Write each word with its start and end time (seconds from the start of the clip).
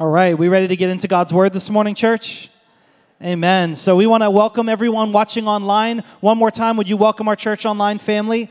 All 0.00 0.08
right, 0.08 0.38
we 0.38 0.48
ready 0.48 0.66
to 0.66 0.76
get 0.76 0.88
into 0.88 1.06
God's 1.06 1.30
Word 1.30 1.52
this 1.52 1.68
morning, 1.68 1.94
church? 1.94 2.48
Amen. 3.22 3.76
So 3.76 3.96
we 3.96 4.06
want 4.06 4.22
to 4.22 4.30
welcome 4.30 4.66
everyone 4.66 5.12
watching 5.12 5.46
online. 5.46 5.98
One 6.20 6.38
more 6.38 6.50
time, 6.50 6.78
would 6.78 6.88
you 6.88 6.96
welcome 6.96 7.28
our 7.28 7.36
church 7.36 7.66
online 7.66 7.98
family? 7.98 8.48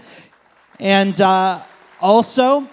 And 0.79 1.20
uh, 1.20 1.63
also, 1.99 2.70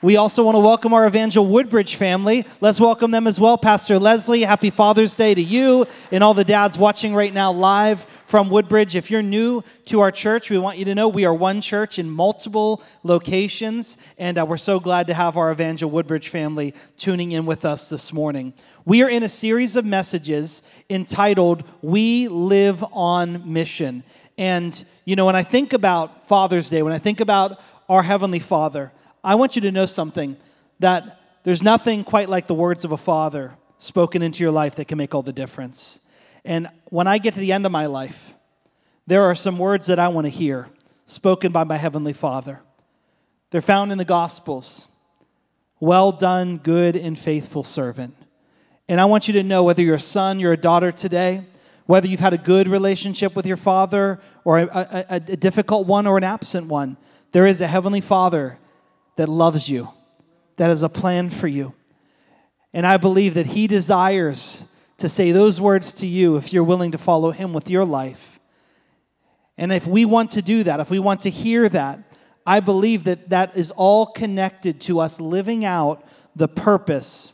we 0.00 0.16
also 0.16 0.44
want 0.44 0.54
to 0.54 0.60
welcome 0.60 0.94
our 0.94 1.06
Evangel 1.06 1.44
Woodbridge 1.44 1.96
family. 1.96 2.44
Let's 2.60 2.80
welcome 2.80 3.10
them 3.10 3.26
as 3.26 3.40
well. 3.40 3.58
Pastor 3.58 3.98
Leslie, 3.98 4.42
happy 4.42 4.70
Father's 4.70 5.16
Day 5.16 5.34
to 5.34 5.42
you 5.42 5.86
and 6.12 6.22
all 6.22 6.34
the 6.34 6.44
dads 6.44 6.78
watching 6.78 7.14
right 7.14 7.34
now 7.34 7.50
live 7.50 8.04
from 8.04 8.48
Woodbridge. 8.48 8.94
If 8.94 9.10
you're 9.10 9.22
new 9.22 9.64
to 9.86 9.98
our 9.98 10.12
church, 10.12 10.50
we 10.50 10.58
want 10.58 10.78
you 10.78 10.84
to 10.84 10.94
know 10.94 11.08
we 11.08 11.24
are 11.24 11.34
one 11.34 11.60
church 11.60 11.98
in 11.98 12.08
multiple 12.10 12.80
locations, 13.02 13.98
and 14.18 14.38
uh, 14.38 14.46
we're 14.46 14.56
so 14.56 14.78
glad 14.78 15.08
to 15.08 15.14
have 15.14 15.36
our 15.36 15.50
Evangel 15.50 15.90
Woodbridge 15.90 16.28
family 16.28 16.74
tuning 16.96 17.32
in 17.32 17.44
with 17.44 17.64
us 17.64 17.88
this 17.88 18.12
morning. 18.12 18.54
We 18.84 19.02
are 19.02 19.08
in 19.08 19.24
a 19.24 19.28
series 19.28 19.74
of 19.74 19.84
messages 19.84 20.62
entitled 20.88 21.64
We 21.82 22.28
Live 22.28 22.84
on 22.92 23.52
Mission. 23.52 24.04
And, 24.36 24.84
you 25.04 25.16
know, 25.16 25.26
when 25.26 25.34
I 25.34 25.42
think 25.42 25.72
about 25.72 26.28
Father's 26.28 26.70
Day, 26.70 26.82
when 26.82 26.92
I 26.92 26.98
think 26.98 27.18
about 27.18 27.60
our 27.88 28.04
Heavenly 28.04 28.38
Father, 28.38 28.92
I 29.28 29.34
want 29.34 29.56
you 29.56 29.60
to 29.60 29.70
know 29.70 29.84
something 29.84 30.38
that 30.78 31.20
there's 31.42 31.62
nothing 31.62 32.02
quite 32.02 32.30
like 32.30 32.46
the 32.46 32.54
words 32.54 32.86
of 32.86 32.92
a 32.92 32.96
father 32.96 33.58
spoken 33.76 34.22
into 34.22 34.42
your 34.42 34.50
life 34.50 34.76
that 34.76 34.86
can 34.86 34.96
make 34.96 35.14
all 35.14 35.22
the 35.22 35.34
difference. 35.34 36.08
And 36.46 36.66
when 36.86 37.06
I 37.06 37.18
get 37.18 37.34
to 37.34 37.40
the 37.40 37.52
end 37.52 37.66
of 37.66 37.70
my 37.70 37.84
life, 37.84 38.32
there 39.06 39.24
are 39.24 39.34
some 39.34 39.58
words 39.58 39.84
that 39.84 39.98
I 39.98 40.08
want 40.08 40.24
to 40.26 40.30
hear 40.30 40.70
spoken 41.04 41.52
by 41.52 41.64
my 41.64 41.76
Heavenly 41.76 42.14
Father. 42.14 42.62
They're 43.50 43.60
found 43.60 43.92
in 43.92 43.98
the 43.98 44.06
Gospels. 44.06 44.88
Well 45.78 46.10
done, 46.10 46.56
good 46.56 46.96
and 46.96 47.18
faithful 47.18 47.64
servant. 47.64 48.16
And 48.88 48.98
I 48.98 49.04
want 49.04 49.28
you 49.28 49.34
to 49.34 49.42
know 49.42 49.62
whether 49.62 49.82
you're 49.82 49.96
a 49.96 50.00
son, 50.00 50.40
you're 50.40 50.54
a 50.54 50.56
daughter 50.56 50.90
today, 50.90 51.44
whether 51.84 52.08
you've 52.08 52.20
had 52.20 52.32
a 52.32 52.38
good 52.38 52.66
relationship 52.66 53.36
with 53.36 53.44
your 53.44 53.58
father 53.58 54.20
or 54.44 54.60
a, 54.60 54.68
a, 54.72 55.16
a 55.16 55.36
difficult 55.36 55.86
one 55.86 56.06
or 56.06 56.16
an 56.16 56.24
absent 56.24 56.68
one, 56.68 56.96
there 57.32 57.44
is 57.44 57.60
a 57.60 57.66
Heavenly 57.66 58.00
Father 58.00 58.58
that 59.18 59.28
loves 59.28 59.68
you, 59.68 59.88
that 60.58 60.68
has 60.68 60.84
a 60.84 60.88
plan 60.88 61.28
for 61.28 61.48
you. 61.48 61.74
And 62.72 62.86
I 62.86 62.98
believe 62.98 63.34
that 63.34 63.46
He 63.46 63.66
desires 63.66 64.72
to 64.98 65.08
say 65.08 65.32
those 65.32 65.60
words 65.60 65.92
to 65.94 66.06
you 66.06 66.36
if 66.36 66.52
you're 66.52 66.62
willing 66.62 66.92
to 66.92 66.98
follow 66.98 67.32
Him 67.32 67.52
with 67.52 67.68
your 67.68 67.84
life. 67.84 68.38
And 69.56 69.72
if 69.72 69.88
we 69.88 70.04
want 70.04 70.30
to 70.30 70.42
do 70.42 70.62
that, 70.62 70.78
if 70.78 70.88
we 70.88 71.00
want 71.00 71.22
to 71.22 71.30
hear 71.30 71.68
that, 71.68 71.98
I 72.46 72.60
believe 72.60 73.04
that 73.04 73.30
that 73.30 73.56
is 73.56 73.72
all 73.72 74.06
connected 74.06 74.80
to 74.82 75.00
us 75.00 75.20
living 75.20 75.64
out 75.64 76.06
the 76.36 76.46
purpose 76.46 77.32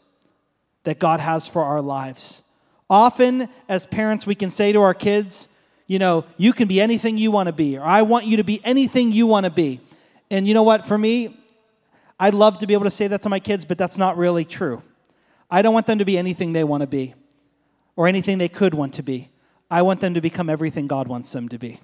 that 0.85 0.99
God 0.99 1.21
has 1.21 1.47
for 1.47 1.63
our 1.63 1.83
lives. 1.83 2.45
Often, 2.89 3.49
as 3.69 3.85
parents, 3.85 4.27
we 4.27 4.35
can 4.35 4.49
say 4.49 4.73
to 4.73 4.81
our 4.81 4.95
kids, 4.95 5.55
you 5.87 5.99
know, 5.99 6.25
you 6.39 6.55
can 6.55 6.67
be 6.67 6.81
anything 6.81 7.19
you 7.19 7.31
want 7.31 7.49
to 7.49 7.53
be, 7.53 7.77
or 7.77 7.85
I 7.85 8.01
want 8.01 8.25
you 8.25 8.39
to 8.39 8.45
be 8.45 8.63
anything 8.65 9.13
you 9.13 9.27
want 9.27 9.45
to 9.45 9.53
be. 9.53 9.83
And 10.31 10.49
you 10.49 10.55
know 10.55 10.63
what? 10.63 10.87
For 10.87 10.97
me, 10.97 11.44
I'd 12.19 12.35
love 12.35 12.59
to 12.59 12.67
be 12.67 12.75
able 12.75 12.85
to 12.85 12.91
say 12.91 13.07
that 13.09 13.23
to 13.23 13.29
my 13.29 13.41
kids, 13.41 13.65
but 13.65 13.79
that's 13.79 13.99
not 13.99 14.17
really 14.17 14.45
true. 14.45 14.83
I 15.51 15.63
don't 15.63 15.75
want 15.75 15.87
them 15.87 15.99
to 15.99 16.05
be 16.05 16.17
anything 16.17 16.53
they 16.53 16.65
want 16.65 16.83
to 16.83 16.87
be 16.87 17.15
or 17.97 18.09
anything 18.09 18.39
they 18.39 18.49
could 18.49 18.75
want 18.75 18.95
to 18.95 19.03
be. 19.03 19.31
I 19.71 19.83
want 19.83 20.01
them 20.01 20.15
to 20.15 20.21
become 20.21 20.49
everything 20.49 20.87
God 20.87 21.09
wants 21.09 21.33
them 21.33 21.49
to 21.49 21.59
be. 21.59 21.81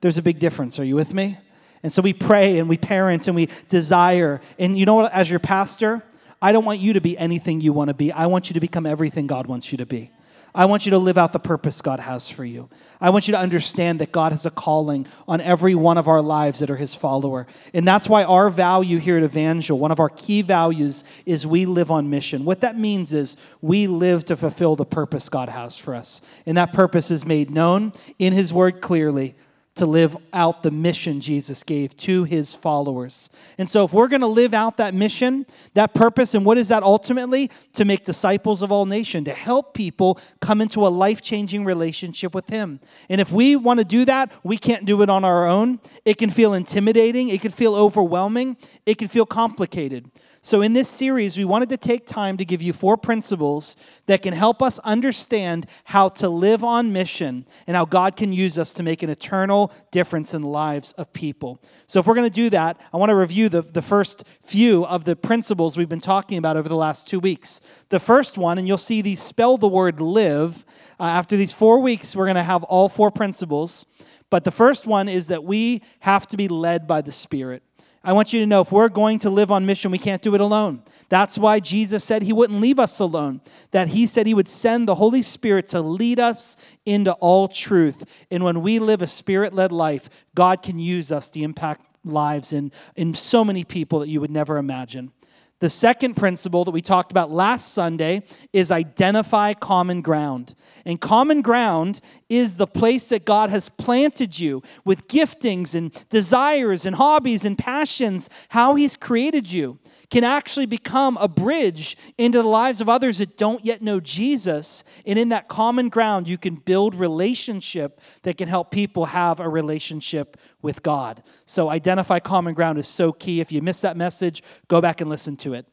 There's 0.00 0.18
a 0.18 0.22
big 0.22 0.38
difference. 0.38 0.78
Are 0.78 0.84
you 0.84 0.94
with 0.94 1.14
me? 1.14 1.38
And 1.82 1.92
so 1.92 2.02
we 2.02 2.12
pray 2.12 2.58
and 2.58 2.68
we 2.68 2.76
parent 2.76 3.26
and 3.26 3.36
we 3.36 3.48
desire. 3.68 4.40
And 4.58 4.78
you 4.78 4.86
know 4.86 4.94
what? 4.94 5.12
As 5.12 5.30
your 5.30 5.40
pastor, 5.40 6.02
I 6.40 6.52
don't 6.52 6.64
want 6.64 6.80
you 6.80 6.92
to 6.92 7.00
be 7.00 7.16
anything 7.18 7.60
you 7.60 7.72
want 7.72 7.88
to 7.88 7.94
be. 7.94 8.12
I 8.12 8.26
want 8.26 8.50
you 8.50 8.54
to 8.54 8.60
become 8.60 8.86
everything 8.86 9.26
God 9.26 9.46
wants 9.46 9.72
you 9.72 9.78
to 9.78 9.86
be. 9.86 10.10
I 10.56 10.64
want 10.64 10.86
you 10.86 10.90
to 10.92 10.98
live 10.98 11.18
out 11.18 11.34
the 11.34 11.38
purpose 11.38 11.82
God 11.82 12.00
has 12.00 12.30
for 12.30 12.42
you. 12.42 12.70
I 12.98 13.10
want 13.10 13.28
you 13.28 13.32
to 13.32 13.38
understand 13.38 14.00
that 14.00 14.10
God 14.10 14.32
has 14.32 14.46
a 14.46 14.50
calling 14.50 15.06
on 15.28 15.42
every 15.42 15.74
one 15.74 15.98
of 15.98 16.08
our 16.08 16.22
lives 16.22 16.60
that 16.60 16.70
are 16.70 16.76
His 16.76 16.94
follower. 16.94 17.46
And 17.74 17.86
that's 17.86 18.08
why 18.08 18.24
our 18.24 18.48
value 18.48 18.98
here 18.98 19.18
at 19.18 19.22
Evangel, 19.22 19.78
one 19.78 19.92
of 19.92 20.00
our 20.00 20.08
key 20.08 20.40
values, 20.40 21.04
is 21.26 21.46
we 21.46 21.66
live 21.66 21.90
on 21.90 22.08
mission. 22.08 22.46
What 22.46 22.62
that 22.62 22.78
means 22.78 23.12
is 23.12 23.36
we 23.60 23.86
live 23.86 24.24
to 24.24 24.36
fulfill 24.36 24.76
the 24.76 24.86
purpose 24.86 25.28
God 25.28 25.50
has 25.50 25.76
for 25.76 25.94
us. 25.94 26.22
And 26.46 26.56
that 26.56 26.72
purpose 26.72 27.10
is 27.10 27.26
made 27.26 27.50
known 27.50 27.92
in 28.18 28.32
His 28.32 28.50
Word 28.50 28.80
clearly 28.80 29.34
to 29.76 29.86
live 29.86 30.16
out 30.32 30.62
the 30.62 30.70
mission 30.70 31.20
Jesus 31.20 31.62
gave 31.62 31.96
to 31.98 32.24
his 32.24 32.54
followers. 32.54 33.30
And 33.58 33.68
so, 33.68 33.84
if 33.84 33.92
we're 33.92 34.08
going 34.08 34.22
to 34.22 34.26
live 34.26 34.52
out 34.52 34.78
that 34.78 34.94
mission, 34.94 35.46
that 35.74 35.94
purpose, 35.94 36.34
and 36.34 36.44
what 36.44 36.58
is 36.58 36.68
that 36.68 36.82
ultimately? 36.82 37.50
To 37.74 37.84
make 37.84 38.04
disciples 38.04 38.62
of 38.62 38.72
all 38.72 38.86
nations, 38.86 39.26
to 39.26 39.34
help 39.34 39.74
people 39.74 40.18
come 40.40 40.60
into 40.60 40.86
a 40.86 40.88
life 40.88 41.22
changing 41.22 41.64
relationship 41.64 42.34
with 42.34 42.48
him. 42.48 42.80
And 43.08 43.20
if 43.20 43.30
we 43.30 43.54
want 43.54 43.78
to 43.80 43.84
do 43.84 44.04
that, 44.06 44.32
we 44.42 44.58
can't 44.58 44.84
do 44.84 45.02
it 45.02 45.10
on 45.10 45.24
our 45.24 45.46
own. 45.46 45.80
It 46.04 46.18
can 46.18 46.30
feel 46.30 46.54
intimidating, 46.54 47.28
it 47.28 47.40
can 47.40 47.52
feel 47.52 47.74
overwhelming, 47.74 48.56
it 48.86 48.98
can 48.98 49.08
feel 49.08 49.26
complicated. 49.26 50.10
So, 50.46 50.62
in 50.62 50.74
this 50.74 50.88
series, 50.88 51.36
we 51.36 51.44
wanted 51.44 51.70
to 51.70 51.76
take 51.76 52.06
time 52.06 52.36
to 52.36 52.44
give 52.44 52.62
you 52.62 52.72
four 52.72 52.96
principles 52.96 53.76
that 54.06 54.22
can 54.22 54.32
help 54.32 54.62
us 54.62 54.78
understand 54.84 55.66
how 55.82 56.08
to 56.10 56.28
live 56.28 56.62
on 56.62 56.92
mission 56.92 57.46
and 57.66 57.76
how 57.76 57.84
God 57.84 58.14
can 58.14 58.32
use 58.32 58.56
us 58.56 58.72
to 58.74 58.84
make 58.84 59.02
an 59.02 59.10
eternal 59.10 59.72
difference 59.90 60.34
in 60.34 60.42
the 60.42 60.48
lives 60.48 60.92
of 60.92 61.12
people. 61.12 61.60
So, 61.88 61.98
if 61.98 62.06
we're 62.06 62.14
going 62.14 62.30
to 62.30 62.32
do 62.32 62.48
that, 62.50 62.80
I 62.94 62.96
want 62.96 63.10
to 63.10 63.16
review 63.16 63.48
the, 63.48 63.62
the 63.62 63.82
first 63.82 64.22
few 64.40 64.86
of 64.86 65.02
the 65.02 65.16
principles 65.16 65.76
we've 65.76 65.88
been 65.88 65.98
talking 65.98 66.38
about 66.38 66.56
over 66.56 66.68
the 66.68 66.76
last 66.76 67.08
two 67.08 67.18
weeks. 67.18 67.60
The 67.88 67.98
first 67.98 68.38
one, 68.38 68.56
and 68.56 68.68
you'll 68.68 68.78
see 68.78 69.02
these 69.02 69.20
spell 69.20 69.56
the 69.56 69.66
word 69.66 70.00
live. 70.00 70.64
Uh, 71.00 71.06
after 71.06 71.36
these 71.36 71.52
four 71.52 71.80
weeks, 71.80 72.14
we're 72.14 72.26
going 72.26 72.36
to 72.36 72.44
have 72.44 72.62
all 72.62 72.88
four 72.88 73.10
principles. 73.10 73.84
But 74.30 74.44
the 74.44 74.52
first 74.52 74.86
one 74.86 75.08
is 75.08 75.26
that 75.26 75.42
we 75.42 75.82
have 75.98 76.28
to 76.28 76.36
be 76.36 76.46
led 76.46 76.86
by 76.86 77.00
the 77.00 77.10
Spirit. 77.10 77.64
I 78.06 78.12
want 78.12 78.32
you 78.32 78.38
to 78.38 78.46
know 78.46 78.60
if 78.60 78.70
we're 78.70 78.88
going 78.88 79.18
to 79.18 79.30
live 79.30 79.50
on 79.50 79.66
mission, 79.66 79.90
we 79.90 79.98
can't 79.98 80.22
do 80.22 80.36
it 80.36 80.40
alone. 80.40 80.84
That's 81.08 81.36
why 81.36 81.58
Jesus 81.58 82.04
said 82.04 82.22
he 82.22 82.32
wouldn't 82.32 82.60
leave 82.60 82.78
us 82.78 83.00
alone, 83.00 83.40
that 83.72 83.88
he 83.88 84.06
said 84.06 84.28
he 84.28 84.34
would 84.34 84.48
send 84.48 84.86
the 84.86 84.94
Holy 84.94 85.22
Spirit 85.22 85.66
to 85.70 85.80
lead 85.80 86.20
us 86.20 86.56
into 86.84 87.14
all 87.14 87.48
truth. 87.48 88.04
And 88.30 88.44
when 88.44 88.62
we 88.62 88.78
live 88.78 89.02
a 89.02 89.08
spirit 89.08 89.52
led 89.52 89.72
life, 89.72 90.08
God 90.36 90.62
can 90.62 90.78
use 90.78 91.10
us 91.10 91.30
to 91.32 91.42
impact 91.42 91.84
lives 92.04 92.52
in, 92.52 92.70
in 92.94 93.12
so 93.12 93.44
many 93.44 93.64
people 93.64 93.98
that 93.98 94.08
you 94.08 94.20
would 94.20 94.30
never 94.30 94.56
imagine. 94.56 95.10
The 95.58 95.70
second 95.70 96.16
principle 96.16 96.64
that 96.64 96.72
we 96.72 96.82
talked 96.82 97.10
about 97.10 97.30
last 97.30 97.72
Sunday 97.72 98.22
is 98.52 98.70
identify 98.70 99.54
common 99.54 100.02
ground. 100.02 100.54
And 100.84 101.00
common 101.00 101.40
ground 101.40 102.00
is 102.28 102.56
the 102.56 102.66
place 102.66 103.08
that 103.08 103.24
God 103.24 103.48
has 103.48 103.70
planted 103.70 104.38
you 104.38 104.62
with 104.84 105.08
giftings 105.08 105.74
and 105.74 105.92
desires 106.10 106.84
and 106.84 106.96
hobbies 106.96 107.46
and 107.46 107.56
passions, 107.56 108.28
how 108.50 108.74
He's 108.74 108.96
created 108.96 109.50
you 109.50 109.78
can 110.10 110.24
actually 110.24 110.66
become 110.66 111.16
a 111.18 111.28
bridge 111.28 111.96
into 112.16 112.42
the 112.42 112.48
lives 112.48 112.80
of 112.80 112.88
others 112.88 113.18
that 113.18 113.36
don't 113.36 113.64
yet 113.64 113.82
know 113.82 114.00
Jesus. 114.00 114.84
And 115.04 115.18
in 115.18 115.30
that 115.30 115.48
common 115.48 115.88
ground, 115.88 116.28
you 116.28 116.38
can 116.38 116.56
build 116.56 116.94
relationship 116.94 118.00
that 118.22 118.36
can 118.38 118.48
help 118.48 118.70
people 118.70 119.06
have 119.06 119.40
a 119.40 119.48
relationship 119.48 120.36
with 120.62 120.82
God. 120.82 121.22
So, 121.44 121.68
identify 121.68 122.18
common 122.18 122.54
ground 122.54 122.78
is 122.78 122.86
so 122.86 123.12
key. 123.12 123.40
If 123.40 123.50
you 123.50 123.62
missed 123.62 123.82
that 123.82 123.96
message, 123.96 124.42
go 124.68 124.80
back 124.80 125.00
and 125.00 125.10
listen 125.10 125.36
to 125.38 125.54
it. 125.54 125.66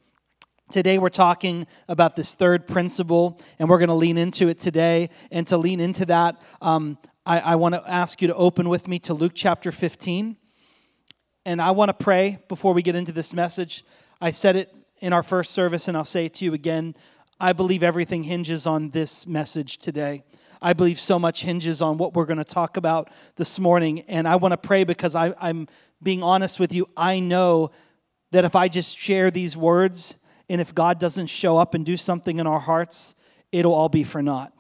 Today, 0.72 0.98
we're 0.98 1.10
talking 1.10 1.68
about 1.88 2.16
this 2.16 2.34
third 2.34 2.66
principle, 2.66 3.40
and 3.60 3.70
we're 3.70 3.78
going 3.78 3.90
to 3.90 3.96
lean 3.96 4.18
into 4.18 4.48
it 4.48 4.58
today. 4.58 5.10
And 5.32 5.46
to 5.48 5.58
lean 5.58 5.80
into 5.80 6.06
that, 6.08 6.42
um, 6.62 6.98
I, 7.26 7.40
I 7.40 7.56
want 7.56 7.76
to 7.76 7.84
ask 7.88 8.22
you 8.22 8.28
to 8.30 8.36
open 8.36 8.70
with 8.70 8.88
me 8.88 8.98
to 9.00 9.14
Luke 9.14 9.34
chapter 9.36 9.72
15. 9.72 10.36
And 11.46 11.62
I 11.62 11.72
want 11.72 11.90
to 11.90 11.94
pray 11.94 12.40
before 12.48 12.74
we 12.74 12.82
get 12.82 12.96
into 12.96 13.12
this 13.12 13.34
message. 13.34 13.84
I 14.24 14.32
said 14.32 14.56
it 14.56 14.74
in 15.02 15.12
our 15.12 15.22
first 15.22 15.52
service, 15.52 15.90
and 15.90 15.98
I'll 15.98 16.06
say 16.06 16.28
it 16.28 16.34
to 16.36 16.46
you 16.46 16.54
again. 16.54 16.96
I 17.42 17.52
believe 17.52 17.84
everything 17.84 18.24
hinges 18.24 18.66
on 18.66 18.92
this 18.92 19.28
message 19.28 19.80
today. 19.80 20.24
I 20.62 20.72
believe 20.72 20.98
so 20.98 21.20
much 21.20 21.42
hinges 21.42 21.82
on 21.82 21.98
what 21.98 22.14
we're 22.14 22.26
going 22.26 22.38
to 22.38 22.46
talk 22.46 22.78
about 22.78 23.10
this 23.36 23.60
morning. 23.60 24.00
And 24.08 24.26
I 24.26 24.38
want 24.38 24.54
to 24.54 24.58
pray 24.58 24.86
because 24.86 25.14
I, 25.14 25.36
I'm 25.42 25.68
being 26.02 26.24
honest 26.24 26.58
with 26.58 26.74
you. 26.74 26.88
I 26.96 27.20
know 27.20 27.72
that 28.32 28.46
if 28.46 28.56
I 28.56 28.70
just 28.70 28.98
share 28.98 29.30
these 29.30 29.58
words, 29.58 30.16
and 30.48 30.62
if 30.62 30.74
God 30.74 31.02
doesn't 31.02 31.28
show 31.28 31.58
up 31.58 31.74
and 31.74 31.86
do 31.86 31.98
something 31.98 32.40
in 32.40 32.48
our 32.48 32.60
hearts, 32.60 33.16
it'll 33.52 33.74
all 33.74 33.90
be 33.90 34.06
for 34.06 34.22
naught. 34.24 34.54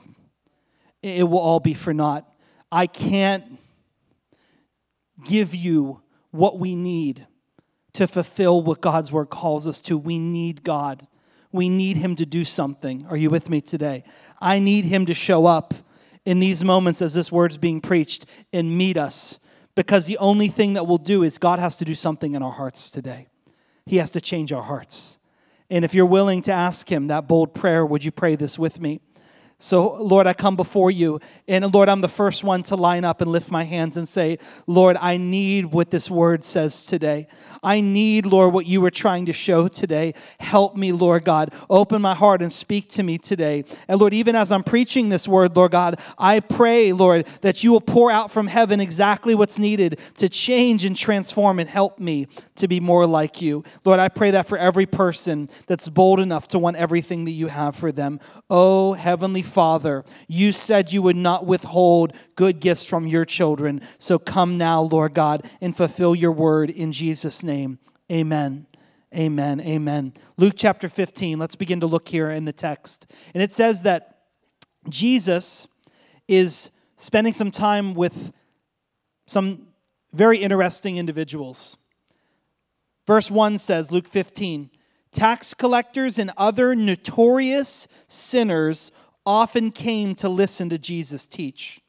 It 1.01 1.30
will 1.30 1.39
all 1.39 1.62
be 1.62 1.74
for 1.74 1.94
naught. 1.94 2.30
I 2.69 2.86
can't 2.86 3.59
give 5.24 5.56
you 5.56 6.01
what 6.31 6.59
we 6.59 6.75
need 6.75 7.27
to 7.94 8.07
fulfill 8.07 8.62
what 8.62 8.81
God's 8.81 9.12
word 9.12 9.30
calls 9.30 9.68
us 9.68 9.80
to. 9.81 9.98
We 9.98 10.19
need 10.19 10.63
God. 10.63 11.07
We 11.51 11.69
need 11.69 11.98
Him 11.98 12.16
to 12.16 12.25
do 12.25 12.44
something. 12.44 13.06
Are 13.07 13.18
you 13.18 13.30
with 13.30 13.50
me 13.50 13.62
today? 13.62 14.04
I 14.42 14.60
need 14.60 14.86
Him 14.86 15.06
to 15.06 15.13
show 15.13 15.45
up 15.45 15.74
in 16.25 16.40
these 16.40 16.63
moments 16.63 17.01
as 17.01 17.13
this 17.13 17.31
word 17.31 17.51
is 17.51 17.57
being 17.57 17.81
preached 17.81 18.25
and 18.51 18.78
meet 18.78 18.98
us 18.98 19.40
because 19.75 20.06
the 20.06 20.18
only 20.18 20.48
thing 20.48 20.74
that 20.74 20.88
will 20.88 20.98
do 20.98 21.24
is 21.24 21.38
God 21.38 21.60
has 21.60 21.78
to 21.78 21.86
do 21.86 21.95
something 21.95 22.34
in 22.36 22.42
our 22.42 22.51
hearts 22.51 22.90
today. 22.90 23.28
He 23.86 23.98
has 23.98 24.12
to 24.12 24.22
change 24.22 24.51
our 24.51 24.62
hearts. 24.62 25.19
And 25.69 25.84
if 25.84 25.94
you're 25.94 26.06
willing 26.06 26.42
to 26.44 26.51
ask 26.51 26.92
Him 26.92 27.07
that 27.07 27.28
bold 27.28 27.54
prayer, 27.54 27.86
would 27.86 28.04
you 28.04 28.12
pray 28.12 28.36
this 28.36 28.57
with 28.57 28.80
me? 28.80 29.01
So, 29.63 29.94
Lord, 29.94 30.27
I 30.27 30.33
come 30.33 30.57
before 30.57 30.92
you. 30.92 31.21
And 31.48 31.74
Lord, 31.74 31.88
I'm 31.88 32.01
the 32.01 32.10
first 32.10 32.44
one 32.44 32.63
to 32.63 32.75
line 32.75 33.06
up 33.06 33.21
and 33.21 33.31
lift 33.31 33.50
my 33.50 33.63
hands 33.63 33.95
and 33.95 34.06
say, 34.06 34.38
Lord, 34.68 34.98
I 35.00 35.15
need 35.15 35.68
what 35.68 35.89
this 35.89 36.12
word 36.12 36.44
says 36.44 36.83
today. 36.83 37.27
I 37.63 37.80
need, 37.80 38.25
Lord, 38.25 38.54
what 38.54 38.65
you 38.65 38.81
were 38.81 38.92
trying 38.92 39.25
to 39.27 39.31
show 39.31 39.69
today. 39.69 40.15
Help 40.38 40.75
me, 40.75 40.92
Lord 40.92 41.24
God. 41.24 41.54
Open 41.69 42.01
my 42.01 42.13
heart 42.13 42.42
and 42.42 42.51
speak 42.51 42.89
to 42.89 43.04
me 43.04 43.18
today. 43.18 43.63
And 43.88 44.01
Lord, 44.01 44.13
even 44.13 44.36
as 44.36 44.51
I'm 44.51 44.65
preaching 44.65 45.07
this 45.07 45.30
word, 45.30 45.56
Lord 45.56 45.71
God, 45.71 45.98
I 46.19 46.42
pray, 46.42 46.92
Lord, 46.92 47.25
that 47.39 47.63
you 47.63 47.71
will 47.71 47.80
pour 47.80 48.12
out 48.12 48.31
from 48.31 48.48
heaven 48.48 48.81
exactly 48.81 49.33
what's 49.33 49.59
needed 49.59 49.98
to 50.16 50.27
change 50.27 50.83
and 50.83 50.94
transform 50.94 51.57
and 51.59 51.69
help 51.69 52.00
me 52.00 52.27
to 52.57 52.68
be 52.68 52.81
more 52.81 53.07
like 53.07 53.42
you. 53.42 53.63
Lord, 53.86 54.01
I 54.01 54.09
pray 54.09 54.31
that 54.31 54.45
for 54.45 54.57
every 54.57 54.86
person 54.86 55.48
that's 55.68 55.88
bold 55.88 56.19
enough 56.19 56.50
to 56.50 56.59
want 56.59 56.75
everything 56.75 57.24
that 57.24 57.31
you 57.31 57.48
have 57.48 57.77
for 57.77 57.94
them. 57.94 58.19
Oh, 58.50 58.92
Heavenly 58.92 59.42
Father, 59.54 60.04
you 60.28 60.52
said 60.52 60.92
you 60.92 61.02
would 61.04 61.16
not 61.16 61.46
withhold 61.46 62.14
good 62.36 62.60
gifts 62.60 62.86
from 62.86 63.08
your 63.08 63.24
children. 63.24 63.82
So 63.98 64.18
come 64.18 64.58
now, 64.58 64.82
Lord 64.82 65.14
God, 65.14 65.46
and 65.62 65.78
fulfill 65.78 66.16
your 66.16 66.32
word 66.32 66.70
in 66.70 66.92
Jesus' 66.92 67.44
name. 67.44 67.80
Amen. 68.12 68.66
Amen. 69.16 69.62
Amen. 69.62 70.14
Luke 70.38 70.56
chapter 70.58 70.90
15, 70.90 71.38
let's 71.38 71.56
begin 71.56 71.80
to 71.82 71.88
look 71.88 72.08
here 72.08 72.32
in 72.32 72.46
the 72.46 72.52
text. 72.52 73.12
And 73.34 73.44
it 73.44 73.52
says 73.52 73.84
that 73.84 74.24
Jesus 74.90 75.68
is 76.28 76.72
spending 76.98 77.34
some 77.34 77.52
time 77.52 77.94
with 77.94 78.34
some 79.28 79.68
very 80.14 80.40
interesting 80.40 80.98
individuals. 80.98 81.78
Verse 83.06 83.30
1 83.30 83.60
says, 83.60 83.92
Luke 83.92 84.08
15, 84.08 84.72
tax 85.12 85.54
collectors 85.54 86.18
and 86.18 86.32
other 86.38 86.76
notorious 86.76 87.88
sinners 88.08 88.92
often 89.25 89.72
came 89.72 90.16
to 90.16 90.30
listen 90.30 90.70
to 90.70 90.78
Jesus 90.78 91.25
teach. 91.25 91.80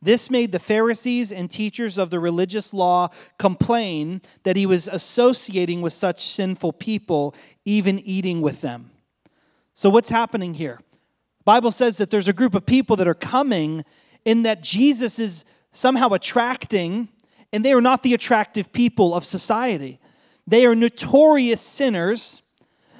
This 0.00 0.30
made 0.30 0.52
the 0.52 0.60
Pharisees 0.60 1.32
and 1.32 1.50
teachers 1.50 1.98
of 1.98 2.10
the 2.10 2.20
religious 2.20 2.72
law 2.72 3.08
complain 3.38 4.22
that 4.44 4.56
he 4.56 4.64
was 4.64 4.86
associating 4.86 5.80
with 5.80 5.92
such 5.92 6.24
sinful 6.24 6.74
people, 6.74 7.34
even 7.64 7.98
eating 7.98 8.40
with 8.40 8.60
them. 8.60 8.90
So, 9.74 9.90
what's 9.90 10.10
happening 10.10 10.54
here? 10.54 10.78
The 11.38 11.44
Bible 11.44 11.72
says 11.72 11.96
that 11.96 12.10
there's 12.10 12.28
a 12.28 12.32
group 12.32 12.54
of 12.54 12.64
people 12.64 12.94
that 12.96 13.08
are 13.08 13.14
coming 13.14 13.84
in 14.24 14.44
that 14.44 14.62
Jesus 14.62 15.18
is 15.18 15.44
somehow 15.72 16.10
attracting, 16.10 17.08
and 17.52 17.64
they 17.64 17.72
are 17.72 17.80
not 17.80 18.02
the 18.02 18.14
attractive 18.14 18.72
people 18.72 19.14
of 19.14 19.24
society. 19.24 19.98
They 20.46 20.64
are 20.64 20.74
notorious 20.76 21.60
sinners 21.60 22.42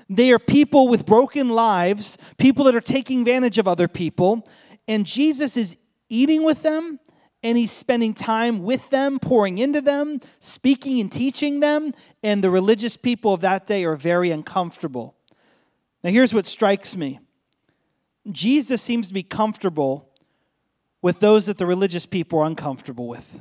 they 0.08 0.32
are 0.32 0.38
people 0.38 0.88
with 0.88 1.04
broken 1.04 1.48
lives, 1.48 2.16
people 2.38 2.64
that 2.64 2.74
are 2.74 2.80
taking 2.80 3.20
advantage 3.20 3.58
of 3.58 3.68
other 3.68 3.88
people, 3.88 4.46
and 4.86 5.04
Jesus 5.04 5.56
is 5.56 5.76
eating 6.08 6.42
with 6.42 6.62
them 6.62 6.98
and 7.42 7.56
he's 7.56 7.70
spending 7.70 8.14
time 8.14 8.62
with 8.62 8.90
them, 8.90 9.18
pouring 9.18 9.58
into 9.58 9.80
them, 9.80 10.20
speaking 10.40 11.00
and 11.00 11.12
teaching 11.12 11.60
them, 11.60 11.92
and 12.22 12.42
the 12.42 12.50
religious 12.50 12.96
people 12.96 13.32
of 13.32 13.40
that 13.42 13.66
day 13.66 13.84
are 13.84 13.94
very 13.94 14.30
uncomfortable. 14.30 15.14
Now, 16.02 16.10
here's 16.10 16.34
what 16.34 16.46
strikes 16.46 16.96
me 16.96 17.20
Jesus 18.30 18.82
seems 18.82 19.08
to 19.08 19.14
be 19.14 19.22
comfortable 19.22 20.10
with 21.00 21.20
those 21.20 21.46
that 21.46 21.58
the 21.58 21.66
religious 21.66 22.06
people 22.06 22.40
are 22.40 22.46
uncomfortable 22.46 23.06
with. 23.06 23.40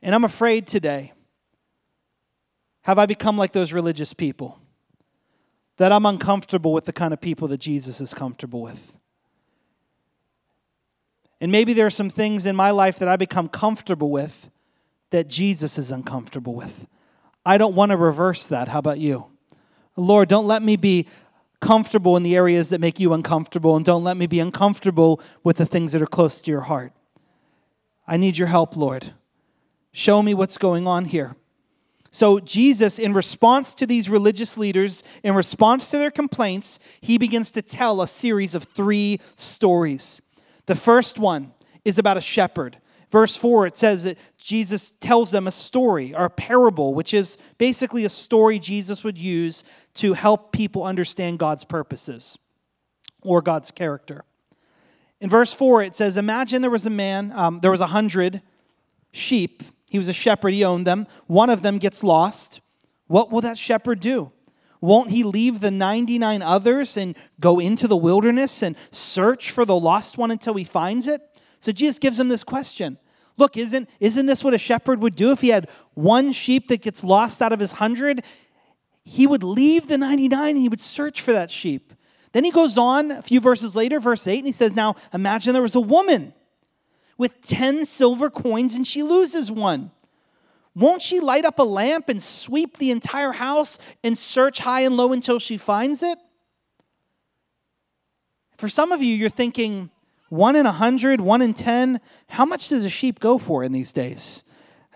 And 0.00 0.14
I'm 0.14 0.24
afraid 0.24 0.66
today, 0.66 1.12
have 2.82 2.98
I 2.98 3.06
become 3.06 3.36
like 3.36 3.52
those 3.52 3.72
religious 3.72 4.14
people? 4.14 4.61
That 5.78 5.92
I'm 5.92 6.06
uncomfortable 6.06 6.72
with 6.72 6.84
the 6.84 6.92
kind 6.92 7.12
of 7.12 7.20
people 7.20 7.48
that 7.48 7.58
Jesus 7.58 8.00
is 8.00 8.14
comfortable 8.14 8.60
with. 8.60 8.96
And 11.40 11.50
maybe 11.50 11.72
there 11.72 11.86
are 11.86 11.90
some 11.90 12.10
things 12.10 12.46
in 12.46 12.54
my 12.54 12.70
life 12.70 12.98
that 12.98 13.08
I 13.08 13.16
become 13.16 13.48
comfortable 13.48 14.10
with 14.10 14.50
that 15.10 15.28
Jesus 15.28 15.76
is 15.78 15.90
uncomfortable 15.90 16.54
with. 16.54 16.86
I 17.44 17.58
don't 17.58 17.74
want 17.74 17.90
to 17.90 17.96
reverse 17.96 18.46
that. 18.46 18.68
How 18.68 18.78
about 18.78 18.98
you? 18.98 19.26
Lord, 19.96 20.28
don't 20.28 20.46
let 20.46 20.62
me 20.62 20.76
be 20.76 21.08
comfortable 21.60 22.16
in 22.16 22.22
the 22.22 22.36
areas 22.36 22.70
that 22.70 22.80
make 22.80 22.98
you 22.98 23.12
uncomfortable, 23.12 23.76
and 23.76 23.84
don't 23.84 24.04
let 24.04 24.16
me 24.16 24.26
be 24.26 24.40
uncomfortable 24.40 25.20
with 25.44 25.56
the 25.56 25.66
things 25.66 25.92
that 25.92 26.02
are 26.02 26.06
close 26.06 26.40
to 26.40 26.50
your 26.50 26.62
heart. 26.62 26.92
I 28.06 28.16
need 28.16 28.36
your 28.36 28.48
help, 28.48 28.76
Lord. 28.76 29.12
Show 29.92 30.22
me 30.22 30.34
what's 30.34 30.58
going 30.58 30.86
on 30.86 31.06
here. 31.06 31.36
So, 32.14 32.38
Jesus, 32.40 32.98
in 32.98 33.14
response 33.14 33.74
to 33.74 33.86
these 33.86 34.10
religious 34.10 34.58
leaders, 34.58 35.02
in 35.24 35.34
response 35.34 35.90
to 35.90 35.96
their 35.96 36.10
complaints, 36.10 36.78
he 37.00 37.16
begins 37.16 37.50
to 37.52 37.62
tell 37.62 38.02
a 38.02 38.06
series 38.06 38.54
of 38.54 38.64
three 38.64 39.18
stories. 39.34 40.20
The 40.66 40.76
first 40.76 41.18
one 41.18 41.54
is 41.86 41.98
about 41.98 42.18
a 42.18 42.20
shepherd. 42.20 42.76
Verse 43.08 43.34
4, 43.38 43.66
it 43.66 43.78
says 43.78 44.04
that 44.04 44.18
Jesus 44.36 44.90
tells 44.90 45.30
them 45.30 45.46
a 45.46 45.50
story 45.50 46.14
or 46.14 46.26
a 46.26 46.30
parable, 46.30 46.92
which 46.92 47.14
is 47.14 47.38
basically 47.56 48.04
a 48.04 48.10
story 48.10 48.58
Jesus 48.58 49.02
would 49.02 49.16
use 49.16 49.64
to 49.94 50.12
help 50.12 50.52
people 50.52 50.84
understand 50.84 51.38
God's 51.38 51.64
purposes 51.64 52.38
or 53.22 53.40
God's 53.40 53.70
character. 53.70 54.24
In 55.18 55.30
verse 55.30 55.54
4, 55.54 55.82
it 55.82 55.96
says, 55.96 56.18
Imagine 56.18 56.60
there 56.60 56.70
was 56.70 56.86
a 56.86 56.90
man, 56.90 57.32
um, 57.34 57.60
there 57.60 57.70
was 57.70 57.80
a 57.80 57.86
hundred 57.86 58.42
sheep 59.12 59.62
he 59.92 59.98
was 59.98 60.08
a 60.08 60.14
shepherd, 60.14 60.54
he 60.54 60.64
owned 60.64 60.86
them. 60.86 61.06
One 61.26 61.50
of 61.50 61.60
them 61.60 61.76
gets 61.76 62.02
lost. 62.02 62.62
What 63.08 63.30
will 63.30 63.42
that 63.42 63.58
shepherd 63.58 64.00
do? 64.00 64.32
Won't 64.80 65.10
he 65.10 65.22
leave 65.22 65.60
the 65.60 65.70
99 65.70 66.40
others 66.40 66.96
and 66.96 67.14
go 67.38 67.58
into 67.58 67.86
the 67.86 67.96
wilderness 67.96 68.62
and 68.62 68.74
search 68.90 69.50
for 69.50 69.66
the 69.66 69.78
lost 69.78 70.16
one 70.16 70.30
until 70.30 70.54
he 70.54 70.64
finds 70.64 71.06
it? 71.06 71.20
So 71.58 71.72
Jesus 71.72 71.98
gives 71.98 72.18
him 72.18 72.30
this 72.30 72.42
question. 72.42 72.96
Look, 73.36 73.58
isn't, 73.58 73.86
isn't 74.00 74.24
this 74.24 74.42
what 74.42 74.54
a 74.54 74.58
shepherd 74.58 75.02
would 75.02 75.14
do 75.14 75.30
if 75.30 75.42
he 75.42 75.50
had 75.50 75.68
one 75.92 76.32
sheep 76.32 76.68
that 76.68 76.80
gets 76.80 77.04
lost 77.04 77.42
out 77.42 77.52
of 77.52 77.60
his 77.60 77.72
hundred? 77.72 78.24
He 79.04 79.26
would 79.26 79.42
leave 79.42 79.88
the 79.88 79.98
99 79.98 80.48
and 80.48 80.56
he 80.56 80.70
would 80.70 80.80
search 80.80 81.20
for 81.20 81.34
that 81.34 81.50
sheep. 81.50 81.92
Then 82.32 82.44
he 82.44 82.50
goes 82.50 82.78
on 82.78 83.10
a 83.10 83.20
few 83.20 83.40
verses 83.40 83.76
later, 83.76 84.00
verse 84.00 84.26
8, 84.26 84.38
and 84.38 84.46
he 84.46 84.52
says, 84.52 84.74
Now 84.74 84.96
imagine 85.12 85.52
there 85.52 85.60
was 85.60 85.74
a 85.74 85.82
woman 85.82 86.32
with 87.22 87.40
10 87.46 87.84
silver 87.84 88.28
coins 88.28 88.74
and 88.74 88.84
she 88.84 89.00
loses 89.00 89.48
one. 89.48 89.92
Won't 90.74 91.02
she 91.02 91.20
light 91.20 91.44
up 91.44 91.60
a 91.60 91.62
lamp 91.62 92.08
and 92.08 92.20
sweep 92.20 92.78
the 92.78 92.90
entire 92.90 93.30
house 93.30 93.78
and 94.02 94.18
search 94.18 94.58
high 94.58 94.80
and 94.80 94.96
low 94.96 95.12
until 95.12 95.38
she 95.38 95.56
finds 95.56 96.02
it? 96.02 96.18
For 98.56 98.68
some 98.68 98.90
of 98.90 99.04
you, 99.04 99.14
you're 99.14 99.28
thinking, 99.28 99.90
one 100.30 100.56
in 100.56 100.66
a 100.66 100.72
hundred, 100.72 101.20
one 101.20 101.42
in 101.42 101.54
10, 101.54 102.00
how 102.26 102.44
much 102.44 102.70
does 102.70 102.84
a 102.84 102.90
sheep 102.90 103.20
go 103.20 103.38
for 103.38 103.62
in 103.62 103.70
these 103.70 103.92
days? 103.92 104.42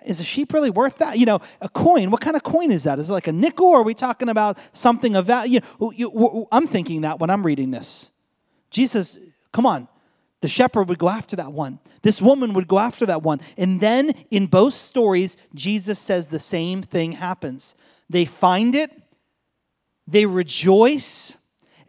Is 0.04 0.20
a 0.20 0.24
sheep 0.24 0.52
really 0.52 0.70
worth 0.70 0.98
that? 0.98 1.20
You 1.20 1.26
know, 1.26 1.40
a 1.60 1.68
coin, 1.68 2.10
what 2.10 2.22
kind 2.22 2.34
of 2.34 2.42
coin 2.42 2.72
is 2.72 2.82
that? 2.82 2.98
Is 2.98 3.08
it 3.08 3.12
like 3.12 3.28
a 3.28 3.32
nickel 3.32 3.66
or 3.66 3.82
are 3.82 3.84
we 3.84 3.94
talking 3.94 4.28
about 4.28 4.58
something 4.72 5.14
of 5.14 5.26
value? 5.26 5.60
I'm 6.50 6.66
thinking 6.66 7.02
that 7.02 7.20
when 7.20 7.30
I'm 7.30 7.46
reading 7.46 7.70
this. 7.70 8.10
Jesus, 8.72 9.16
come 9.52 9.64
on, 9.64 9.86
the 10.40 10.48
shepherd 10.48 10.88
would 10.88 10.98
go 10.98 11.08
after 11.08 11.36
that 11.36 11.52
one. 11.52 11.78
This 12.02 12.20
woman 12.20 12.52
would 12.52 12.68
go 12.68 12.78
after 12.78 13.06
that 13.06 13.22
one. 13.22 13.40
And 13.56 13.80
then 13.80 14.10
in 14.30 14.46
both 14.46 14.74
stories, 14.74 15.36
Jesus 15.54 15.98
says 15.98 16.28
the 16.28 16.38
same 16.38 16.82
thing 16.82 17.12
happens. 17.12 17.74
They 18.08 18.24
find 18.24 18.74
it, 18.74 18.90
they 20.06 20.26
rejoice, 20.26 21.36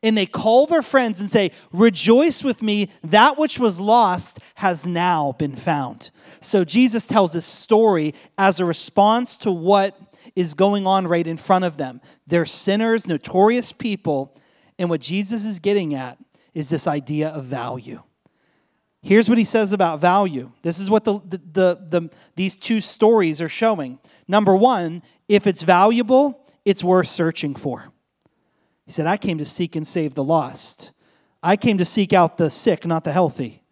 and 0.02 0.18
they 0.18 0.26
call 0.26 0.66
their 0.66 0.82
friends 0.82 1.20
and 1.20 1.30
say, 1.30 1.52
Rejoice 1.72 2.44
with 2.44 2.62
me, 2.62 2.90
that 3.04 3.38
which 3.38 3.60
was 3.60 3.80
lost 3.80 4.40
has 4.56 4.88
now 4.88 5.34
been 5.34 5.56
found. 5.56 6.12
So 6.40 6.64
Jesus 6.64 7.08
tells 7.08 7.34
this 7.34 7.46
story 7.46 8.14
as 8.38 8.60
a 8.60 8.66
response 8.66 9.38
to 9.38 9.52
what 9.52 10.00
is 10.36 10.54
going 10.54 10.88
on 10.88 11.08
right 11.08 11.26
in 11.26 11.38
front 11.38 11.66
of 11.66 11.78
them. 11.78 12.00
They're 12.26 12.46
sinners, 12.46 13.08
notorious 13.08 13.72
people, 13.72 14.36
and 14.80 14.90
what 14.90 15.02
Jesus 15.02 15.46
is 15.46 15.60
getting 15.60 15.94
at 15.96 16.18
is 16.54 16.70
this 16.70 16.88
idea 16.88 17.30
of 17.30 17.46
value. 17.46 18.02
Here's 19.02 19.30
what 19.30 19.38
he 19.38 19.44
says 19.44 19.74
about 19.74 20.02
value. 20.02 20.52
This 20.64 20.80
is 20.80 20.90
what 20.90 21.04
the, 21.04 21.20
the, 21.20 21.38
the, 21.38 22.00
the, 22.00 22.10
these 22.36 22.58
two 22.58 22.82
stories 22.82 23.42
are 23.42 23.50
showing. 23.50 24.00
Number 24.28 24.56
one, 24.56 25.04
if 25.28 25.48
it's 25.48 25.64
valuable, 25.64 26.46
it's 26.66 26.84
worth 26.84 27.08
searching 27.08 27.56
for. 27.56 27.92
He 28.86 28.92
said, 28.92 29.08
I 29.08 29.18
came 29.18 29.38
to 29.38 29.46
seek 29.46 29.76
and 29.76 29.86
save 29.86 30.16
the 30.16 30.24
lost. 30.24 30.92
I 31.44 31.56
came 31.56 31.78
to 31.78 31.86
seek 31.86 32.14
out 32.14 32.38
the 32.38 32.50
sick, 32.50 32.86
not 32.86 33.04
the 33.04 33.12
healthy. 33.12 33.64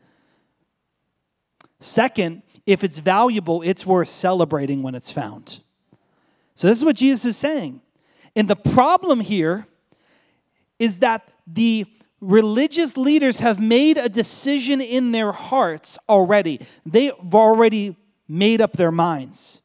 Second, 1.79 2.43
if 2.65 2.83
it's 2.83 2.99
valuable, 2.99 3.61
it's 3.61 3.85
worth 3.85 4.07
celebrating 4.07 4.81
when 4.81 4.95
it's 4.95 5.11
found. 5.11 5.61
So, 6.55 6.67
this 6.67 6.77
is 6.77 6.85
what 6.85 6.95
Jesus 6.95 7.25
is 7.25 7.37
saying. 7.37 7.81
And 8.35 8.47
the 8.49 8.55
problem 8.55 9.19
here 9.19 9.67
is 10.79 10.99
that 10.99 11.27
the 11.45 11.85
religious 12.25 12.97
leaders 12.97 13.39
have 13.39 13.59
made 13.59 13.97
a 13.97 14.09
decision 14.09 14.81
in 14.81 15.11
their 15.11 15.31
hearts 15.31 15.97
already. 16.09 16.59
They've 16.85 17.13
already 17.33 17.95
made 18.27 18.61
up 18.61 18.73
their 18.73 18.91
minds. 18.91 19.61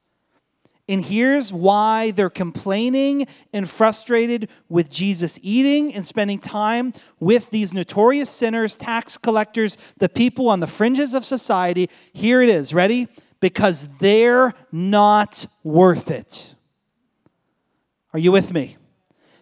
And 0.89 1.05
here's 1.05 1.53
why 1.53 2.11
they're 2.11 2.29
complaining 2.29 3.27
and 3.53 3.71
frustrated 3.71 4.51
with 4.69 4.91
Jesus 4.91 5.39
eating 5.41 5.95
and 5.95 6.05
spending 6.05 6.41
time 6.41 6.93
with 7.21 7.51
these 7.51 7.73
notorious 7.73 8.29
sinners, 8.29 8.77
tax 8.77 9.17
collectors, 9.17 9.79
the 9.99 10.09
people 10.09 10.49
on 10.49 10.59
the 10.59 10.67
fringes 10.67 11.15
of 11.15 11.25
society. 11.25 11.89
Here 12.13 12.43
it 12.43 12.49
is. 12.49 12.75
Ready? 12.75 13.07
Because 13.39 13.89
they're 13.99 14.53
not 14.73 15.47
worth 15.63 16.11
it. 16.11 16.55
Are 18.13 18.19
you 18.19 18.33
with 18.33 18.53
me? 18.53 18.77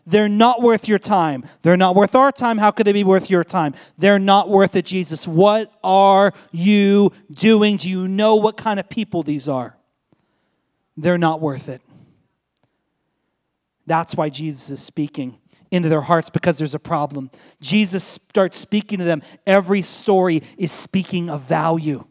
They're 0.09 0.27
not 0.27 0.62
worth 0.62 0.88
your 0.88 0.99
time. 0.99 1.45
They're 1.61 1.77
not 1.77 1.95
worth 1.95 2.15
our 2.15 2.33
time. 2.33 2.57
How 2.57 2.71
could 2.71 2.87
they 2.87 2.95
be 2.95 3.05
worth 3.05 3.29
your 3.29 3.45
time? 3.45 3.75
They're 3.99 4.19
not 4.19 4.49
worth 4.49 4.75
it, 4.75 4.87
Jesus. 4.87 5.29
What 5.29 5.71
are 5.85 6.33
you 6.50 7.12
doing? 7.31 7.77
Do 7.77 7.91
you 7.91 8.09
know 8.09 8.37
what 8.37 8.57
kind 8.57 8.81
of 8.81 8.88
people 8.88 9.23
these 9.23 9.50
are? 9.50 9.77
They're 10.97 11.19
not 11.19 11.43
worth 11.43 11.69
it. 11.69 11.83
That's 13.87 14.15
why 14.15 14.31
Jesus 14.31 14.71
is 14.71 14.81
speaking 14.83 15.37
into 15.71 15.91
their 15.91 16.00
hearts 16.00 16.31
because 16.31 16.57
there's 16.57 16.75
a 16.75 16.79
problem. 16.79 17.31
Jesus 17.61 18.03
starts 18.03 18.57
speaking 18.57 19.00
to 19.00 19.05
them. 19.05 19.21
Every 19.47 19.83
story 19.83 20.43
is 20.57 20.73
speaking 20.73 21.29
of 21.29 21.43
value. 21.43 22.07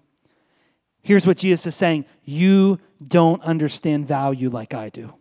Here's 1.01 1.25
what 1.25 1.37
Jesus 1.37 1.65
is 1.65 1.75
saying 1.75 2.05
You 2.23 2.77
don't 3.03 3.41
understand 3.41 4.07
value 4.07 4.51
like 4.51 4.75
I 4.75 4.89
do 4.89 5.15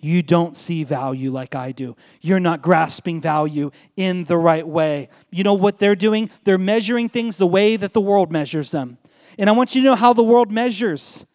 you 0.00 0.22
don't 0.22 0.56
see 0.56 0.84
value 0.84 1.30
like 1.30 1.54
I 1.54 1.72
do. 1.72 1.96
You're 2.20 2.40
not 2.40 2.62
grasping 2.62 3.20
value 3.20 3.70
in 3.96 4.24
the 4.24 4.38
right 4.38 4.66
way. 4.66 5.08
You 5.30 5.44
know 5.44 5.54
what 5.54 5.78
they're 5.78 5.96
doing? 5.96 6.30
They're 6.44 6.58
measuring 6.58 7.08
things 7.08 7.38
the 7.38 7.46
way 7.46 7.76
that 7.76 7.92
the 7.92 8.00
world 8.00 8.32
measures 8.32 8.70
them. 8.70 8.98
And 9.38 9.48
I 9.48 9.52
want 9.52 9.74
you 9.74 9.82
to 9.82 9.86
know 9.86 9.94
how 9.94 10.12
the 10.12 10.22
world 10.22 10.50
measures 10.50 11.26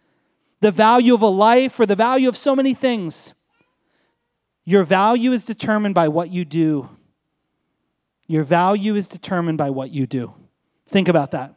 the 0.61 0.71
value 0.71 1.13
of 1.13 1.21
a 1.21 1.27
life 1.27 1.79
or 1.79 1.85
the 1.85 1.95
value 1.95 2.27
of 2.27 2.35
so 2.35 2.55
many 2.55 2.73
things. 2.73 3.33
Your 4.63 4.83
value 4.83 5.31
is 5.31 5.45
determined 5.45 5.93
by 5.93 6.07
what 6.07 6.31
you 6.31 6.43
do. 6.43 6.89
Your 8.27 8.43
value 8.43 8.95
is 8.95 9.07
determined 9.07 9.59
by 9.59 9.69
what 9.69 9.91
you 9.91 10.07
do. 10.07 10.33
Think 10.87 11.07
about 11.07 11.31
that. 11.31 11.53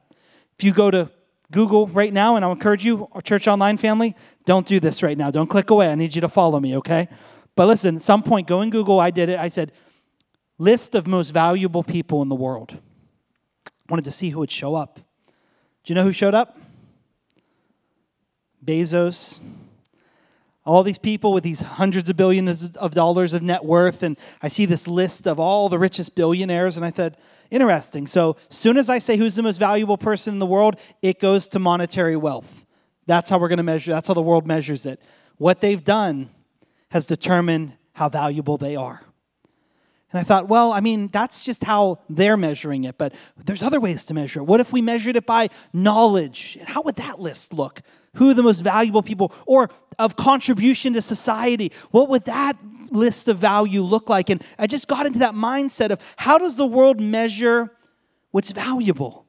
If 0.59 0.65
you 0.65 0.73
go 0.73 0.91
to 0.91 1.11
Google 1.51 1.87
right 1.89 2.13
now, 2.13 2.37
and 2.37 2.45
I'll 2.45 2.53
encourage 2.53 2.85
you, 2.85 3.09
church 3.25 3.49
online 3.49 3.79
family, 3.79 4.15
don't 4.45 4.67
do 4.67 4.81
this 4.81 5.03
right 5.03 5.17
now. 5.17 5.31
Don't 5.31 5.49
click 5.49 5.71
away. 5.71 5.91
I 5.91 5.95
need 5.95 6.15
you 6.15 6.21
to 6.21 6.29
follow 6.29 6.61
me, 6.61 6.77
okay? 6.77 7.09
But 7.57 7.67
listen, 7.67 7.97
at 7.97 8.03
some 8.03 8.23
point, 8.23 8.47
go 8.47 8.61
in 8.61 8.71
Google. 8.71 9.01
I 9.01 9.11
did 9.11 9.29
it. 9.29 9.39
I 9.39 9.49
said, 9.49 9.73
list 10.59 10.95
of 10.95 11.07
most 11.07 11.31
valuable 11.31 11.83
people 11.83 12.21
in 12.23 12.29
the 12.29 12.35
world. 12.35 12.79
Wanted 13.89 14.05
to 14.05 14.11
see 14.11 14.31
who 14.31 14.41
would 14.41 14.51
show 14.51 14.75
up. 14.75 14.97
Do 14.97 15.03
you 15.87 15.95
know 15.95 16.03
who 16.03 16.13
showed 16.13 16.35
up? 16.35 16.59
Bezos, 18.63 19.41
all 20.67 20.83
these 20.83 20.99
people 20.99 21.33
with 21.33 21.43
these 21.43 21.61
hundreds 21.61 22.11
of 22.11 22.17
billions 22.17 22.77
of 22.77 22.93
dollars 22.93 23.33
of 23.33 23.43
net 23.43 23.65
worth. 23.65 24.03
And 24.03 24.19
I 24.43 24.49
see 24.49 24.67
this 24.67 24.87
list 24.87 25.27
of 25.27 25.41
all 25.41 25.71
the 25.71 25.79
richest 25.79 26.15
billionaires, 26.15 26.77
and 26.77 26.85
I 26.85 26.91
said, 26.91 27.17
interesting. 27.51 28.07
So, 28.07 28.37
soon 28.51 28.77
as 28.77 28.91
I 28.91 28.99
say 28.99 29.17
who's 29.17 29.35
the 29.35 29.43
most 29.43 29.59
valuable 29.59 29.99
person 29.99 30.35
in 30.35 30.39
the 30.39 30.47
world, 30.47 30.79
it 31.03 31.19
goes 31.19 31.49
to 31.49 31.59
monetary 31.59 32.17
wealth. 32.17 32.67
That's 33.07 33.31
how 33.31 33.39
we're 33.39 33.49
going 33.49 33.59
to 33.59 33.63
measure, 33.63 33.93
that's 33.93 34.09
how 34.09 34.15
the 34.15 34.23
world 34.23 34.47
measures 34.47 34.87
it. 34.87 35.01
What 35.37 35.61
they've 35.61 35.83
done 35.83 36.31
has 36.91 37.07
determined 37.07 37.77
how 37.95 38.09
valuable 38.09 38.57
they 38.57 38.77
are. 38.77 39.03
And 40.11 40.19
I 40.19 40.23
thought, 40.23 40.49
well, 40.49 40.73
I 40.73 40.81
mean, 40.81 41.09
that's 41.09 41.45
just 41.45 41.65
how 41.65 42.01
they're 42.09 42.39
measuring 42.39 42.85
it, 42.85 42.97
but 42.97 43.13
there's 43.37 43.63
other 43.63 43.79
ways 43.79 44.05
to 44.05 44.15
measure 44.15 44.41
it. 44.41 44.45
What 44.45 44.61
if 44.61 44.73
we 44.73 44.81
measured 44.81 45.17
it 45.17 45.27
by 45.27 45.51
knowledge? 45.73 46.59
How 46.65 46.81
would 46.83 46.97
that 46.97 47.21
list 47.21 47.53
look? 47.53 47.83
Who 48.15 48.31
are 48.31 48.35
the 48.35 48.43
most 48.43 48.61
valuable 48.61 49.03
people? 49.03 49.33
Or 49.47 49.69
of 49.99 50.17
contribution 50.17 50.95
to 50.95 51.03
society? 51.03 51.73
What 51.91 52.09
would 52.09 52.25
that 52.25 52.57
list 52.91 53.29
of 53.29 53.39
value 53.39 53.83
look 53.83 54.09
like? 54.09 54.31
And 54.31 54.43
I 54.59 54.67
just 54.67 54.89
got 54.89 55.07
into 55.07 55.19
that 55.21 55.35
mindset 55.35 55.91
of 55.91 56.15
how 56.17 56.39
does 56.39 56.57
the 56.57 56.67
world 56.67 57.01
measure 57.01 57.71
what's 58.31 58.53
valuable 58.53 59.27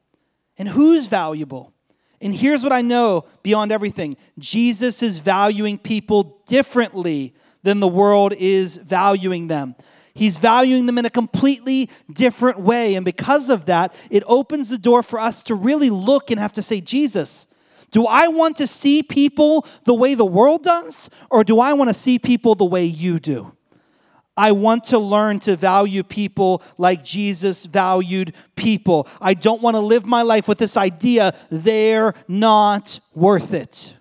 and 0.58 0.70
who's 0.70 1.08
valuable? 1.08 1.74
And 2.22 2.36
here's 2.36 2.64
what 2.64 2.74
I 2.74 2.82
know 2.82 3.26
beyond 3.44 3.72
everything 3.72 4.18
Jesus 4.38 5.02
is 5.02 5.20
valuing 5.20 5.78
people 5.78 6.42
differently 6.48 7.34
than 7.64 7.80
the 7.80 7.88
world 7.88 8.34
is 8.34 8.78
valuing 8.78 9.48
them. 9.48 9.76
He's 10.14 10.38
valuing 10.38 10.86
them 10.86 10.98
in 10.98 11.06
a 11.06 11.10
completely 11.10 11.90
different 12.12 12.60
way. 12.60 12.96
And 12.96 13.06
because 13.06 13.50
of 13.50 13.66
that, 13.66 13.94
it 14.10 14.24
opens 14.26 14.70
the 14.70 14.78
door 14.78 15.02
for 15.02 15.20
us 15.20 15.44
to 15.44 15.56
really 15.56 15.90
look 15.90 16.30
and 16.30 16.40
have 16.40 16.54
to 16.54 16.62
say, 16.62 16.82
Jesus, 16.82 17.48
do 17.92 18.06
I 18.06 18.28
want 18.28 18.58
to 18.58 18.68
see 18.68 19.04
people 19.04 19.66
the 19.86 19.94
way 19.94 20.16
the 20.16 20.26
world 20.26 20.64
does, 20.64 21.10
or 21.30 21.44
do 21.44 21.60
I 21.60 21.74
want 21.74 21.90
to 21.90 21.94
see 21.94 22.20
people 22.20 22.56
the 22.56 22.66
way 22.66 22.86
you 22.86 23.20
do? 23.20 23.54
I 24.40 24.54
want 24.54 24.86
to 24.86 25.00
learn 25.00 25.40
to 25.40 25.58
value 25.58 26.02
people 26.02 26.64
like 26.78 27.04
Jesus 27.04 27.66
valued 27.66 28.34
people. 28.56 29.06
I 29.20 29.34
don't 29.34 29.62
want 29.62 29.76
to 29.76 29.82
live 29.82 30.06
my 30.06 30.22
life 30.22 30.48
with 30.48 30.60
this 30.60 30.78
idea 30.78 31.36
they're 31.50 32.14
not 32.26 33.02
worth 33.14 33.54
it. 33.54 33.94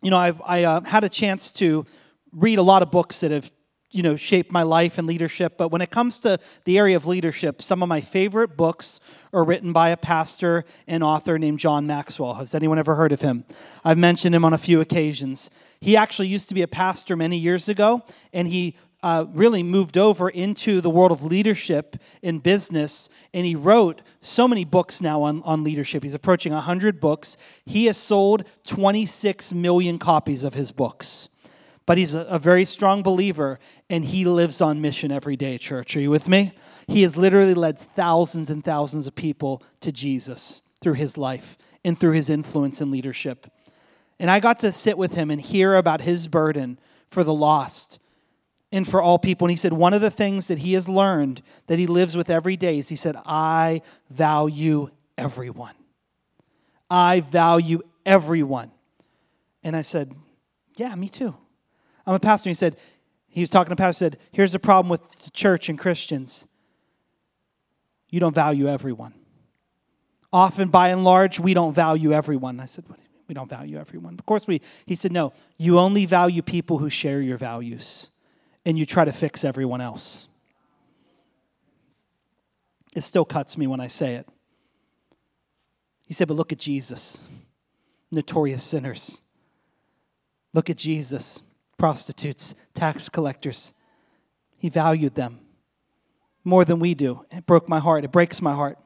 You 0.00 0.10
know, 0.10 0.16
I've 0.16 0.40
I, 0.46 0.64
uh, 0.64 0.80
had 0.82 1.04
a 1.04 1.10
chance 1.10 1.52
to 1.54 1.84
read 2.32 2.58
a 2.58 2.62
lot 2.62 2.82
of 2.82 2.90
books 2.90 3.20
that 3.20 3.30
have 3.30 3.50
you 3.94 4.02
know 4.02 4.16
shaped 4.16 4.50
my 4.50 4.62
life 4.62 4.98
and 4.98 5.06
leadership 5.06 5.56
but 5.56 5.68
when 5.68 5.80
it 5.80 5.90
comes 5.90 6.18
to 6.18 6.38
the 6.64 6.78
area 6.78 6.96
of 6.96 7.06
leadership 7.06 7.62
some 7.62 7.82
of 7.82 7.88
my 7.88 8.00
favorite 8.00 8.56
books 8.56 8.98
are 9.32 9.44
written 9.44 9.72
by 9.72 9.90
a 9.90 9.96
pastor 9.96 10.64
and 10.88 11.04
author 11.04 11.38
named 11.38 11.58
john 11.58 11.86
maxwell. 11.86 12.34
Has 12.34 12.54
anyone 12.54 12.78
ever 12.78 12.96
heard 12.96 13.12
of 13.12 13.20
him? 13.20 13.44
I've 13.84 13.98
mentioned 13.98 14.34
him 14.34 14.44
on 14.44 14.52
a 14.52 14.58
few 14.58 14.80
occasions. 14.80 15.50
He 15.80 15.96
actually 15.96 16.28
used 16.28 16.48
to 16.48 16.54
be 16.54 16.62
a 16.62 16.68
pastor 16.68 17.14
many 17.16 17.38
years 17.38 17.68
ago 17.68 18.02
and 18.32 18.48
he 18.48 18.76
uh, 19.04 19.26
really 19.34 19.62
moved 19.62 19.98
over 19.98 20.30
into 20.30 20.80
the 20.80 20.88
world 20.88 21.12
of 21.12 21.22
leadership 21.22 21.96
in 22.22 22.38
business 22.38 23.10
and 23.34 23.44
he 23.44 23.54
wrote 23.54 24.00
so 24.20 24.48
many 24.48 24.64
books 24.64 25.02
now 25.02 25.22
on, 25.22 25.42
on 25.42 25.62
leadership. 25.62 26.02
He's 26.02 26.14
approaching 26.14 26.54
100 26.54 27.00
books. 27.00 27.36
He 27.66 27.84
has 27.84 27.98
sold 27.98 28.44
26 28.66 29.52
million 29.52 29.98
copies 29.98 30.42
of 30.42 30.54
his 30.54 30.72
books 30.72 31.28
but 31.86 31.98
he's 31.98 32.14
a, 32.14 32.38
very 32.38 32.64
strong 32.64 33.02
believer 33.02 33.58
and 33.90 34.04
he 34.04 34.24
lives 34.24 34.60
on 34.60 34.80
mission 34.80 35.12
every 35.12 35.36
day, 35.36 35.58
church. 35.58 35.96
Are 35.96 36.00
you 36.00 36.10
with 36.10 36.28
me? 36.28 36.52
He 36.86 37.02
has 37.02 37.16
literally 37.16 37.54
led 37.54 37.78
thousands 37.78 38.50
and 38.50 38.64
thousands 38.64 39.06
of 39.06 39.14
people 39.14 39.62
to 39.80 39.92
Jesus 39.92 40.62
through 40.80 40.94
his 40.94 41.18
life 41.18 41.58
and 41.84 41.98
through 41.98 42.12
his 42.12 42.30
influence 42.30 42.80
and 42.80 42.90
leadership. 42.90 43.46
And 44.18 44.30
I 44.30 44.40
got 44.40 44.58
to 44.60 44.72
sit 44.72 44.96
with 44.96 45.14
him 45.14 45.30
and 45.30 45.40
hear 45.40 45.74
about 45.74 46.02
his 46.02 46.28
burden 46.28 46.78
for 47.08 47.24
the 47.24 47.34
lost 47.34 47.98
and 48.72 48.88
for 48.88 49.02
all 49.02 49.18
people. 49.18 49.46
And 49.46 49.50
he 49.50 49.56
said, 49.56 49.72
one 49.72 49.92
of 49.92 50.00
the 50.00 50.10
things 50.10 50.48
that 50.48 50.58
he 50.58 50.72
has 50.72 50.88
learned 50.88 51.42
that 51.66 51.78
he 51.78 51.86
lives 51.86 52.16
with 52.16 52.30
every 52.30 52.56
day 52.56 52.78
is 52.78 52.88
he 52.88 52.96
said, 52.96 53.16
I 53.26 53.82
value 54.10 54.88
everyone. 55.18 55.74
I 56.90 57.20
value 57.20 57.82
everyone. 58.06 58.70
And 59.62 59.74
I 59.74 59.82
said, 59.82 60.14
Yeah, 60.76 60.94
me 60.94 61.08
too. 61.08 61.34
I'm 62.06 62.14
a 62.14 62.20
pastor. 62.20 62.50
He 62.50 62.54
said, 62.54 62.76
he 63.28 63.40
was 63.40 63.50
talking 63.50 63.70
to 63.70 63.76
pastor, 63.76 64.04
said, 64.04 64.18
here's 64.30 64.52
the 64.52 64.58
problem 64.58 64.88
with 64.88 65.24
the 65.24 65.30
church 65.30 65.68
and 65.68 65.78
Christians. 65.78 66.46
You 68.08 68.20
don't 68.20 68.34
value 68.34 68.68
everyone. 68.68 69.14
Often, 70.32 70.68
by 70.68 70.88
and 70.88 71.04
large, 71.04 71.40
we 71.40 71.54
don't 71.54 71.74
value 71.74 72.12
everyone. 72.12 72.60
I 72.60 72.64
said, 72.64 72.84
we 73.28 73.34
don't 73.34 73.48
value 73.48 73.78
everyone. 73.78 74.14
Of 74.18 74.26
course, 74.26 74.46
we, 74.46 74.60
he 74.86 74.94
said, 74.94 75.12
no, 75.12 75.32
you 75.56 75.78
only 75.78 76.06
value 76.06 76.42
people 76.42 76.78
who 76.78 76.90
share 76.90 77.20
your 77.20 77.38
values, 77.38 78.10
and 78.66 78.78
you 78.78 78.86
try 78.86 79.04
to 79.04 79.12
fix 79.12 79.44
everyone 79.44 79.80
else. 79.80 80.28
It 82.94 83.02
still 83.02 83.24
cuts 83.24 83.58
me 83.58 83.66
when 83.66 83.80
I 83.80 83.88
say 83.88 84.14
it. 84.14 84.28
He 86.06 86.14
said, 86.14 86.28
but 86.28 86.34
look 86.34 86.52
at 86.52 86.58
Jesus, 86.58 87.20
notorious 88.12 88.62
sinners. 88.62 89.20
Look 90.52 90.70
at 90.70 90.76
Jesus 90.76 91.42
prostitutes, 91.76 92.54
tax 92.74 93.08
collectors. 93.08 93.74
He 94.56 94.68
valued 94.68 95.14
them 95.14 95.40
more 96.44 96.64
than 96.64 96.78
we 96.78 96.94
do. 96.94 97.24
It 97.30 97.46
broke 97.46 97.68
my 97.68 97.80
heart. 97.80 98.04
It 98.04 98.12
breaks 98.12 98.40
my 98.40 98.54
heart. 98.54 98.78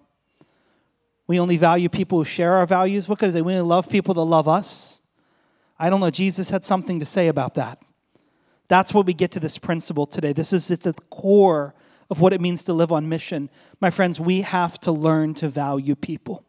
We 1.26 1.38
only 1.38 1.56
value 1.56 1.88
people 1.88 2.18
who 2.18 2.24
share 2.24 2.54
our 2.54 2.66
values. 2.66 3.08
What 3.08 3.18
could 3.18 3.28
I 3.28 3.32
say? 3.32 3.42
We 3.42 3.52
only 3.52 3.68
love 3.68 3.88
people 3.88 4.14
that 4.14 4.22
love 4.22 4.48
us. 4.48 5.02
I 5.78 5.90
don't 5.90 6.00
know. 6.00 6.10
Jesus 6.10 6.50
had 6.50 6.64
something 6.64 6.98
to 6.98 7.06
say 7.06 7.28
about 7.28 7.54
that. 7.54 7.80
That's 8.68 8.92
what 8.92 9.06
we 9.06 9.14
get 9.14 9.30
to 9.32 9.40
this 9.40 9.58
principle 9.58 10.06
today. 10.06 10.32
This 10.32 10.52
is 10.52 10.70
it's 10.70 10.86
at 10.86 10.96
the 10.96 11.02
core 11.04 11.74
of 12.10 12.20
what 12.20 12.32
it 12.32 12.40
means 12.40 12.64
to 12.64 12.72
live 12.72 12.90
on 12.90 13.08
mission. 13.08 13.50
My 13.80 13.90
friends, 13.90 14.18
we 14.18 14.40
have 14.42 14.78
to 14.80 14.92
learn 14.92 15.34
to 15.34 15.48
value 15.48 15.94
people 15.94 16.44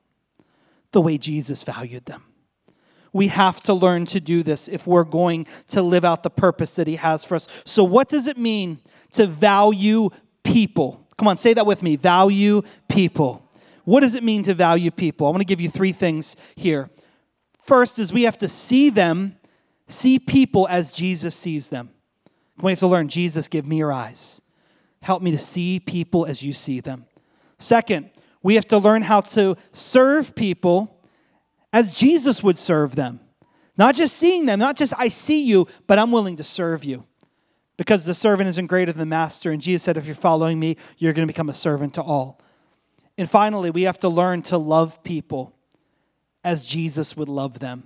the 0.92 1.02
way 1.02 1.18
Jesus 1.18 1.64
valued 1.64 2.06
them. 2.06 2.24
We 3.14 3.28
have 3.28 3.62
to 3.62 3.74
learn 3.74 4.06
to 4.08 4.20
do 4.20 4.44
this 4.44 4.68
if 4.68 4.86
we're 4.86 5.04
going 5.04 5.48
to 5.68 5.82
live 5.82 6.06
out 6.06 6.24
the 6.24 6.30
purpose 6.30 6.76
that 6.76 6.88
He 6.88 6.98
has 6.98 7.26
for 7.26 7.36
us. 7.36 7.48
So, 7.66 7.84
what 7.84 8.10
does 8.10 8.28
it 8.28 8.38
mean 8.38 8.80
to 9.12 9.26
value 9.26 10.10
people? 10.44 11.08
Come 11.18 11.28
on, 11.28 11.38
say 11.38 11.54
that 11.54 11.66
with 11.66 11.84
me 11.84 11.96
value 11.96 12.62
people. 12.88 13.46
What 13.86 14.02
does 14.02 14.16
it 14.16 14.24
mean 14.24 14.44
to 14.44 14.54
value 14.54 14.92
people? 14.92 15.28
I 15.28 15.32
want 15.32 15.42
to 15.42 15.46
give 15.46 15.62
you 15.62 15.70
three 15.70 15.92
things 15.92 16.36
here. 16.56 16.90
First 17.62 18.00
is 18.00 18.14
we 18.14 18.24
have 18.24 18.38
to 18.38 18.48
see 18.48 18.90
them, 18.90 19.36
See 19.90 20.20
people 20.20 20.68
as 20.68 20.92
Jesus 20.92 21.34
sees 21.34 21.72
them. 21.72 21.90
We 22.62 22.72
have 22.72 22.80
to 22.80 22.88
learn 22.88 23.10
Jesus, 23.10 23.48
give 23.48 23.66
me 23.66 23.78
your 23.78 23.92
eyes. 23.92 24.40
Help 25.02 25.24
me 25.24 25.32
to 25.32 25.38
see 25.40 25.80
people 25.80 26.28
as 26.28 26.44
you 26.44 26.54
see 26.54 26.80
them. 26.80 27.06
Second, 27.58 28.12
we 28.44 28.54
have 28.54 28.66
to 28.66 28.78
learn 28.78 29.02
how 29.02 29.22
to 29.22 29.58
serve 29.72 30.36
people 30.36 30.99
as 31.72 31.94
Jesus 31.94 32.44
would 32.44 32.58
serve 32.58 32.96
them. 32.96 33.20
Not 33.78 33.96
just 33.96 34.18
seeing 34.18 34.46
them, 34.46 34.60
not 34.60 34.76
just 34.76 34.94
I 34.98 35.08
see 35.08 35.46
you, 35.46 35.68
but 35.88 35.98
I'm 36.00 36.12
willing 36.12 36.36
to 36.38 36.44
serve 36.44 36.84
you. 36.84 37.06
Because 37.78 38.06
the 38.06 38.14
servant 38.14 38.50
isn't 38.50 38.68
greater 38.68 38.92
than 38.92 39.00
the 39.00 39.06
master. 39.06 39.52
And 39.52 39.62
Jesus 39.62 39.84
said, 39.84 39.96
if 39.96 40.06
you're 40.06 40.16
following 40.16 40.60
me, 40.60 40.76
you're 40.98 41.14
going 41.14 41.26
to 41.26 41.32
become 41.32 41.48
a 41.48 41.54
servant 41.54 41.94
to 41.94 42.02
all. 42.02 42.42
And 43.18 43.30
finally, 43.30 43.70
we 43.70 43.84
have 43.84 44.00
to 44.00 44.10
learn 44.10 44.42
to 44.44 44.58
love 44.58 45.02
people 45.04 45.56
as 46.44 46.66
Jesus 46.66 47.16
would 47.16 47.30
love 47.30 47.60
them. 47.60 47.84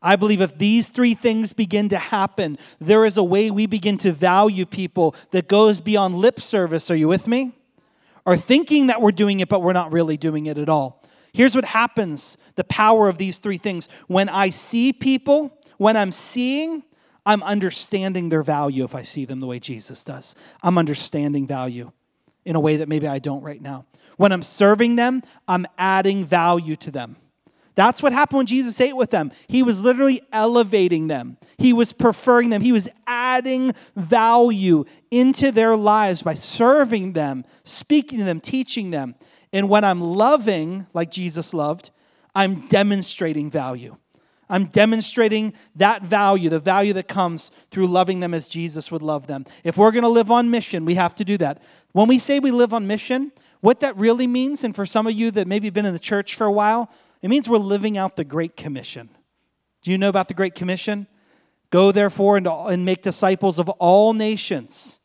I 0.00 0.16
believe 0.16 0.40
if 0.40 0.58
these 0.58 0.88
three 0.90 1.14
things 1.14 1.52
begin 1.52 1.88
to 1.88 1.98
happen, 1.98 2.58
there 2.78 3.04
is 3.04 3.16
a 3.16 3.24
way 3.24 3.50
we 3.50 3.66
begin 3.66 3.96
to 3.98 4.12
value 4.12 4.66
people 4.66 5.16
that 5.30 5.48
goes 5.48 5.80
beyond 5.80 6.16
lip 6.16 6.38
service. 6.38 6.90
Are 6.90 6.96
you 6.96 7.08
with 7.08 7.26
me? 7.26 7.52
Or 8.26 8.36
thinking 8.36 8.88
that 8.88 9.00
we're 9.00 9.12
doing 9.12 9.40
it, 9.40 9.48
but 9.48 9.62
we're 9.62 9.72
not 9.72 9.92
really 9.92 10.16
doing 10.16 10.46
it 10.46 10.58
at 10.58 10.68
all. 10.68 11.02
Here's 11.34 11.54
what 11.54 11.66
happens 11.66 12.38
the 12.54 12.64
power 12.64 13.08
of 13.08 13.18
these 13.18 13.38
three 13.38 13.58
things. 13.58 13.88
When 14.06 14.28
I 14.28 14.50
see 14.50 14.92
people, 14.92 15.60
when 15.76 15.96
I'm 15.96 16.12
seeing, 16.12 16.84
I'm 17.26 17.42
understanding 17.42 18.28
their 18.28 18.44
value 18.44 18.84
if 18.84 18.94
I 18.94 19.02
see 19.02 19.24
them 19.24 19.40
the 19.40 19.46
way 19.46 19.58
Jesus 19.58 20.04
does. 20.04 20.36
I'm 20.62 20.78
understanding 20.78 21.46
value 21.46 21.90
in 22.44 22.54
a 22.54 22.60
way 22.60 22.76
that 22.76 22.88
maybe 22.88 23.08
I 23.08 23.18
don't 23.18 23.42
right 23.42 23.60
now. 23.60 23.84
When 24.16 24.30
I'm 24.30 24.42
serving 24.42 24.94
them, 24.94 25.22
I'm 25.48 25.66
adding 25.76 26.24
value 26.24 26.76
to 26.76 26.90
them. 26.92 27.16
That's 27.74 28.00
what 28.00 28.12
happened 28.12 28.36
when 28.36 28.46
Jesus 28.46 28.80
ate 28.80 28.96
with 28.96 29.10
them. 29.10 29.32
He 29.48 29.64
was 29.64 29.82
literally 29.82 30.22
elevating 30.32 31.08
them, 31.08 31.38
he 31.58 31.72
was 31.72 31.92
preferring 31.92 32.50
them, 32.50 32.62
he 32.62 32.70
was 32.70 32.88
adding 33.08 33.72
value 33.96 34.84
into 35.10 35.50
their 35.50 35.74
lives 35.74 36.22
by 36.22 36.34
serving 36.34 37.14
them, 37.14 37.44
speaking 37.64 38.18
to 38.18 38.24
them, 38.24 38.40
teaching 38.40 38.92
them. 38.92 39.16
And 39.54 39.68
when 39.68 39.84
I'm 39.84 40.00
loving 40.00 40.88
like 40.92 41.12
Jesus 41.12 41.54
loved, 41.54 41.90
I'm 42.34 42.66
demonstrating 42.66 43.50
value. 43.50 43.96
I'm 44.48 44.66
demonstrating 44.66 45.54
that 45.76 46.02
value, 46.02 46.50
the 46.50 46.58
value 46.58 46.92
that 46.94 47.06
comes 47.06 47.52
through 47.70 47.86
loving 47.86 48.18
them 48.18 48.34
as 48.34 48.48
Jesus 48.48 48.90
would 48.90 49.00
love 49.00 49.28
them. 49.28 49.46
If 49.62 49.76
we're 49.76 49.92
going 49.92 50.02
to 50.02 50.10
live 50.10 50.30
on 50.30 50.50
mission, 50.50 50.84
we 50.84 50.96
have 50.96 51.14
to 51.14 51.24
do 51.24 51.38
that. 51.38 51.62
When 51.92 52.08
we 52.08 52.18
say 52.18 52.40
we 52.40 52.50
live 52.50 52.74
on 52.74 52.88
mission, 52.88 53.30
what 53.60 53.78
that 53.78 53.96
really 53.96 54.26
means, 54.26 54.64
and 54.64 54.74
for 54.74 54.84
some 54.84 55.06
of 55.06 55.14
you 55.14 55.30
that 55.30 55.46
maybe 55.46 55.70
been 55.70 55.86
in 55.86 55.94
the 55.94 56.00
church 56.00 56.34
for 56.34 56.46
a 56.46 56.52
while, 56.52 56.90
it 57.22 57.28
means 57.28 57.48
we're 57.48 57.56
living 57.56 57.96
out 57.96 58.16
the 58.16 58.24
Great 58.24 58.56
Commission. 58.56 59.08
Do 59.82 59.92
you 59.92 59.98
know 59.98 60.08
about 60.08 60.26
the 60.26 60.34
Great 60.34 60.56
Commission? 60.56 61.06
Go 61.70 61.92
therefore 61.92 62.36
and, 62.36 62.48
and 62.48 62.84
make 62.84 63.02
disciples 63.02 63.60
of 63.60 63.68
all 63.70 64.14
nations. 64.14 64.98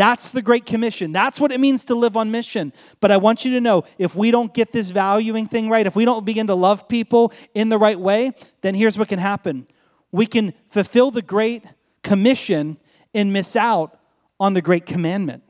That's 0.00 0.30
the 0.30 0.40
Great 0.40 0.64
Commission. 0.64 1.12
That's 1.12 1.38
what 1.38 1.52
it 1.52 1.60
means 1.60 1.84
to 1.84 1.94
live 1.94 2.16
on 2.16 2.30
mission. 2.30 2.72
But 3.00 3.10
I 3.10 3.18
want 3.18 3.44
you 3.44 3.52
to 3.52 3.60
know 3.60 3.84
if 3.98 4.14
we 4.14 4.30
don't 4.30 4.54
get 4.54 4.72
this 4.72 4.88
valuing 4.88 5.46
thing 5.46 5.68
right, 5.68 5.86
if 5.86 5.94
we 5.94 6.06
don't 6.06 6.24
begin 6.24 6.46
to 6.46 6.54
love 6.54 6.88
people 6.88 7.34
in 7.52 7.68
the 7.68 7.76
right 7.76 8.00
way, 8.00 8.30
then 8.62 8.74
here's 8.74 8.96
what 8.96 9.08
can 9.08 9.18
happen 9.18 9.66
we 10.10 10.24
can 10.24 10.54
fulfill 10.70 11.10
the 11.10 11.20
Great 11.20 11.66
Commission 12.02 12.78
and 13.12 13.30
miss 13.30 13.56
out 13.56 14.00
on 14.40 14.54
the 14.54 14.62
Great 14.62 14.86
Commandment. 14.86 15.42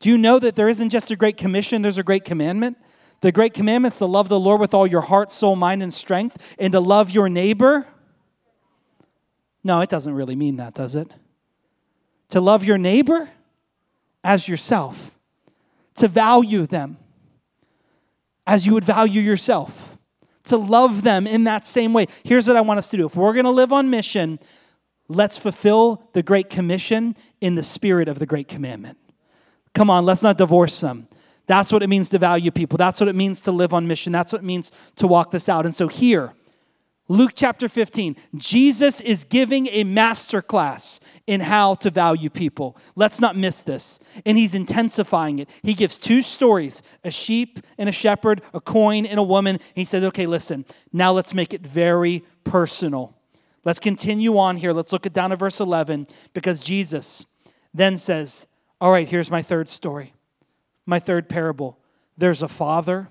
Do 0.00 0.10
you 0.10 0.18
know 0.18 0.40
that 0.40 0.56
there 0.56 0.66
isn't 0.68 0.90
just 0.90 1.12
a 1.12 1.16
Great 1.16 1.36
Commission, 1.36 1.82
there's 1.82 1.96
a 1.96 2.02
Great 2.02 2.24
Commandment? 2.24 2.76
The 3.20 3.30
great 3.30 3.54
commandment 3.54 3.92
is 3.92 3.98
to 3.98 4.06
love 4.06 4.28
the 4.28 4.40
Lord 4.40 4.60
with 4.60 4.74
all 4.74 4.86
your 4.86 5.02
heart, 5.02 5.30
soul, 5.30 5.54
mind, 5.54 5.80
and 5.80 5.94
strength, 5.94 6.56
and 6.58 6.72
to 6.72 6.80
love 6.80 7.12
your 7.12 7.28
neighbor. 7.28 7.86
No, 9.62 9.80
it 9.80 9.90
doesn't 9.90 10.14
really 10.14 10.34
mean 10.34 10.56
that, 10.56 10.74
does 10.74 10.96
it? 10.96 11.14
To 12.30 12.40
love 12.40 12.64
your 12.64 12.78
neighbor 12.78 13.30
as 14.22 14.48
yourself, 14.48 15.18
to 15.94 16.08
value 16.08 16.66
them 16.66 16.98
as 18.50 18.66
you 18.66 18.74
would 18.74 18.82
value 18.82 19.20
yourself, 19.20 19.96
to 20.42 20.56
love 20.56 21.02
them 21.02 21.24
in 21.24 21.44
that 21.44 21.64
same 21.64 21.92
way. 21.92 22.06
Here's 22.24 22.48
what 22.48 22.56
I 22.56 22.60
want 22.60 22.78
us 22.78 22.90
to 22.90 22.96
do 22.96 23.06
if 23.06 23.14
we're 23.14 23.32
going 23.32 23.44
to 23.44 23.50
live 23.50 23.72
on 23.72 23.90
mission, 23.90 24.40
let's 25.08 25.38
fulfill 25.38 26.08
the 26.14 26.22
Great 26.22 26.50
Commission 26.50 27.14
in 27.40 27.54
the 27.54 27.62
spirit 27.62 28.08
of 28.08 28.18
the 28.18 28.26
Great 28.26 28.48
Commandment. 28.48 28.98
Come 29.72 29.88
on, 29.88 30.04
let's 30.04 30.22
not 30.22 30.36
divorce 30.36 30.80
them. 30.80 31.06
That's 31.46 31.72
what 31.72 31.82
it 31.82 31.88
means 31.88 32.08
to 32.08 32.18
value 32.18 32.50
people. 32.50 32.76
That's 32.76 32.98
what 32.98 33.08
it 33.08 33.14
means 33.14 33.40
to 33.42 33.52
live 33.52 33.72
on 33.72 33.86
mission. 33.86 34.12
That's 34.12 34.32
what 34.32 34.42
it 34.42 34.44
means 34.44 34.72
to 34.96 35.06
walk 35.06 35.30
this 35.30 35.48
out. 35.48 35.64
And 35.64 35.74
so 35.74 35.86
here, 35.86 36.32
Luke 37.10 37.32
chapter 37.34 37.68
15, 37.68 38.14
Jesus 38.36 39.00
is 39.00 39.24
giving 39.24 39.66
a 39.66 39.82
master 39.82 40.40
class 40.40 41.00
in 41.26 41.40
how 41.40 41.74
to 41.74 41.90
value 41.90 42.30
people. 42.30 42.76
Let's 42.94 43.20
not 43.20 43.36
miss 43.36 43.64
this. 43.64 43.98
And 44.24 44.38
he's 44.38 44.54
intensifying 44.54 45.40
it. 45.40 45.50
He 45.64 45.74
gives 45.74 45.98
two 45.98 46.22
stories 46.22 46.84
a 47.02 47.10
sheep 47.10 47.58
and 47.78 47.88
a 47.88 47.92
shepherd, 47.92 48.42
a 48.54 48.60
coin 48.60 49.06
and 49.06 49.18
a 49.18 49.24
woman. 49.24 49.58
He 49.74 49.84
says, 49.84 50.04
okay, 50.04 50.24
listen, 50.26 50.64
now 50.92 51.10
let's 51.10 51.34
make 51.34 51.52
it 51.52 51.66
very 51.66 52.22
personal. 52.44 53.18
Let's 53.64 53.80
continue 53.80 54.38
on 54.38 54.56
here. 54.56 54.72
Let's 54.72 54.92
look 54.92 55.04
at 55.04 55.12
down 55.12 55.30
to 55.30 55.36
verse 55.36 55.58
11 55.58 56.06
because 56.32 56.62
Jesus 56.62 57.26
then 57.74 57.96
says, 57.96 58.46
all 58.80 58.92
right, 58.92 59.08
here's 59.08 59.32
my 59.32 59.42
third 59.42 59.68
story 59.68 60.14
my 60.86 61.00
third 61.00 61.28
parable 61.28 61.80
there's 62.16 62.40
a 62.40 62.48
father 62.48 63.08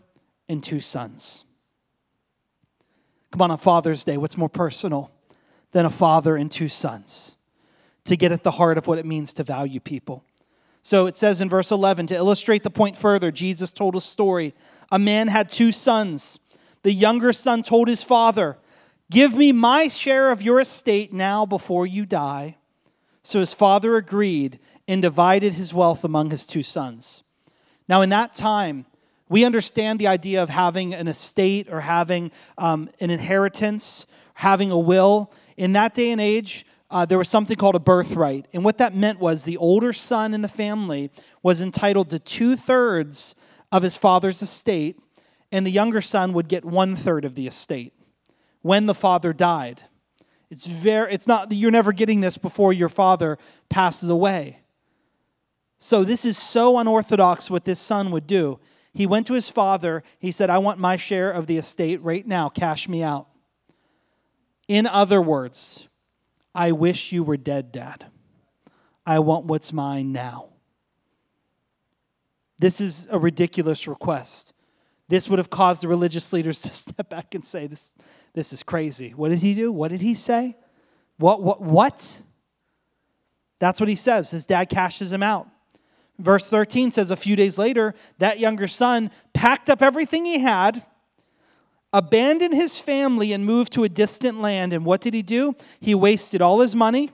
and 0.47 0.63
two 0.63 0.79
sons. 0.79 1.43
Come 3.31 3.41
on, 3.41 3.51
on 3.51 3.57
Father's 3.57 4.03
Day, 4.03 4.17
what's 4.17 4.37
more 4.37 4.49
personal 4.49 5.11
than 5.71 5.85
a 5.85 5.89
father 5.89 6.35
and 6.35 6.51
two 6.51 6.67
sons? 6.67 7.35
To 8.05 8.15
get 8.15 8.31
at 8.31 8.43
the 8.43 8.51
heart 8.51 8.77
of 8.77 8.87
what 8.87 8.97
it 8.97 9.05
means 9.05 9.33
to 9.33 9.43
value 9.43 9.79
people. 9.79 10.23
So 10.81 11.05
it 11.05 11.17
says 11.17 11.41
in 11.41 11.49
verse 11.49 11.71
11, 11.71 12.07
to 12.07 12.15
illustrate 12.15 12.63
the 12.63 12.69
point 12.69 12.97
further, 12.97 13.31
Jesus 13.31 13.71
told 13.71 13.95
a 13.95 14.01
story. 14.01 14.53
A 14.91 14.97
man 14.97 15.27
had 15.27 15.51
two 15.51 15.71
sons. 15.71 16.39
The 16.83 16.93
younger 16.93 17.33
son 17.33 17.63
told 17.63 17.87
his 17.87 18.03
father, 18.03 18.57
Give 19.11 19.35
me 19.35 19.51
my 19.51 19.87
share 19.87 20.31
of 20.31 20.41
your 20.41 20.59
estate 20.59 21.11
now 21.11 21.45
before 21.45 21.85
you 21.85 22.05
die. 22.05 22.57
So 23.21 23.39
his 23.39 23.53
father 23.53 23.95
agreed 23.95 24.59
and 24.87 25.01
divided 25.01 25.53
his 25.53 25.73
wealth 25.73 26.03
among 26.03 26.31
his 26.31 26.45
two 26.45 26.63
sons. 26.63 27.23
Now, 27.87 28.01
in 28.01 28.09
that 28.09 28.33
time, 28.33 28.85
we 29.29 29.45
understand 29.45 29.99
the 29.99 30.07
idea 30.07 30.41
of 30.41 30.49
having 30.49 30.93
an 30.93 31.07
estate 31.07 31.69
or 31.71 31.81
having 31.81 32.31
um, 32.57 32.89
an 32.99 33.11
inheritance, 33.11 34.07
having 34.33 34.71
a 34.71 34.79
will. 34.79 35.31
In 35.55 35.73
that 35.73 35.93
day 35.93 36.11
and 36.11 36.19
age, 36.19 36.65
uh, 36.89 37.05
there 37.05 37.19
was 37.19 37.29
something 37.29 37.55
called 37.55 37.75
a 37.75 37.79
birthright. 37.79 38.47
And 38.53 38.65
what 38.65 38.79
that 38.79 38.95
meant 38.95 39.19
was 39.19 39.43
the 39.43 39.57
older 39.57 39.93
son 39.93 40.33
in 40.33 40.41
the 40.41 40.49
family 40.49 41.11
was 41.43 41.61
entitled 41.61 42.09
to 42.09 42.19
two 42.19 42.55
thirds 42.55 43.35
of 43.71 43.83
his 43.83 43.95
father's 43.95 44.41
estate, 44.41 44.99
and 45.51 45.65
the 45.65 45.71
younger 45.71 46.01
son 46.01 46.33
would 46.33 46.47
get 46.47 46.65
one 46.65 46.95
third 46.95 47.23
of 47.23 47.35
the 47.35 47.45
estate 47.45 47.93
when 48.61 48.87
the 48.87 48.95
father 48.95 49.31
died. 49.31 49.83
It's 50.49 50.65
very, 50.65 51.13
it's 51.13 51.27
not, 51.27 51.51
you're 51.51 51.69
never 51.69 51.93
getting 51.93 52.21
this 52.21 52.37
before 52.37 52.73
your 52.73 52.89
father 52.89 53.37
passes 53.69 54.09
away. 54.09 54.61
So, 55.77 56.03
this 56.03 56.25
is 56.25 56.37
so 56.37 56.77
unorthodox 56.79 57.49
what 57.49 57.65
this 57.65 57.79
son 57.79 58.11
would 58.11 58.27
do. 58.27 58.59
He 58.99 59.07
went 59.07 59.27
to 59.27 59.33
his 59.33 59.49
father. 59.49 60.03
He 60.19 60.29
said, 60.29 60.49
I 60.49 60.57
want 60.57 60.77
my 60.77 60.97
share 60.97 61.31
of 61.31 61.47
the 61.47 61.57
estate 61.57 62.01
right 62.01 62.27
now. 62.27 62.49
Cash 62.49 62.89
me 62.89 63.01
out. 63.01 63.29
In 64.67 64.85
other 64.85 65.21
words, 65.21 65.87
I 66.53 66.73
wish 66.73 67.13
you 67.13 67.23
were 67.23 67.37
dead, 67.37 67.71
Dad. 67.71 68.07
I 69.05 69.19
want 69.19 69.45
what's 69.45 69.71
mine 69.71 70.11
now. 70.11 70.49
This 72.57 72.81
is 72.81 73.07
a 73.09 73.17
ridiculous 73.17 73.87
request. 73.87 74.53
This 75.07 75.29
would 75.29 75.39
have 75.39 75.49
caused 75.49 75.81
the 75.81 75.87
religious 75.87 76.33
leaders 76.33 76.61
to 76.63 76.69
step 76.69 77.09
back 77.09 77.33
and 77.33 77.45
say, 77.45 77.67
This, 77.67 77.93
this 78.33 78.51
is 78.51 78.63
crazy. 78.63 79.11
What 79.11 79.29
did 79.29 79.39
he 79.39 79.53
do? 79.53 79.71
What 79.71 79.91
did 79.91 80.01
he 80.01 80.13
say? 80.13 80.57
What, 81.19 81.41
what, 81.41 81.61
what? 81.61 82.21
That's 83.59 83.79
what 83.79 83.87
he 83.87 83.95
says. 83.95 84.31
His 84.31 84.45
dad 84.45 84.67
cashes 84.67 85.13
him 85.13 85.23
out. 85.23 85.47
Verse 86.19 86.49
13 86.49 86.91
says, 86.91 87.11
A 87.11 87.15
few 87.15 87.35
days 87.35 87.57
later, 87.57 87.95
that 88.17 88.39
younger 88.39 88.67
son 88.67 89.09
packed 89.33 89.69
up 89.69 89.81
everything 89.81 90.25
he 90.25 90.39
had, 90.39 90.85
abandoned 91.93 92.53
his 92.53 92.79
family, 92.79 93.31
and 93.31 93.45
moved 93.45 93.71
to 93.73 93.85
a 93.85 93.89
distant 93.89 94.41
land. 94.41 94.73
And 94.73 94.85
what 94.85 94.99
did 94.99 95.13
he 95.13 95.21
do? 95.21 95.55
He 95.79 95.95
wasted 95.95 96.41
all 96.41 96.59
his 96.59 96.75
money 96.75 97.11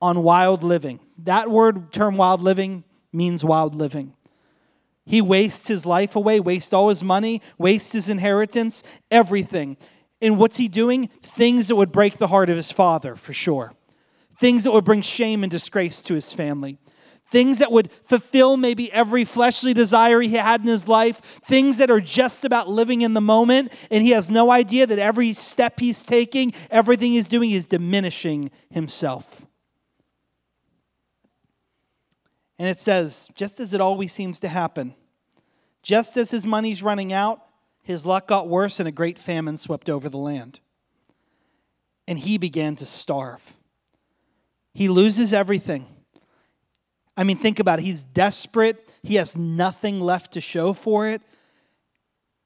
on 0.00 0.22
wild 0.22 0.62
living. 0.62 0.98
That 1.18 1.50
word, 1.50 1.92
term 1.92 2.16
wild 2.16 2.40
living, 2.40 2.84
means 3.12 3.44
wild 3.44 3.74
living. 3.74 4.14
He 5.04 5.20
wastes 5.20 5.68
his 5.68 5.84
life 5.84 6.16
away, 6.16 6.40
wastes 6.40 6.72
all 6.72 6.88
his 6.88 7.04
money, 7.04 7.42
wastes 7.58 7.92
his 7.92 8.08
inheritance, 8.08 8.82
everything. 9.10 9.76
And 10.22 10.38
what's 10.38 10.56
he 10.56 10.68
doing? 10.68 11.08
Things 11.22 11.68
that 11.68 11.76
would 11.76 11.92
break 11.92 12.16
the 12.16 12.28
heart 12.28 12.48
of 12.48 12.56
his 12.56 12.70
father, 12.70 13.14
for 13.14 13.34
sure. 13.34 13.74
Things 14.38 14.64
that 14.64 14.72
would 14.72 14.84
bring 14.84 15.02
shame 15.02 15.42
and 15.42 15.50
disgrace 15.50 16.00
to 16.02 16.14
his 16.14 16.32
family 16.32 16.78
things 17.30 17.58
that 17.58 17.72
would 17.72 17.90
fulfill 18.04 18.56
maybe 18.56 18.92
every 18.92 19.24
fleshly 19.24 19.72
desire 19.72 20.20
he 20.20 20.34
had 20.34 20.60
in 20.60 20.66
his 20.66 20.88
life, 20.88 21.18
things 21.18 21.78
that 21.78 21.90
are 21.90 22.00
just 22.00 22.44
about 22.44 22.68
living 22.68 23.02
in 23.02 23.14
the 23.14 23.20
moment, 23.20 23.72
and 23.90 24.02
he 24.02 24.10
has 24.10 24.30
no 24.30 24.50
idea 24.50 24.86
that 24.86 24.98
every 24.98 25.32
step 25.32 25.78
he's 25.78 26.02
taking, 26.02 26.52
everything 26.70 27.12
he's 27.12 27.28
doing 27.28 27.50
is 27.52 27.66
diminishing 27.66 28.50
himself. 28.70 29.46
And 32.58 32.68
it 32.68 32.78
says, 32.78 33.30
just 33.34 33.58
as 33.58 33.72
it 33.72 33.80
always 33.80 34.12
seems 34.12 34.40
to 34.40 34.48
happen, 34.48 34.94
just 35.82 36.16
as 36.16 36.30
his 36.30 36.46
money's 36.46 36.82
running 36.82 37.12
out, 37.12 37.40
his 37.82 38.04
luck 38.04 38.28
got 38.28 38.48
worse 38.48 38.78
and 38.78 38.88
a 38.88 38.92
great 38.92 39.18
famine 39.18 39.56
swept 39.56 39.88
over 39.88 40.08
the 40.08 40.18
land. 40.18 40.60
And 42.06 42.18
he 42.18 42.36
began 42.36 42.76
to 42.76 42.84
starve. 42.84 43.56
He 44.74 44.88
loses 44.88 45.32
everything. 45.32 45.86
I 47.20 47.24
mean, 47.24 47.36
think 47.36 47.58
about 47.58 47.80
it. 47.80 47.82
He's 47.82 48.02
desperate. 48.02 48.94
He 49.02 49.16
has 49.16 49.36
nothing 49.36 50.00
left 50.00 50.32
to 50.32 50.40
show 50.40 50.72
for 50.72 51.06
it. 51.06 51.20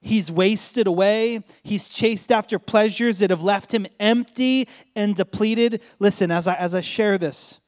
He's 0.01 0.33
wasted 0.33 0.89
away. 0.89 1.45
He's 1.63 1.89
chased 1.89 2.33
after 2.33 2.59
pleasures 2.59 3.21
that 3.21 3.31
have 3.31 3.41
left 3.41 3.73
him 3.73 3.87
empty 4.01 4.69
and 4.97 5.15
depleted. 5.15 5.81
Listen, 6.01 6.33
as 6.33 6.49
I, 6.49 6.55
as 6.55 6.75
I 6.75 6.81
share 6.81 7.19
this, 7.19 7.61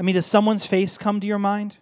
I 0.00 0.04
mean, 0.04 0.14
does 0.14 0.24
someone's 0.24 0.64
face 0.64 0.96
come 0.96 1.20
to 1.20 1.26
your 1.26 1.38
mind? 1.38 1.76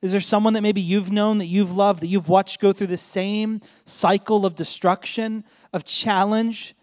Is 0.00 0.12
there 0.12 0.22
someone 0.22 0.54
that 0.54 0.62
maybe 0.62 0.80
you've 0.80 1.12
known, 1.12 1.36
that 1.36 1.44
you've 1.44 1.76
loved, 1.76 2.02
that 2.02 2.06
you've 2.06 2.30
watched 2.30 2.58
go 2.58 2.72
through 2.72 2.86
the 2.86 2.96
same 2.96 3.60
cycle 3.84 4.46
of 4.46 4.54
destruction, 4.54 5.44
of 5.74 5.84
challenge? 5.84 6.74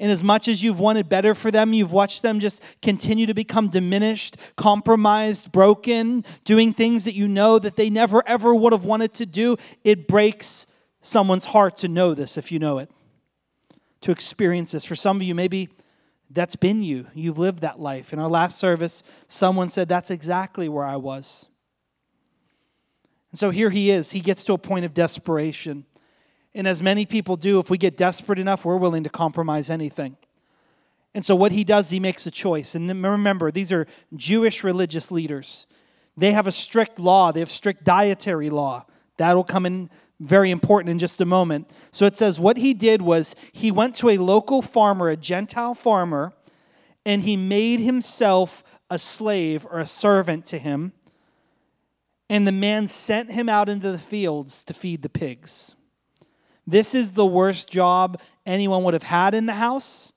And 0.00 0.12
as 0.12 0.22
much 0.22 0.46
as 0.46 0.62
you've 0.62 0.78
wanted 0.78 1.08
better 1.08 1.34
for 1.34 1.50
them, 1.50 1.72
you've 1.72 1.92
watched 1.92 2.22
them 2.22 2.38
just 2.38 2.62
continue 2.82 3.26
to 3.26 3.34
become 3.34 3.68
diminished, 3.68 4.36
compromised, 4.56 5.50
broken, 5.50 6.24
doing 6.44 6.72
things 6.72 7.04
that 7.04 7.14
you 7.14 7.26
know 7.26 7.58
that 7.58 7.76
they 7.76 7.90
never 7.90 8.26
ever 8.26 8.54
would 8.54 8.72
have 8.72 8.84
wanted 8.84 9.12
to 9.14 9.26
do. 9.26 9.56
It 9.82 10.06
breaks 10.06 10.66
someone's 11.00 11.46
heart 11.46 11.76
to 11.78 11.88
know 11.88 12.14
this 12.14 12.38
if 12.38 12.52
you 12.52 12.60
know 12.60 12.78
it, 12.78 12.90
to 14.02 14.12
experience 14.12 14.70
this. 14.70 14.84
For 14.84 14.94
some 14.94 15.16
of 15.16 15.22
you, 15.22 15.34
maybe 15.34 15.68
that's 16.30 16.56
been 16.56 16.82
you. 16.82 17.06
You've 17.14 17.38
lived 17.38 17.60
that 17.60 17.80
life. 17.80 18.12
In 18.12 18.18
our 18.18 18.28
last 18.28 18.58
service, 18.58 19.02
someone 19.26 19.68
said, 19.68 19.88
That's 19.88 20.10
exactly 20.10 20.68
where 20.68 20.84
I 20.84 20.96
was. 20.96 21.48
And 23.32 23.38
so 23.38 23.50
here 23.50 23.70
he 23.70 23.90
is. 23.90 24.12
He 24.12 24.20
gets 24.20 24.44
to 24.44 24.52
a 24.52 24.58
point 24.58 24.84
of 24.84 24.94
desperation. 24.94 25.86
And 26.58 26.66
as 26.66 26.82
many 26.82 27.06
people 27.06 27.36
do, 27.36 27.60
if 27.60 27.70
we 27.70 27.78
get 27.78 27.96
desperate 27.96 28.40
enough, 28.40 28.64
we're 28.64 28.76
willing 28.76 29.04
to 29.04 29.08
compromise 29.08 29.70
anything. 29.70 30.16
And 31.14 31.24
so 31.24 31.36
what 31.36 31.52
he 31.52 31.62
does, 31.62 31.90
he 31.90 32.00
makes 32.00 32.26
a 32.26 32.32
choice. 32.32 32.74
And 32.74 32.88
remember, 33.04 33.52
these 33.52 33.70
are 33.70 33.86
Jewish 34.16 34.64
religious 34.64 35.12
leaders. 35.12 35.68
They 36.16 36.32
have 36.32 36.48
a 36.48 36.52
strict 36.52 36.98
law, 36.98 37.30
they 37.30 37.38
have 37.38 37.48
strict 37.48 37.84
dietary 37.84 38.50
law. 38.50 38.86
That'll 39.18 39.44
come 39.44 39.66
in 39.66 39.88
very 40.18 40.50
important 40.50 40.90
in 40.90 40.98
just 40.98 41.20
a 41.20 41.24
moment. 41.24 41.70
So 41.92 42.06
it 42.06 42.16
says 42.16 42.40
what 42.40 42.56
he 42.56 42.74
did 42.74 43.02
was 43.02 43.36
he 43.52 43.70
went 43.70 43.94
to 43.96 44.08
a 44.08 44.18
local 44.18 44.60
farmer, 44.60 45.08
a 45.08 45.16
Gentile 45.16 45.76
farmer, 45.76 46.32
and 47.06 47.22
he 47.22 47.36
made 47.36 47.78
himself 47.78 48.64
a 48.90 48.98
slave 48.98 49.64
or 49.70 49.78
a 49.78 49.86
servant 49.86 50.44
to 50.46 50.58
him. 50.58 50.92
And 52.28 52.48
the 52.48 52.52
man 52.52 52.88
sent 52.88 53.30
him 53.30 53.48
out 53.48 53.68
into 53.68 53.92
the 53.92 53.98
fields 53.98 54.64
to 54.64 54.74
feed 54.74 55.02
the 55.02 55.08
pigs. 55.08 55.76
This 56.68 56.94
is 56.94 57.12
the 57.12 57.24
worst 57.24 57.70
job 57.70 58.20
anyone 58.44 58.84
would 58.84 58.92
have 58.92 59.02
had 59.02 59.34
in 59.34 59.46
the 59.46 59.54
house. 59.54 60.12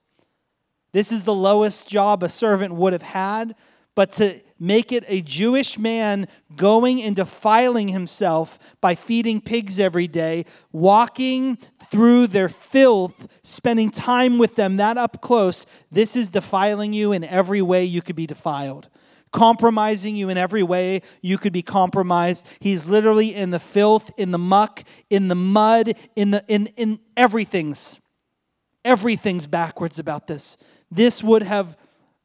This 0.92 1.14
is 1.14 1.24
the 1.24 1.34
lowest 1.34 1.88
job 1.88 2.24
a 2.24 2.28
servant 2.30 2.74
would 2.74 2.92
have 2.92 3.02
had. 3.02 3.56
But 3.96 4.12
to 4.14 4.42
make 4.60 4.92
it 4.92 5.06
a 5.08 5.22
Jewish 5.22 5.80
man 5.80 6.28
going 6.58 7.02
and 7.02 7.16
defiling 7.16 7.88
himself 7.88 8.60
by 8.82 8.96
feeding 8.96 9.40
pigs 9.40 9.80
every 9.80 10.10
day, 10.10 10.44
walking 10.74 11.58
through 11.90 12.28
their 12.28 12.50
filth, 12.50 13.30
spending 13.44 13.90
time 13.90 14.38
with 14.38 14.56
them 14.56 14.76
that 14.76 14.98
up 14.98 15.22
close, 15.22 15.66
this 15.90 16.18
is 16.18 16.30
defiling 16.30 16.92
you 16.92 17.14
in 17.14 17.24
every 17.24 17.62
way 17.62 17.86
you 17.86 18.02
could 18.02 18.18
be 18.18 18.28
defiled 18.28 18.90
compromising 19.32 20.16
you 20.16 20.30
in 20.30 20.38
every 20.38 20.64
way 20.64 21.02
you 21.22 21.38
could 21.38 21.54
be 21.54 21.62
compromised. 21.62 22.48
He's 22.60 22.90
literally 22.90 23.34
in 23.34 23.52
the 23.52 23.60
filth, 23.60 24.12
in 24.18 24.32
the 24.32 24.38
muck, 24.38 24.84
in 25.10 25.28
the 25.28 25.36
mud, 25.36 25.94
in 26.16 26.32
the 26.32 26.44
in 26.48 26.68
in 26.78 27.00
everything's 27.16 28.00
everything's 28.84 29.48
backwards 29.48 30.00
about 30.00 30.28
this. 30.28 30.58
This 30.90 31.24
would 31.24 31.44
have 31.44 31.78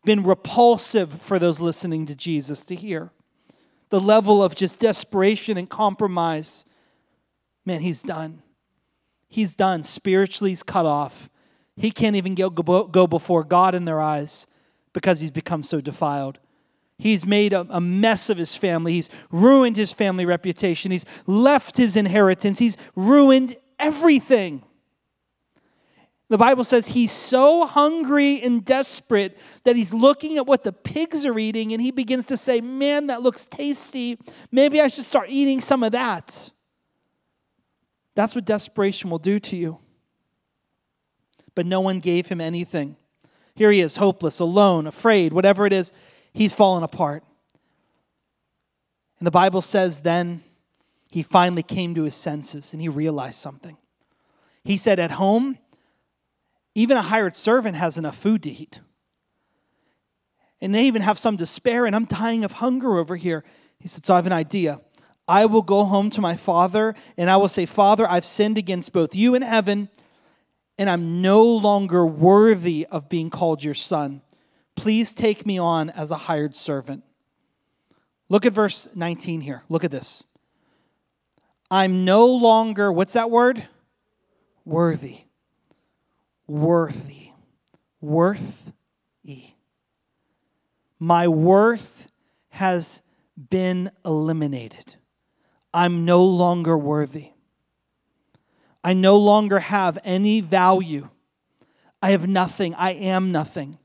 been 0.04 0.22
repulsive 0.22 1.20
for 1.20 1.38
those 1.38 1.60
listening 1.60 2.06
to 2.06 2.14
Jesus 2.14 2.62
to 2.64 2.74
hear. 2.74 3.10
The 3.90 4.00
level 4.00 4.42
of 4.42 4.54
just 4.54 4.80
desperation 4.80 5.56
and 5.56 5.68
compromise. 5.68 6.64
Man, 7.64 7.80
he's 7.80 8.02
done. 8.02 8.42
He's 9.28 9.54
done. 9.54 9.82
Spiritually, 9.82 10.50
he's 10.50 10.62
cut 10.62 10.86
off. 10.86 11.28
He 11.76 11.90
can't 11.90 12.16
even 12.16 12.34
go, 12.34 12.48
go 12.48 13.06
before 13.06 13.44
God 13.44 13.74
in 13.74 13.84
their 13.84 14.00
eyes 14.00 14.46
because 14.92 15.20
he's 15.20 15.30
become 15.30 15.62
so 15.62 15.80
defiled. 15.80 16.38
He's 16.98 17.26
made 17.26 17.52
a, 17.52 17.80
mess 17.80 18.30
of 18.30 18.38
his 18.38 18.54
family. 18.54 18.94
He's 18.94 19.10
ruined 19.30 19.76
his 19.76 19.92
family 19.92 20.24
reputation. 20.24 20.90
He's 20.90 21.04
left 21.26 21.76
his 21.76 21.94
inheritance. 21.94 22.58
He's 22.58 22.78
ruined 22.94 23.56
everything. 23.78 24.62
The 26.28 26.38
Bible 26.38 26.64
says 26.64 26.88
he's 26.88 27.12
so 27.12 27.66
hungry 27.66 28.40
and 28.40 28.64
desperate 28.64 29.38
that 29.64 29.76
he's 29.76 29.94
looking 29.94 30.38
at 30.38 30.46
what 30.46 30.64
the 30.64 30.72
pigs 30.72 31.24
are 31.24 31.38
eating 31.38 31.72
and 31.72 31.80
he 31.80 31.92
begins 31.92 32.24
to 32.26 32.36
say, 32.36 32.60
Man, 32.60 33.08
that 33.08 33.22
looks 33.22 33.46
tasty. 33.46 34.18
Maybe 34.50 34.80
I 34.80 34.88
should 34.88 35.04
start 35.04 35.28
eating 35.28 35.60
some 35.60 35.84
of 35.84 35.92
that. 35.92 36.50
That's 38.16 38.34
what 38.34 38.46
desperation 38.46 39.10
will 39.10 39.18
do 39.18 39.38
to 39.38 39.56
you. 39.56 39.78
But 41.54 41.66
no 41.66 41.80
one 41.80 42.00
gave 42.00 42.26
him 42.26 42.40
anything. 42.40 42.96
Here 43.54 43.70
he 43.70 43.80
is, 43.80 43.96
hopeless, 43.96 44.40
alone, 44.40 44.86
afraid, 44.86 45.32
whatever 45.32 45.66
it 45.66 45.72
is 45.72 45.92
he's 46.36 46.54
fallen 46.54 46.82
apart. 46.82 47.24
And 49.18 49.26
the 49.26 49.32
Bible 49.32 49.62
says 49.62 50.02
then 50.02 50.42
he 51.10 51.22
finally 51.22 51.62
came 51.62 51.94
to 51.94 52.02
his 52.02 52.14
senses 52.14 52.72
and 52.72 52.82
he 52.82 52.88
realized 52.88 53.40
something. 53.40 53.76
He 54.64 54.76
said, 54.76 55.00
At 55.00 55.12
home, 55.12 55.58
even 56.74 56.96
a 56.96 57.02
hired 57.02 57.34
servant 57.34 57.76
has 57.76 57.96
enough 57.96 58.16
food 58.16 58.42
to 58.42 58.50
eat. 58.50 58.80
And 60.60 60.74
they 60.74 60.84
even 60.86 61.02
have 61.02 61.18
some 61.18 61.38
spare, 61.38 61.86
and 61.86 61.94
I'm 61.94 62.06
dying 62.06 62.44
of 62.44 62.52
hunger 62.52 62.98
over 62.98 63.16
here. 63.16 63.44
He 63.78 63.88
said, 63.88 64.04
So 64.04 64.14
I 64.14 64.16
have 64.16 64.26
an 64.26 64.32
idea. 64.32 64.80
I 65.28 65.46
will 65.46 65.62
go 65.62 65.84
home 65.84 66.10
to 66.10 66.20
my 66.20 66.36
father, 66.36 66.94
and 67.16 67.30
I 67.30 67.36
will 67.36 67.48
say, 67.48 67.66
Father, 67.66 68.08
I've 68.08 68.24
sinned 68.24 68.58
against 68.58 68.92
both 68.92 69.14
you 69.14 69.34
and 69.34 69.42
heaven, 69.42 69.88
and 70.78 70.88
I'm 70.88 71.20
no 71.22 71.44
longer 71.44 72.06
worthy 72.06 72.86
of 72.90 73.08
being 73.08 73.30
called 73.30 73.64
your 73.64 73.74
son. 73.74 74.22
Please 74.76 75.14
take 75.14 75.44
me 75.44 75.58
on 75.58 75.90
as 75.90 76.10
a 76.10 76.16
hired 76.16 76.54
servant. 76.54 77.02
Look 78.28 78.46
at 78.46 78.52
verse 78.52 78.88
19 78.94 79.40
here. 79.40 79.62
Look 79.68 79.84
at 79.84 79.90
this. 79.90 80.24
I'm 81.70 82.04
no 82.04 82.26
longer, 82.26 82.92
what's 82.92 83.14
that 83.14 83.30
word? 83.30 83.66
Worthy. 84.64 85.20
Worthy. 86.46 87.30
Worth 88.00 88.72
E. 89.24 89.54
My 90.98 91.26
worth 91.26 92.08
has 92.50 93.02
been 93.50 93.90
eliminated. 94.04 94.96
I'm 95.74 96.04
no 96.04 96.24
longer 96.24 96.78
worthy. 96.78 97.32
I 98.82 98.92
no 98.92 99.16
longer 99.16 99.58
have 99.58 99.98
any 100.04 100.40
value. 100.40 101.08
I 102.00 102.10
have 102.10 102.28
nothing. 102.28 102.74
I 102.74 102.92
am 102.92 103.32
nothing. 103.32 103.78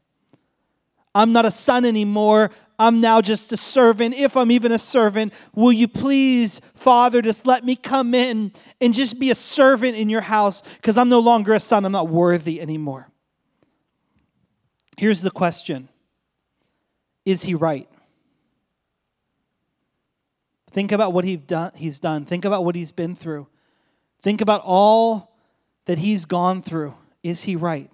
I'm 1.13 1.33
not 1.33 1.45
a 1.45 1.51
son 1.51 1.85
anymore. 1.85 2.51
I'm 2.79 3.01
now 3.01 3.21
just 3.21 3.51
a 3.51 3.57
servant. 3.57 4.15
If 4.15 4.35
I'm 4.35 4.49
even 4.49 4.71
a 4.71 4.79
servant, 4.79 5.33
will 5.53 5.71
you 5.71 5.87
please, 5.87 6.61
Father, 6.73 7.21
just 7.21 7.45
let 7.45 7.63
me 7.63 7.75
come 7.75 8.13
in 8.15 8.53
and 8.79 8.93
just 8.93 9.19
be 9.19 9.29
a 9.29 9.35
servant 9.35 9.95
in 9.95 10.09
your 10.09 10.21
house 10.21 10.61
because 10.61 10.97
I'm 10.97 11.09
no 11.09 11.19
longer 11.19 11.53
a 11.53 11.59
son. 11.59 11.85
I'm 11.85 11.91
not 11.91 12.09
worthy 12.09 12.59
anymore. 12.59 13.09
Here's 14.97 15.21
the 15.21 15.31
question 15.31 15.89
Is 17.25 17.43
he 17.43 17.55
right? 17.55 17.87
Think 20.71 20.91
about 20.91 21.11
what 21.11 21.25
he's 21.25 21.99
done. 21.99 22.25
Think 22.25 22.45
about 22.45 22.63
what 22.63 22.75
he's 22.75 22.93
been 22.93 23.13
through. 23.13 23.47
Think 24.21 24.39
about 24.39 24.61
all 24.63 25.35
that 25.85 25.99
he's 25.99 26.25
gone 26.25 26.61
through. 26.61 26.93
Is 27.23 27.43
he 27.43 27.55
right? 27.55 27.91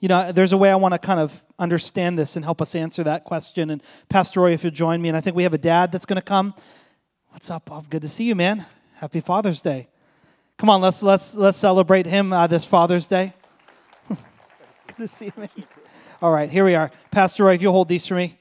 You 0.00 0.08
know, 0.08 0.30
there's 0.30 0.52
a 0.52 0.56
way 0.56 0.70
I 0.70 0.76
want 0.76 0.94
to 0.94 0.98
kind 0.98 1.18
of 1.18 1.44
understand 1.58 2.18
this 2.18 2.36
and 2.36 2.44
help 2.44 2.62
us 2.62 2.74
answer 2.76 3.02
that 3.02 3.24
question. 3.24 3.70
And 3.70 3.82
Pastor 4.08 4.40
Roy, 4.40 4.52
if 4.52 4.62
you'll 4.62 4.70
join 4.70 5.02
me, 5.02 5.08
and 5.08 5.16
I 5.16 5.20
think 5.20 5.34
we 5.34 5.42
have 5.42 5.54
a 5.54 5.58
dad 5.58 5.90
that's 5.90 6.06
going 6.06 6.16
to 6.16 6.22
come. 6.22 6.54
What's 7.30 7.50
up, 7.50 7.64
Bob? 7.64 7.90
Good 7.90 8.02
to 8.02 8.08
see 8.08 8.24
you, 8.24 8.36
man. 8.36 8.64
Happy 8.94 9.20
Father's 9.20 9.60
Day. 9.60 9.88
Come 10.56 10.70
on, 10.70 10.80
let's 10.80 11.02
let's 11.02 11.34
let's 11.34 11.58
celebrate 11.58 12.06
him 12.06 12.32
uh, 12.32 12.46
this 12.46 12.64
Father's 12.64 13.06
Day. 13.08 13.32
Good 14.08 14.96
to 14.98 15.08
see 15.08 15.26
you, 15.26 15.32
man. 15.36 15.48
All 16.20 16.32
right, 16.32 16.50
here 16.50 16.64
we 16.64 16.74
are. 16.74 16.90
Pastor 17.10 17.44
Roy, 17.44 17.54
if 17.54 17.62
you'll 17.62 17.72
hold 17.72 17.88
these 17.88 18.06
for 18.06 18.14
me. 18.14 18.38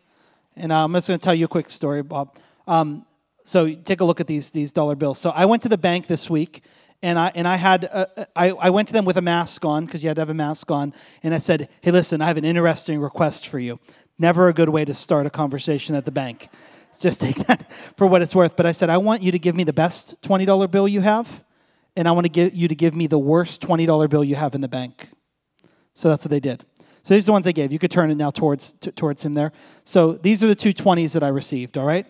And 0.56 0.72
uh, 0.72 0.84
I'm 0.84 0.93
just 0.93 1.08
going 1.08 1.20
to 1.20 1.24
tell 1.24 1.36
you 1.36 1.46
a 1.46 1.48
quick 1.48 1.70
story, 1.70 2.02
Bob. 2.02 2.36
Um, 2.67 3.06
so 3.43 3.72
take 3.74 4.02
a 4.02 4.06
look 4.06 4.20
at 4.20 4.28
these 4.28 4.50
these 4.52 4.74
dollar 4.74 4.96
bills. 4.96 5.20
So 5.20 5.30
I 5.30 5.46
went 5.46 5.62
to 5.63 5.70
the 5.70 5.78
bank 5.78 6.08
this 6.08 6.30
week, 6.30 6.63
and 7.02 7.20
I 7.20 7.32
and 7.36 7.48
I 7.48 7.56
had 7.56 7.84
a, 7.86 8.28
I, 8.36 8.50
I 8.52 8.70
went 8.70 8.88
to 8.90 8.94
them 8.94 9.06
with 9.06 9.18
a 9.18 9.22
mask 9.22 9.64
on 9.66 9.86
because 9.86 10.04
you 10.04 10.10
had 10.10 10.16
to 10.16 10.22
have 10.22 10.30
a 10.30 10.34
mask 10.34 10.72
on, 10.72 10.94
and 11.24 11.34
I 11.34 11.38
said, 11.38 11.70
"Hey, 11.82 11.92
listen, 11.92 12.22
I 12.22 12.26
have 12.26 12.38
an 12.38 12.46
interesting 12.46 13.00
request 13.00 13.48
for 13.48 13.60
you." 13.60 13.80
Never 14.20 14.48
a 14.48 14.54
good 14.54 14.70
way 14.70 14.84
to 14.84 14.94
start 14.94 15.28
a 15.28 15.30
conversation 15.30 15.96
at 15.96 16.06
the 16.06 16.12
bank. 16.12 16.50
Just 17.00 17.22
take 17.28 17.36
that 17.48 17.72
for 17.96 18.08
what 18.08 18.22
it's 18.22 18.34
worth. 18.34 18.56
But 18.56 18.66
I 18.66 18.72
said, 18.72 18.90
I 18.90 18.98
want 18.98 19.22
you 19.22 19.32
to 19.32 19.40
give 19.40 19.56
me 19.56 19.64
the 19.64 19.74
best 19.74 20.22
twenty 20.22 20.46
dollar 20.46 20.68
bill 20.68 20.88
you 20.88 21.02
have, 21.02 21.44
and 21.96 22.08
I 22.08 22.12
want 22.12 22.26
to 22.26 22.32
get 22.32 22.54
you 22.54 22.68
to 22.68 22.76
give 22.76 22.96
me 22.96 23.08
the 23.08 23.20
worst 23.20 23.62
twenty 23.62 23.86
dollar 23.86 24.08
bill 24.08 24.24
you 24.24 24.36
have 24.36 24.56
in 24.56 24.62
the 24.62 24.68
bank. 24.68 25.10
So 25.94 26.10
that's 26.10 26.24
what 26.24 26.32
they 26.32 26.40
did. 26.40 26.66
So 27.04 27.14
these 27.14 27.24
are 27.26 27.28
the 27.28 27.32
ones 27.34 27.48
I 27.48 27.54
gave. 27.54 27.72
You 27.72 27.80
could 27.80 27.92
turn 27.92 28.12
it 28.12 28.16
now 28.16 28.32
towards 28.32 28.74
t- 28.74 28.92
towards 28.92 29.24
him 29.24 29.34
there. 29.34 29.52
So 29.84 30.14
these 30.14 30.44
are 30.44 30.48
the 30.48 30.56
two 30.56 30.74
20s 30.74 31.14
that 31.14 31.24
I 31.24 31.30
received, 31.30 31.78
all 31.78 31.86
right? 31.86 32.06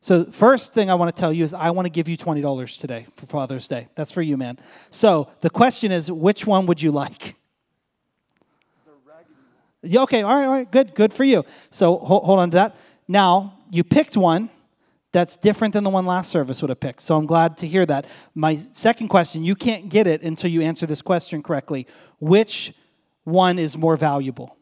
So 0.00 0.24
first 0.24 0.72
thing 0.72 0.90
I 0.90 0.94
want 0.94 1.14
to 1.14 1.20
tell 1.20 1.32
you 1.32 1.44
is 1.44 1.52
I 1.52 1.70
want 1.70 1.86
to 1.86 1.90
give 1.90 2.08
you 2.08 2.16
$20 2.16 2.80
today 2.80 3.06
for 3.16 3.26
Father's 3.26 3.68
Day. 3.68 3.88
That's 3.94 4.10
for 4.10 4.22
you, 4.22 4.36
man. 4.36 4.58
So 4.88 5.28
the 5.40 5.50
question 5.50 5.92
is, 5.92 6.10
which 6.10 6.46
one 6.46 6.66
would 6.66 6.80
you 6.80 6.90
like? 6.90 7.36
Yeah, 9.82 10.02
okay, 10.02 10.22
all 10.22 10.34
right, 10.34 10.44
all 10.44 10.52
right, 10.52 10.70
good, 10.70 10.94
good 10.94 11.12
for 11.12 11.24
you. 11.24 11.44
So 11.70 11.96
hold, 11.98 12.24
hold 12.24 12.38
on 12.38 12.50
to 12.50 12.54
that. 12.56 12.76
Now, 13.08 13.58
you 13.70 13.82
picked 13.82 14.16
one 14.16 14.50
that's 15.12 15.36
different 15.36 15.74
than 15.74 15.84
the 15.84 15.90
one 15.90 16.06
last 16.06 16.30
service 16.30 16.60
would 16.62 16.68
have 16.68 16.80
picked. 16.80 17.02
So 17.02 17.16
I'm 17.16 17.26
glad 17.26 17.56
to 17.58 17.66
hear 17.66 17.86
that. 17.86 18.06
My 18.34 18.56
second 18.56 19.08
question, 19.08 19.42
you 19.42 19.54
can't 19.56 19.88
get 19.88 20.06
it 20.06 20.22
until 20.22 20.50
you 20.50 20.60
answer 20.62 20.86
this 20.86 21.02
question 21.02 21.42
correctly. 21.42 21.86
Which 22.20 22.72
one 23.24 23.58
is 23.58 23.76
more 23.76 23.96
valuable? 23.96 24.56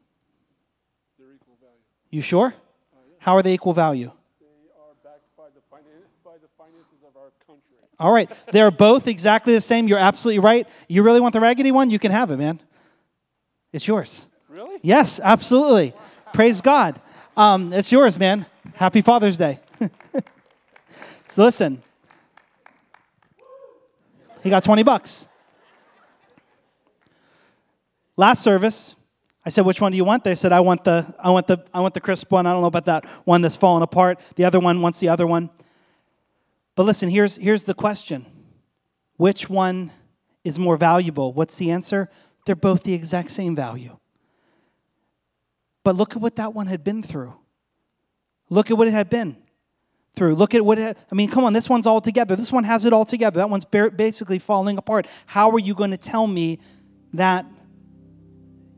They're 1.19 1.35
equal 1.35 1.57
value. 1.61 1.81
You 2.11 2.23
sure? 2.23 2.55
Oh, 2.95 2.99
How 3.19 3.37
are 3.37 3.43
they 3.43 3.55
equal 3.55 3.75
value? 3.75 4.13
They 4.41 4.47
are 4.47 4.95
backed 5.05 5.37
by 5.37 5.49
the, 5.53 5.61
finan- 5.71 6.07
by 6.25 6.39
the 6.41 6.49
finances 6.57 7.03
of 7.07 7.17
our 7.17 7.33
country. 7.47 7.77
All 8.01 8.13
right. 8.13 8.31
They're 8.53 8.71
both 8.71 9.09
exactly 9.09 9.55
the 9.55 9.61
same. 9.61 9.89
You're 9.89 9.99
absolutely 9.99 10.39
right. 10.39 10.69
You 10.87 11.03
really 11.03 11.21
want 11.21 11.33
the 11.33 11.41
raggedy 11.41 11.73
one? 11.73 11.91
You 11.91 11.99
can 11.99 12.13
have 12.13 12.31
it, 12.31 12.37
man. 12.37 12.61
It's 13.73 13.87
yours. 13.87 14.27
Really? 14.49 14.79
Yes, 14.83 15.21
absolutely. 15.23 15.95
Praise 16.33 16.61
God. 16.61 17.01
Um, 17.37 17.73
it's 17.73 17.91
yours, 17.91 18.19
man. 18.19 18.47
Happy 18.75 19.03
Father's 19.03 19.37
Day. 19.37 19.59
so 21.29 21.45
listen. 21.45 21.83
He 24.43 24.51
got 24.51 24.63
20 24.63 24.83
bucks. 24.85 25.29
Last 28.17 28.43
service, 28.43 28.97
I 29.47 29.51
said, 29.51 29.65
"Which 29.65 29.81
one 29.81 29.93
do 29.93 29.97
you 29.97 30.05
want?" 30.05 30.25
They 30.25 30.35
said, 30.35 30.53
"I 30.53 30.59
want 30.59 30.83
the, 30.83 31.15
I 31.23 31.31
want 31.31 31.47
the, 31.47 31.65
I 31.73 31.81
want 31.81 31.95
the 31.95 32.01
crisp 32.01 32.33
one. 32.33 32.47
I 32.47 32.53
don't 32.53 32.63
know 32.63 32.67
about 32.67 32.87
that 32.87 33.05
one 33.25 33.43
that's 33.43 33.57
falling 33.57 33.83
apart. 33.83 34.19
The 34.35 34.45
other 34.45 34.59
one 34.59 34.83
wants 34.83 34.99
the 34.99 35.09
other 35.09 35.27
one." 35.27 35.51
But 36.79 36.87
listen, 36.87 37.09
here's 37.09 37.35
here's 37.35 37.65
the 37.65 37.75
question: 37.75 38.25
Which 39.17 39.51
one 39.51 39.91
is 40.45 40.61
more 40.61 40.77
valuable? 40.77 41.33
What's 41.33 41.57
the 41.57 41.73
answer? 41.73 42.09
They're 42.47 42.55
both 42.55 42.85
the 42.85 42.95
exact 42.95 43.33
same 43.33 43.57
value. 43.57 43.99
But 45.83 45.97
look 45.97 46.15
at 46.15 46.23
what 46.23 46.37
that 46.37 46.55
one 46.55 46.69
had 46.69 46.85
been 46.85 47.03
through. 47.03 47.35
Look 48.49 48.71
at 48.71 48.79
what 48.79 48.87
it 48.87 48.93
had 48.93 49.11
been 49.11 49.39
through. 50.15 50.37
Look 50.37 50.55
at 50.55 50.65
what 50.65 50.79
it, 50.79 50.97
I 51.11 51.17
mean, 51.17 51.29
come 51.29 51.43
on, 51.43 51.53
this 51.53 51.69
one's 51.69 51.85
all 51.85 52.01
together. 52.01 52.37
This 52.37 52.53
one 52.53 52.63
has 52.63 52.85
it 52.85 52.93
all 52.93 53.05
together. 53.05 53.39
That 53.39 53.51
one's 53.51 53.65
basically 53.65 54.39
falling 54.39 54.79
apart. 54.79 55.09
How 55.27 55.51
are 55.51 55.59
you 55.59 55.75
going 55.75 55.91
to 55.91 55.97
tell 55.97 56.29
me 56.29 56.61
that 57.13 57.45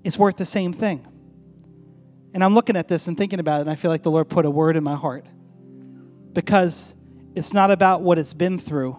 it's 0.04 0.16
worth 0.16 0.38
the 0.38 0.46
same 0.46 0.72
thing? 0.72 1.06
And 2.32 2.42
I'm 2.42 2.54
looking 2.54 2.76
at 2.76 2.88
this 2.88 3.08
and 3.08 3.18
thinking 3.18 3.40
about 3.40 3.58
it, 3.58 3.60
and 3.60 3.70
I 3.70 3.74
feel 3.74 3.90
like 3.90 4.04
the 4.04 4.10
Lord 4.10 4.30
put 4.30 4.46
a 4.46 4.50
word 4.50 4.78
in 4.78 4.84
my 4.84 4.96
heart. 4.96 5.26
Because 6.32 6.94
it's 7.34 7.52
not 7.52 7.70
about 7.70 8.02
what 8.02 8.18
it's 8.18 8.34
been 8.34 8.58
through, 8.58 8.96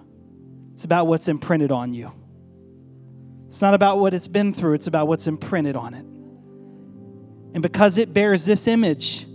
it's 0.73 0.83
about 0.83 1.07
what's 1.07 1.27
imprinted 1.27 1.71
on 1.71 1.93
you. 1.93 2.11
It's 3.47 3.61
not 3.61 3.73
about 3.73 3.99
what 3.99 4.13
it's 4.13 4.29
been 4.29 4.53
through, 4.53 4.73
it's 4.73 4.87
about 4.87 5.07
what's 5.07 5.27
imprinted 5.27 5.75
on 5.75 5.93
it. 5.93 6.05
And 7.53 7.61
because 7.61 7.97
it 7.97 8.13
bears 8.13 8.45
this 8.45 8.67
image, 8.67 9.25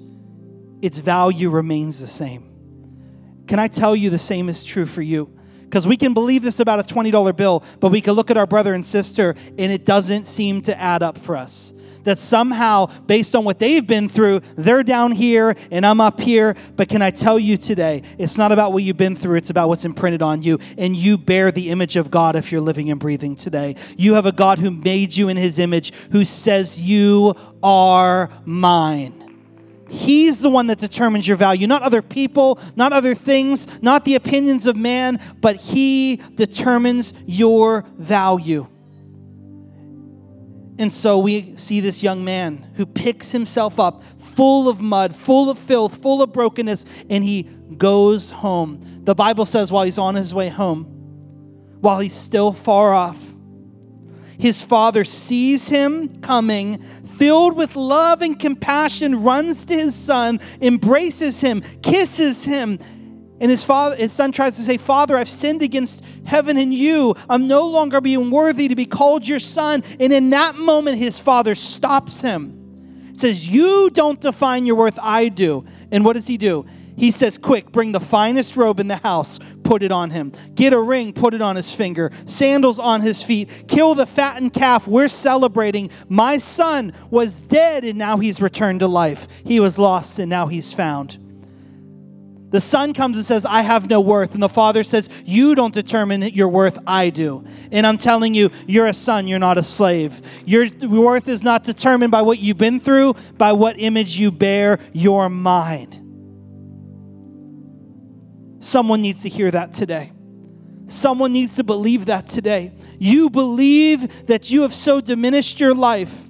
its 0.80 0.98
value 0.98 1.50
remains 1.50 2.00
the 2.00 2.06
same. 2.06 3.44
Can 3.46 3.59
I 3.59 3.68
tell 3.68 3.94
you 3.94 4.11
the 4.11 4.18
same 4.18 4.48
is 4.48 4.64
true 4.64 4.87
for 4.87 5.02
you? 5.02 5.30
Because 5.62 5.87
we 5.87 5.96
can 5.96 6.14
believe 6.14 6.42
this 6.42 6.61
about 6.61 6.78
a 6.78 6.82
$20 6.82 7.37
bill, 7.37 7.62
but 7.80 7.90
we 7.90 8.00
can 8.00 8.14
look 8.14 8.30
at 8.30 8.37
our 8.37 8.46
brother 8.46 8.72
and 8.72 8.87
sister 8.87 9.35
and 9.59 9.72
it 9.72 9.85
doesn't 9.85 10.26
seem 10.26 10.62
to 10.62 10.80
add 10.80 11.02
up 11.02 11.18
for 11.18 11.37
us. 11.37 11.74
That 12.07 12.19
somehow, 12.19 12.87
based 13.07 13.35
on 13.35 13.45
what 13.45 13.59
they've 13.59 13.87
been 13.87 14.09
through, 14.09 14.40
they're 14.55 14.83
down 14.83 15.12
here 15.12 15.57
and 15.71 15.85
I'm 15.85 16.01
up 16.01 16.21
here. 16.21 16.57
But 16.77 16.88
can 16.88 17.03
I 17.03 17.11
tell 17.11 17.38
you 17.38 17.57
today, 17.57 18.03
it's 18.16 18.38
not 18.38 18.53
about 18.53 18.73
what 18.73 18.83
you've 18.83 18.97
been 18.97 19.16
through, 19.16 19.37
it's 19.37 19.51
about 19.51 19.69
what's 19.69 19.85
imprinted 19.85 20.23
on 20.23 20.42
you. 20.42 20.59
And 20.79 20.97
you 20.97 21.19
bear 21.19 21.51
the 21.51 21.71
image 21.71 21.97
of 21.97 22.11
God 22.11 22.37
if 22.37 22.53
you're 22.53 22.61
living 22.61 22.90
and 22.90 23.01
breathing 23.01 23.35
today. 23.35 23.75
You 23.99 24.14
have 24.14 24.25
a 24.25 24.33
God 24.33 24.61
who 24.61 24.71
made 24.71 25.16
you 25.16 25.29
in 25.29 25.37
his 25.37 25.59
image, 25.59 25.92
who 26.12 26.25
says, 26.25 26.81
You 26.81 27.35
are 27.62 28.31
mine. 28.45 29.27
He's 29.88 30.40
the 30.40 30.51
one 30.51 30.66
that 30.66 30.79
determines 30.79 31.29
your 31.29 31.37
value, 31.37 31.66
not 31.66 31.83
other 31.83 32.03
people, 32.03 32.59
not 32.75 32.92
other 32.92 33.14
things, 33.14 33.69
not 33.83 34.05
the 34.05 34.16
opinions 34.16 34.66
of 34.66 34.77
man, 34.77 35.21
but 35.40 35.57
He 35.57 36.21
determines 36.35 37.14
your 37.27 37.85
value. 37.97 38.66
And 40.78 40.92
so 40.92 41.18
we 41.18 41.56
see 41.56 41.80
this 41.80 42.02
young 42.02 42.24
man 42.24 42.70
who 42.74 42.84
picks 42.84 43.32
himself 43.32 43.80
up, 43.80 44.04
full 44.18 44.68
of 44.68 44.80
mud, 44.80 45.14
full 45.14 45.48
of 45.48 45.58
filth, 45.58 46.02
full 46.02 46.22
of 46.22 46.32
brokenness, 46.32 46.84
and 47.08 47.24
he 47.24 47.44
goes 47.76 48.30
home. 48.30 48.80
The 49.04 49.14
Bible 49.14 49.46
says 49.46 49.72
while 49.72 49.84
he's 49.84 49.98
on 49.98 50.14
his 50.14 50.34
way 50.34 50.48
home, 50.48 50.84
while 51.80 52.00
he's 52.00 52.14
still 52.14 52.52
far 52.52 52.92
off, 52.92 53.22
his 54.38 54.62
father 54.62 55.04
sees 55.04 55.68
him 55.68 56.20
coming, 56.20 56.82
filled 57.16 57.56
with 57.56 57.74
love 57.74 58.20
and 58.20 58.38
compassion, 58.38 59.22
runs 59.22 59.64
to 59.66 59.74
his 59.74 59.94
son, 59.94 60.40
embraces 60.60 61.40
him, 61.40 61.62
kisses 61.82 62.44
him. 62.44 62.78
And 63.40 63.51
his 63.51 63.62
father, 63.62 63.96
his 63.96 64.12
son 64.12 64.33
tries 64.33 64.57
to 64.57 64.62
say, 64.62 64.79
Father, 64.79 65.16
I've 65.16 65.29
sinned 65.29 65.62
against 65.62 66.03
heaven 66.25 66.57
and 66.57 66.72
you. 66.72 67.14
I'm 67.29 67.46
no 67.46 67.66
longer 67.66 68.01
being 68.01 68.31
worthy 68.31 68.68
to 68.68 68.75
be 68.75 68.87
called 68.87 69.29
your 69.29 69.40
son. 69.40 69.85
And 70.01 70.12
in 70.12 70.31
that 70.31 70.57
moment, 70.57 70.99
his 70.99 71.18
father 71.18 71.55
stops 71.55 72.22
him. 72.22 73.12
Says, 73.14 73.49
You 73.49 73.90
don't 73.90 74.20
define 74.20 74.64
your 74.64 74.77
worth, 74.77 74.99
I 75.01 75.29
do. 75.29 75.66
And 75.92 76.05
what 76.05 76.14
does 76.14 76.27
he 76.27 76.38
do? 76.38 76.64
He 76.96 77.11
says, 77.11 77.37
Quick, 77.37 77.72
bring 77.72 77.92
the 77.92 78.01
finest 78.01 78.57
robe 78.57 78.81
in 78.81 78.88
the 78.88 78.96
house, 78.96 79.38
put 79.62 79.83
it 79.83 79.92
on 79.92 80.11
him. 80.11 80.33
Get 80.55 80.72
a 80.72 80.81
ring, 80.81 81.12
put 81.12 81.35
it 81.35 81.42
on 81.42 81.57
his 81.57 81.75
finger, 81.75 82.11
sandals 82.25 82.79
on 82.79 83.03
his 83.03 83.22
feet. 83.22 83.68
Kill 83.68 83.94
the 83.94 84.07
fattened 84.07 84.55
calf. 84.55 84.88
We're 84.88 85.09
celebrating. 85.09 85.90
My 86.09 86.38
son 86.38 86.94
was 87.11 87.42
dead 87.42 87.85
and 87.85 87.99
now 87.99 88.16
he's 88.16 88.40
returned 88.40 88.81
to 88.81 88.88
life. 88.88 89.29
He 89.44 89.61
was 89.61 89.79
lost 89.79 90.18
and 90.18 90.31
now 90.31 90.46
he's 90.46 90.72
found. 90.72 91.18
The 92.50 92.61
son 92.61 92.94
comes 92.94 93.16
and 93.16 93.26
says, 93.26 93.44
I 93.44 93.62
have 93.62 93.90
no 93.90 94.00
worth. 94.00 94.35
And 94.35 94.42
the 94.42 94.48
father 94.48 94.82
says, 94.85 95.11
You 95.24 95.54
don't 95.54 95.74
determine 95.74 96.22
your 96.22 96.48
worth, 96.48 96.78
I 96.87 97.11
do. 97.11 97.44
And 97.72 97.87
I'm 97.87 97.96
telling 97.96 98.35
you, 98.35 98.50
you're 98.66 98.87
a 98.87 98.94
son, 98.94 99.26
you're 99.26 99.40
not 99.40 99.59
a 99.59 99.64
slave. 99.64 100.22
Your 100.46 100.68
worth 100.82 101.28
is 101.28 101.42
not 101.42 101.64
determined 101.64 102.12
by 102.12 102.22
what 102.22 102.38
you've 102.38 102.59
been 102.59 102.78
through, 102.78 103.14
by 103.37 103.52
what 103.52 103.80
image 103.80 104.16
you 104.16 104.30
bear, 104.30 104.78
your 104.92 105.28
mind. 105.28 106.02
Someone 108.61 109.02
needs 109.02 109.22
to 109.22 109.28
hear 109.28 109.50
that 109.50 109.72
today. 109.72 110.12
Someone 110.87 111.32
needs 111.32 111.56
to 111.56 111.64
believe 111.64 112.06
that 112.06 112.28
today. 112.28 112.72
You 112.98 113.28
believe 113.28 114.26
that 114.26 114.52
you 114.52 114.62
have 114.62 114.72
so 114.72 115.00
diminished 115.00 115.59
your 115.59 115.74
life 115.74 116.22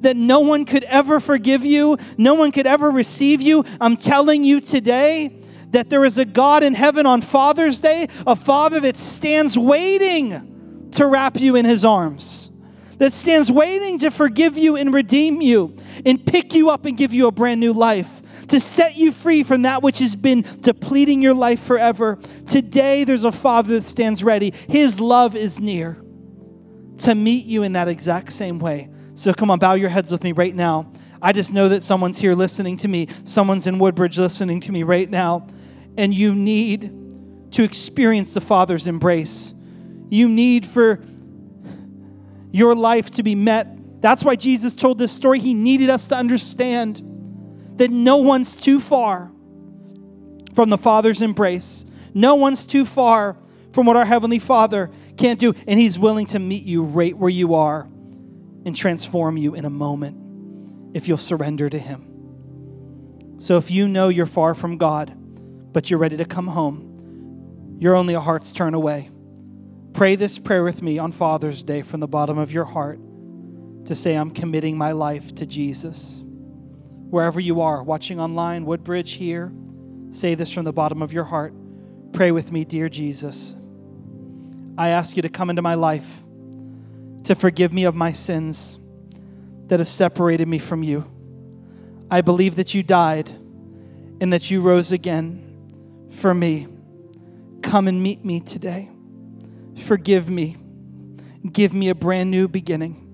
that 0.00 0.16
no 0.16 0.38
one 0.38 0.64
could 0.64 0.84
ever 0.84 1.18
forgive 1.18 1.64
you, 1.64 1.98
no 2.16 2.34
one 2.34 2.52
could 2.52 2.68
ever 2.68 2.88
receive 2.88 3.42
you. 3.42 3.64
I'm 3.80 3.96
telling 3.96 4.44
you 4.44 4.60
today 4.60 5.38
that 5.70 5.90
there 5.90 6.04
is 6.04 6.18
a 6.18 6.24
God 6.24 6.62
in 6.62 6.74
heaven 6.74 7.06
on 7.06 7.20
Father's 7.20 7.80
Day, 7.80 8.08
a 8.26 8.36
Father 8.36 8.80
that 8.80 8.96
stands 8.96 9.58
waiting 9.58 10.88
to 10.92 11.06
wrap 11.06 11.38
you 11.38 11.56
in 11.56 11.64
his 11.64 11.84
arms, 11.84 12.50
that 12.96 13.12
stands 13.12 13.52
waiting 13.52 13.98
to 13.98 14.10
forgive 14.10 14.56
you 14.56 14.76
and 14.76 14.92
redeem 14.92 15.40
you 15.40 15.76
and 16.06 16.24
pick 16.24 16.54
you 16.54 16.70
up 16.70 16.84
and 16.86 16.96
give 16.96 17.12
you 17.12 17.26
a 17.26 17.32
brand 17.32 17.60
new 17.60 17.72
life 17.72 18.22
to 18.48 18.58
set 18.58 18.96
you 18.96 19.12
free 19.12 19.42
from 19.42 19.62
that 19.62 19.82
which 19.82 19.98
has 19.98 20.16
been 20.16 20.44
depleting 20.60 21.22
your 21.22 21.34
life 21.34 21.60
forever. 21.60 22.18
Today, 22.46 23.04
there's 23.04 23.24
a 23.24 23.32
Father 23.32 23.74
that 23.74 23.82
stands 23.82 24.24
ready. 24.24 24.52
His 24.68 25.00
love 25.00 25.36
is 25.36 25.60
near 25.60 25.98
to 26.98 27.14
meet 27.14 27.44
you 27.44 27.62
in 27.62 27.74
that 27.74 27.88
exact 27.88 28.32
same 28.32 28.58
way. 28.58 28.88
So 29.14 29.32
come 29.34 29.50
on, 29.50 29.58
bow 29.58 29.74
your 29.74 29.90
heads 29.90 30.10
with 30.10 30.24
me 30.24 30.32
right 30.32 30.54
now. 30.54 30.92
I 31.20 31.32
just 31.32 31.52
know 31.52 31.68
that 31.68 31.82
someone's 31.82 32.18
here 32.18 32.34
listening 32.34 32.76
to 32.78 32.88
me, 32.88 33.08
someone's 33.24 33.66
in 33.66 33.78
Woodbridge 33.78 34.18
listening 34.18 34.60
to 34.60 34.72
me 34.72 34.82
right 34.82 35.10
now, 35.10 35.46
and 35.98 36.14
you 36.14 36.34
need 36.34 36.94
to 37.50 37.64
experience 37.64 38.32
the 38.32 38.40
Father's 38.40 38.86
embrace. 38.86 39.52
You 40.08 40.28
need 40.28 40.64
for 40.64 41.00
your 42.52 42.74
life 42.74 43.10
to 43.16 43.22
be 43.22 43.34
met. 43.34 44.00
That's 44.00 44.24
why 44.24 44.36
Jesus 44.36 44.74
told 44.74 44.98
this 44.98 45.12
story. 45.12 45.40
He 45.40 45.54
needed 45.54 45.90
us 45.90 46.08
to 46.08 46.16
understand 46.16 47.02
that 47.76 47.90
no 47.90 48.18
one's 48.18 48.56
too 48.56 48.80
far 48.80 49.30
from 50.54 50.70
the 50.70 50.78
Father's 50.78 51.20
embrace. 51.20 51.84
No 52.14 52.36
one's 52.36 52.64
too 52.64 52.84
far 52.84 53.36
from 53.72 53.84
what 53.84 53.96
our 53.96 54.04
Heavenly 54.04 54.38
Father 54.38 54.90
can't 55.16 55.40
do. 55.40 55.52
And 55.66 55.80
He's 55.80 55.98
willing 55.98 56.26
to 56.26 56.38
meet 56.38 56.62
you 56.62 56.84
right 56.84 57.16
where 57.16 57.28
you 57.28 57.54
are 57.54 57.88
and 58.64 58.76
transform 58.76 59.36
you 59.36 59.54
in 59.54 59.64
a 59.64 59.70
moment 59.70 60.96
if 60.96 61.08
you'll 61.08 61.18
surrender 61.18 61.68
to 61.68 61.78
Him. 61.78 63.36
So 63.38 63.56
if 63.56 63.70
you 63.70 63.88
know 63.88 64.08
you're 64.08 64.26
far 64.26 64.54
from 64.54 64.78
God, 64.78 65.16
but 65.72 65.90
you're 65.90 65.98
ready 65.98 66.16
to 66.16 66.24
come 66.24 66.48
home, 66.48 67.76
you're 67.78 67.94
only 67.94 68.14
a 68.14 68.20
heart's 68.20 68.52
turn 68.52 68.74
away. 68.74 69.10
Pray 69.92 70.14
this 70.14 70.38
prayer 70.38 70.62
with 70.64 70.82
me 70.82 70.98
on 70.98 71.12
Father's 71.12 71.64
Day 71.64 71.82
from 71.82 72.00
the 72.00 72.08
bottom 72.08 72.38
of 72.38 72.52
your 72.52 72.64
heart 72.64 73.00
to 73.86 73.94
say, 73.94 74.14
I'm 74.14 74.30
committing 74.30 74.76
my 74.76 74.92
life 74.92 75.34
to 75.36 75.46
Jesus. 75.46 76.22
Wherever 76.24 77.40
you 77.40 77.60
are, 77.60 77.82
watching 77.82 78.20
online, 78.20 78.64
Woodbridge, 78.64 79.12
here, 79.12 79.52
say 80.10 80.34
this 80.34 80.52
from 80.52 80.64
the 80.64 80.72
bottom 80.72 81.02
of 81.02 81.12
your 81.12 81.24
heart. 81.24 81.54
Pray 82.12 82.30
with 82.32 82.52
me, 82.52 82.64
dear 82.64 82.88
Jesus. 82.88 83.56
I 84.76 84.90
ask 84.90 85.16
you 85.16 85.22
to 85.22 85.28
come 85.28 85.50
into 85.50 85.62
my 85.62 85.74
life, 85.74 86.22
to 87.24 87.34
forgive 87.34 87.72
me 87.72 87.84
of 87.84 87.94
my 87.94 88.12
sins 88.12 88.78
that 89.66 89.80
have 89.80 89.88
separated 89.88 90.48
me 90.48 90.58
from 90.58 90.82
you. 90.82 91.04
I 92.10 92.20
believe 92.20 92.56
that 92.56 92.74
you 92.74 92.82
died 92.82 93.30
and 94.20 94.32
that 94.32 94.50
you 94.50 94.60
rose 94.60 94.92
again 94.92 95.47
for 96.10 96.34
me. 96.34 96.68
Come 97.62 97.88
and 97.88 98.02
meet 98.02 98.24
me 98.24 98.40
today. 98.40 98.88
Forgive 99.84 100.28
me. 100.28 100.56
Give 101.52 101.72
me 101.72 101.88
a 101.88 101.94
brand 101.94 102.30
new 102.30 102.48
beginning. 102.48 103.04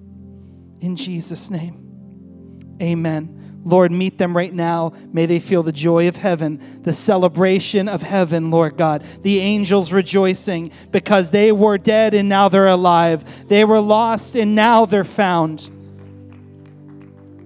In 0.80 0.96
Jesus' 0.96 1.50
name, 1.50 2.76
amen. 2.80 3.61
Lord, 3.64 3.90
meet 3.90 4.18
them 4.18 4.37
right 4.37 4.52
now. 4.52 4.92
May 5.12 5.24
they 5.24 5.40
feel 5.40 5.62
the 5.62 5.72
joy 5.72 6.07
of 6.09 6.16
heaven, 6.16 6.83
the 6.83 6.92
celebration 6.92 7.88
of 7.88 8.02
heaven, 8.02 8.50
Lord 8.50 8.76
God. 8.76 9.02
The 9.22 9.40
angels 9.40 9.90
rejoicing 9.90 10.70
because 10.90 11.30
they 11.30 11.50
were 11.50 11.78
dead 11.78 12.12
and 12.12 12.28
now 12.28 12.50
they're 12.50 12.66
alive. 12.66 13.48
They 13.48 13.64
were 13.64 13.80
lost 13.80 14.37
and 14.37 14.54
now 14.54 14.85
they're 14.85 15.02
found. 15.04 15.70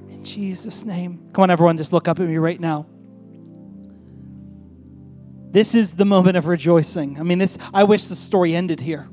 In 0.08 0.24
Jesus' 0.24 0.84
name. 0.84 1.30
Come 1.32 1.44
on, 1.44 1.50
everyone, 1.50 1.76
just 1.76 1.92
look 1.92 2.08
up 2.08 2.18
at 2.18 2.26
me 2.26 2.36
right 2.36 2.58
now. 2.58 2.86
This 5.50 5.74
is 5.74 5.94
the 5.94 6.04
moment 6.04 6.36
of 6.36 6.46
rejoicing. 6.46 7.18
I 7.18 7.22
mean, 7.22 7.38
this 7.38 7.56
I 7.72 7.84
wish 7.84 8.06
the 8.08 8.16
story 8.16 8.54
ended 8.54 8.80
here. 8.80 9.08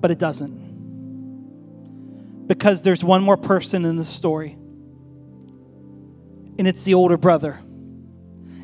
But 0.00 0.10
it 0.10 0.18
doesn't 0.18 0.60
because 2.46 2.82
there's 2.82 3.04
one 3.04 3.22
more 3.22 3.36
person 3.36 3.84
in 3.84 3.96
the 3.96 4.04
story, 4.04 4.56
and 6.58 6.66
it's 6.66 6.82
the 6.82 6.94
older 6.94 7.16
brother. 7.16 7.60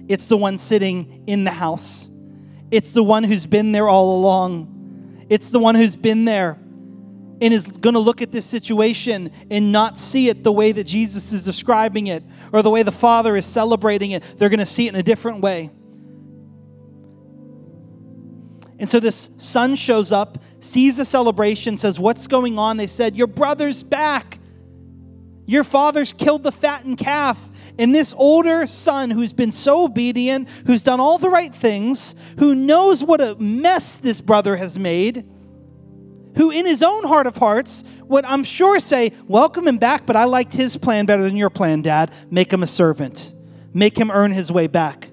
It's 0.08 0.28
the 0.28 0.36
one 0.36 0.58
sitting 0.58 1.24
in 1.26 1.44
the 1.44 1.50
house. 1.50 2.10
It's 2.70 2.92
the 2.94 3.02
one 3.02 3.24
who's 3.24 3.46
been 3.46 3.72
there 3.72 3.88
all 3.88 4.18
along. 4.18 5.26
It's 5.28 5.50
the 5.50 5.58
one 5.58 5.74
who's 5.74 5.96
been 5.96 6.24
there 6.24 6.58
and 7.40 7.52
is 7.52 7.76
going 7.78 7.94
to 7.94 8.00
look 8.00 8.22
at 8.22 8.32
this 8.32 8.46
situation 8.46 9.30
and 9.50 9.72
not 9.72 9.98
see 9.98 10.28
it 10.28 10.42
the 10.42 10.52
way 10.52 10.72
that 10.72 10.84
Jesus 10.84 11.32
is 11.32 11.44
describing 11.44 12.06
it 12.06 12.24
or 12.52 12.62
the 12.62 12.70
way 12.70 12.82
the 12.82 12.92
Father 12.92 13.36
is 13.36 13.46
celebrating 13.46 14.12
it. 14.12 14.22
They're 14.36 14.48
going 14.48 14.60
to 14.60 14.66
see 14.66 14.86
it 14.86 14.90
in 14.90 15.00
a 15.00 15.02
different 15.02 15.40
way. 15.40 15.70
And 18.78 18.90
so 18.90 19.00
this 19.00 19.30
son 19.38 19.74
shows 19.74 20.12
up, 20.12 20.38
sees 20.60 20.98
the 20.98 21.04
celebration, 21.04 21.76
says, 21.78 21.98
What's 21.98 22.26
going 22.26 22.58
on? 22.58 22.76
They 22.76 22.86
said, 22.86 23.16
Your 23.16 23.26
brother's 23.26 23.82
back. 23.82 24.38
Your 25.46 25.64
father's 25.64 26.12
killed 26.12 26.42
the 26.42 26.52
fattened 26.52 26.98
calf. 26.98 27.50
And 27.78 27.94
this 27.94 28.14
older 28.16 28.66
son, 28.66 29.10
who's 29.10 29.32
been 29.32 29.52
so 29.52 29.84
obedient, 29.84 30.48
who's 30.66 30.82
done 30.82 30.98
all 30.98 31.18
the 31.18 31.30
right 31.30 31.54
things, 31.54 32.14
who 32.38 32.54
knows 32.54 33.04
what 33.04 33.20
a 33.20 33.34
mess 33.36 33.98
this 33.98 34.20
brother 34.20 34.56
has 34.56 34.78
made, 34.78 35.28
who 36.36 36.50
in 36.50 36.66
his 36.66 36.82
own 36.82 37.04
heart 37.04 37.26
of 37.26 37.36
hearts 37.36 37.84
would, 38.08 38.24
I'm 38.24 38.44
sure, 38.44 38.80
say, 38.80 39.12
Welcome 39.26 39.68
him 39.68 39.78
back, 39.78 40.06
but 40.06 40.16
I 40.16 40.24
liked 40.24 40.52
his 40.52 40.76
plan 40.76 41.06
better 41.06 41.22
than 41.22 41.36
your 41.36 41.50
plan, 41.50 41.82
Dad. 41.82 42.12
Make 42.30 42.52
him 42.52 42.62
a 42.62 42.66
servant, 42.66 43.34
make 43.74 43.98
him 43.98 44.10
earn 44.10 44.32
his 44.32 44.50
way 44.52 44.66
back. 44.66 45.10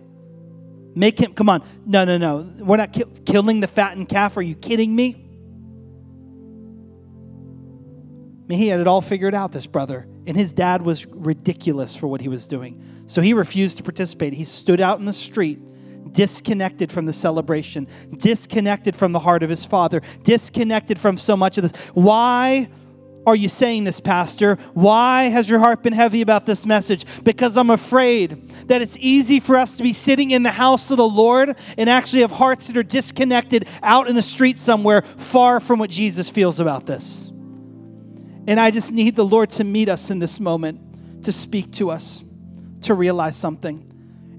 Make 0.96 1.20
him, 1.20 1.34
come 1.34 1.50
on. 1.50 1.64
No, 1.86 2.06
no, 2.06 2.18
no. 2.18 2.48
We're 2.60 2.78
not 2.78 2.94
ki- 2.94 3.06
killing 3.26 3.60
the 3.60 3.68
fattened 3.68 4.10
calf. 4.10 4.38
Are 4.38 4.42
you 4.42 4.56
kidding 4.56 4.96
me? 4.96 5.16
I 8.44 8.46
mean, 8.48 8.60
he 8.60 8.68
had 8.68 8.80
it 8.80 8.88
all 8.88 9.02
figured 9.02 9.34
out, 9.34 9.52
this 9.52 9.66
brother. 9.66 10.08
And 10.28 10.38
his 10.38 10.54
dad 10.54 10.82
was 10.82 11.06
ridiculous 11.08 11.96
for 11.96 12.08
what 12.08 12.22
he 12.22 12.28
was 12.28 12.48
doing. 12.48 13.04
So 13.08 13.22
he 13.22 13.34
refused 13.34 13.78
to 13.78 13.84
participate. 13.84 14.34
He 14.34 14.44
stood 14.44 14.80
out 14.80 15.00
in 15.00 15.06
the 15.06 15.14
street, 15.14 15.60
disconnected 16.14 16.92
from 16.92 17.06
the 17.06 17.14
celebration, 17.14 17.88
disconnected 18.18 18.96
from 18.96 19.14
the 19.14 19.20
heart 19.20 19.44
of 19.44 19.50
his 19.50 19.66
father, 19.66 20.02
disconnected 20.24 21.00
from 21.00 21.18
so 21.18 21.36
much 21.36 21.58
of 21.58 21.64
this. 21.64 21.76
Why? 21.94 22.70
Are 23.26 23.36
you 23.36 23.48
saying 23.50 23.86
this, 23.86 24.00
Pastor? 24.00 24.56
Why 24.74 25.26
has 25.26 25.50
your 25.50 25.60
heart 25.60 25.84
been 25.84 25.94
heavy 25.94 26.22
about 26.22 26.46
this 26.46 26.66
message? 26.66 27.06
Because 27.24 27.58
I'm 27.58 27.70
afraid 27.70 28.50
that 28.68 28.82
it's 28.82 28.98
easy 28.98 29.40
for 29.40 29.56
us 29.56 29.76
to 29.78 29.84
be 29.84 29.94
sitting 29.94 30.32
in 30.32 30.44
the 30.44 30.52
house 30.52 30.92
of 30.92 30.98
the 30.98 31.08
Lord 31.08 31.56
and 31.78 31.90
actually 31.90 32.22
have 32.22 32.32
hearts 32.32 32.68
that 32.68 32.78
are 32.78 32.84
disconnected 32.84 33.68
out 33.82 34.08
in 34.08 34.16
the 34.16 34.22
street 34.22 34.58
somewhere, 34.58 35.02
far 35.02 35.60
from 35.60 35.80
what 35.80 35.90
Jesus 35.90 36.30
feels 36.30 36.60
about 36.60 36.86
this. 36.86 37.30
And 38.46 38.60
I 38.60 38.72
just 38.72 38.92
need 38.92 39.16
the 39.16 39.26
Lord 39.26 39.50
to 39.52 39.64
meet 39.64 39.88
us 39.88 40.12
in 40.12 40.20
this 40.20 40.40
moment, 40.40 41.24
to 41.24 41.32
speak 41.32 41.72
to 41.74 41.92
us, 41.92 42.24
to 42.82 42.94
realize 42.94 43.38
something. 43.38 43.90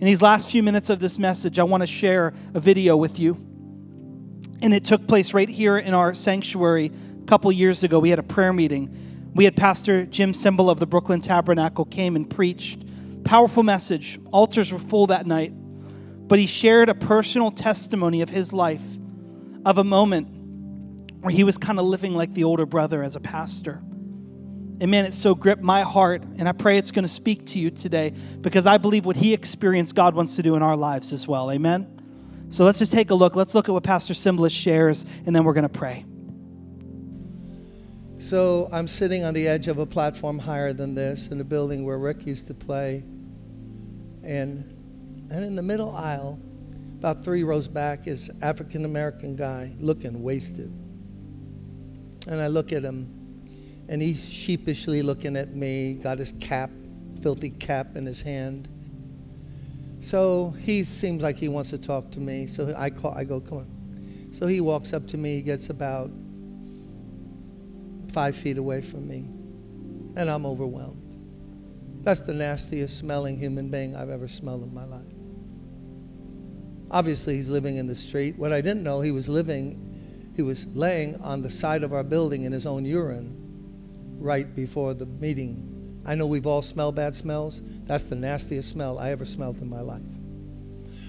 In 0.00 0.06
these 0.06 0.20
last 0.20 0.50
few 0.50 0.62
minutes 0.62 0.90
of 0.90 1.00
this 1.00 1.18
message, 1.18 1.58
I 1.58 1.62
want 1.62 1.82
to 1.82 1.86
share 1.86 2.34
a 2.52 2.60
video 2.60 2.96
with 2.96 3.18
you. 3.18 3.34
And 4.60 4.74
it 4.74 4.84
took 4.84 5.06
place 5.06 5.32
right 5.32 5.48
here 5.48 5.78
in 5.78 5.94
our 5.94 6.14
sanctuary 6.14 6.90
a 7.24 7.26
couple 7.26 7.50
years 7.50 7.82
ago, 7.82 7.98
we 7.98 8.10
had 8.10 8.18
a 8.18 8.22
prayer 8.22 8.52
meeting. 8.52 9.30
We 9.34 9.44
had 9.44 9.56
Pastor 9.56 10.04
Jim 10.04 10.32
Cymbala 10.32 10.72
of 10.72 10.78
the 10.78 10.86
Brooklyn 10.86 11.20
Tabernacle 11.20 11.86
came 11.86 12.16
and 12.16 12.28
preached. 12.28 12.84
Powerful 13.24 13.62
message. 13.62 14.20
Altars 14.30 14.70
were 14.70 14.78
full 14.78 15.06
that 15.06 15.26
night. 15.26 15.54
But 16.28 16.38
he 16.38 16.46
shared 16.46 16.90
a 16.90 16.94
personal 16.94 17.50
testimony 17.50 18.20
of 18.20 18.28
his 18.28 18.52
life, 18.52 18.84
of 19.64 19.78
a 19.78 19.84
moment 19.84 20.28
where 21.22 21.32
he 21.32 21.44
was 21.44 21.56
kind 21.56 21.78
of 21.78 21.86
living 21.86 22.14
like 22.14 22.34
the 22.34 22.44
older 22.44 22.66
brother 22.66 23.02
as 23.02 23.16
a 23.16 23.20
pastor. 23.20 23.80
And 24.80 24.90
man, 24.90 25.06
it 25.06 25.14
so 25.14 25.34
gripped 25.34 25.62
my 25.62 25.80
heart, 25.80 26.24
and 26.36 26.46
I 26.46 26.52
pray 26.52 26.76
it's 26.76 26.90
going 26.90 27.04
to 27.04 27.08
speak 27.08 27.46
to 27.46 27.58
you 27.58 27.70
today 27.70 28.12
because 28.42 28.66
I 28.66 28.76
believe 28.76 29.06
what 29.06 29.16
he 29.16 29.32
experienced, 29.32 29.94
God 29.94 30.14
wants 30.14 30.36
to 30.36 30.42
do 30.42 30.56
in 30.56 30.62
our 30.62 30.76
lives 30.76 31.14
as 31.14 31.26
well. 31.26 31.50
Amen? 31.50 31.88
So 32.50 32.66
let's 32.66 32.80
just 32.80 32.92
take 32.92 33.10
a 33.10 33.14
look. 33.14 33.34
Let's 33.34 33.54
look 33.54 33.66
at 33.70 33.72
what 33.72 33.82
Pastor 33.82 34.12
Cymbala 34.12 34.50
shares, 34.50 35.06
and 35.24 35.34
then 35.34 35.44
we're 35.44 35.54
going 35.54 35.62
to 35.62 35.70
pray. 35.70 36.04
So 38.24 38.70
I'm 38.72 38.88
sitting 38.88 39.22
on 39.22 39.34
the 39.34 39.46
edge 39.46 39.68
of 39.68 39.76
a 39.76 39.84
platform 39.84 40.38
higher 40.38 40.72
than 40.72 40.94
this 40.94 41.28
in 41.28 41.42
a 41.42 41.44
building 41.44 41.84
where 41.84 41.98
Rick 41.98 42.26
used 42.26 42.46
to 42.46 42.54
play. 42.54 43.04
And, 44.22 44.64
and 45.30 45.44
in 45.44 45.54
the 45.54 45.62
middle 45.62 45.94
aisle, 45.94 46.40
about 46.96 47.22
three 47.22 47.44
rows 47.44 47.68
back, 47.68 48.06
is 48.06 48.30
African 48.40 48.86
American 48.86 49.36
guy 49.36 49.74
looking 49.78 50.22
wasted. 50.22 50.72
And 52.26 52.40
I 52.40 52.46
look 52.46 52.72
at 52.72 52.82
him, 52.82 53.10
and 53.90 54.00
he's 54.00 54.26
sheepishly 54.26 55.02
looking 55.02 55.36
at 55.36 55.54
me, 55.54 55.92
got 55.92 56.18
his 56.18 56.32
cap, 56.40 56.70
filthy 57.20 57.50
cap 57.50 57.94
in 57.94 58.06
his 58.06 58.22
hand. 58.22 58.70
So 60.00 60.54
he 60.60 60.84
seems 60.84 61.22
like 61.22 61.36
he 61.36 61.48
wants 61.48 61.68
to 61.70 61.78
talk 61.78 62.10
to 62.12 62.20
me. 62.20 62.46
So 62.46 62.74
I 62.74 62.88
call, 62.88 63.12
I 63.12 63.24
go, 63.24 63.40
come 63.40 63.58
on. 63.58 64.30
So 64.32 64.46
he 64.46 64.62
walks 64.62 64.94
up 64.94 65.06
to 65.08 65.18
me. 65.18 65.34
He 65.34 65.42
gets 65.42 65.68
about 65.68 66.10
five 68.14 68.36
feet 68.36 68.58
away 68.58 68.80
from 68.80 69.08
me, 69.08 69.26
and 70.16 70.30
I'm 70.30 70.46
overwhelmed. 70.46 71.18
That's 72.04 72.20
the 72.20 72.32
nastiest 72.32 72.96
smelling 72.96 73.38
human 73.38 73.70
being 73.70 73.96
I've 73.96 74.08
ever 74.08 74.28
smelled 74.28 74.62
in 74.62 74.72
my 74.72 74.84
life. 74.84 75.02
Obviously, 76.92 77.34
he's 77.34 77.50
living 77.50 77.76
in 77.76 77.88
the 77.88 77.94
street. 77.96 78.38
What 78.38 78.52
I 78.52 78.60
didn't 78.60 78.84
know, 78.84 79.00
he 79.00 79.10
was 79.10 79.28
living, 79.28 80.32
he 80.36 80.42
was 80.42 80.64
laying 80.66 81.16
on 81.22 81.42
the 81.42 81.50
side 81.50 81.82
of 81.82 81.92
our 81.92 82.04
building 82.04 82.44
in 82.44 82.52
his 82.52 82.66
own 82.66 82.84
urine 82.84 83.36
right 84.20 84.54
before 84.54 84.94
the 84.94 85.06
meeting. 85.06 86.02
I 86.06 86.14
know 86.14 86.26
we've 86.26 86.46
all 86.46 86.62
smelled 86.62 86.94
bad 86.94 87.16
smells. 87.16 87.62
That's 87.86 88.04
the 88.04 88.14
nastiest 88.14 88.68
smell 88.68 88.98
I 88.98 89.10
ever 89.10 89.24
smelled 89.24 89.60
in 89.60 89.68
my 89.68 89.80
life. 89.80 90.02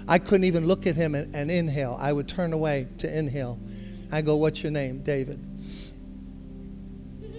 I 0.08 0.18
couldn't 0.18 0.45
even 0.45 0.66
look 0.66 0.88
at 0.88 0.95
him 0.95 1.14
and, 1.14 1.36
and 1.36 1.51
inhale. 1.51 1.97
I 1.99 2.14
would 2.14 2.28
turn 2.28 2.51
away 2.51 2.88
to 2.97 3.16
inhale. 3.16 3.60
I 4.12 4.22
go, 4.22 4.38
What's 4.38 4.64
your 4.64 4.72
name? 4.72 5.03
David. 5.03 5.55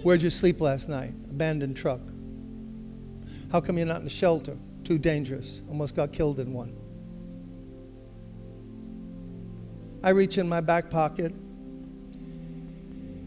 Where'd 0.03 0.23
you 0.23 0.31
sleep 0.31 0.61
last 0.61 0.89
night? 0.89 1.13
Abandoned 1.31 1.77
truck. 1.77 2.01
How 3.51 3.61
come 3.61 3.79
you're 3.79 3.87
not 3.87 3.99
in 3.99 4.05
the 4.05 4.11
shelter? 4.11 4.57
Too 4.85 4.99
dangerous. 4.99 5.61
Almost 5.69 5.97
got 5.97 6.13
killed 6.13 6.41
in 6.41 6.53
one. 6.53 6.77
I 10.03 10.11
reach 10.11 10.39
in 10.39 10.49
my 10.49 10.61
back 10.61 10.91
pocket. 10.91 11.35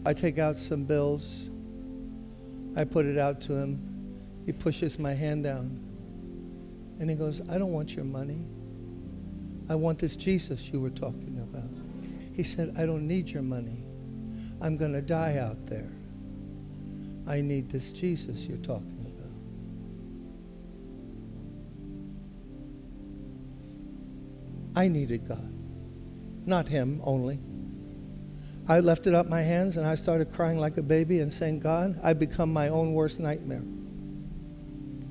I 0.06 0.14
take 0.14 0.38
out 0.38 0.56
some 0.56 0.84
bills. 0.84 1.50
I 2.76 2.84
put 2.84 3.04
it 3.04 3.18
out 3.18 3.40
to 3.42 3.52
him. 3.54 3.86
He 4.46 4.52
pushes 4.52 4.98
my 4.98 5.12
hand 5.12 5.44
down 5.44 5.78
and 6.98 7.08
he 7.08 7.16
goes, 7.16 7.40
I 7.48 7.58
don't 7.58 7.72
want 7.72 7.94
your 7.94 8.04
money. 8.04 8.44
I 9.68 9.74
want 9.74 9.98
this 9.98 10.16
Jesus 10.16 10.68
you 10.70 10.80
were 10.80 10.90
talking 10.90 11.38
about. 11.42 11.70
He 12.34 12.42
said, 12.42 12.74
I 12.76 12.86
don't 12.86 13.06
need 13.06 13.28
your 13.28 13.42
money. 13.42 13.84
I'm 14.60 14.76
going 14.76 14.92
to 14.92 15.02
die 15.02 15.38
out 15.38 15.66
there. 15.66 15.90
I 17.30 17.40
need 17.42 17.70
this 17.70 17.92
Jesus 17.92 18.48
you're 18.48 18.58
talking 18.58 19.06
about. 19.06 19.30
I 24.74 24.88
needed 24.88 25.28
God, 25.28 25.52
not 26.44 26.66
him 26.66 27.00
only. 27.04 27.38
I 28.66 28.80
lifted 28.80 29.14
up 29.14 29.28
my 29.28 29.42
hands 29.42 29.76
and 29.76 29.86
I 29.86 29.94
started 29.94 30.32
crying 30.32 30.58
like 30.58 30.76
a 30.76 30.82
baby 30.82 31.20
and 31.20 31.32
saying, 31.32 31.60
God, 31.60 32.00
I 32.02 32.14
become 32.14 32.52
my 32.52 32.66
own 32.66 32.94
worst 32.94 33.20
nightmare. 33.20 33.62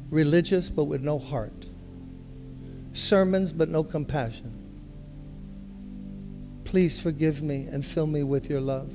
Religious, 0.09 0.69
but 0.69 0.85
with 0.85 1.01
no 1.01 1.19
heart. 1.19 1.67
Sermons, 2.91 3.53
but 3.53 3.69
no 3.69 3.81
compassion. 3.81 4.51
Please 6.65 6.99
forgive 6.99 7.41
me 7.41 7.67
and 7.71 7.85
fill 7.85 8.07
me 8.07 8.23
with 8.23 8.49
your 8.49 8.59
love. 8.59 8.91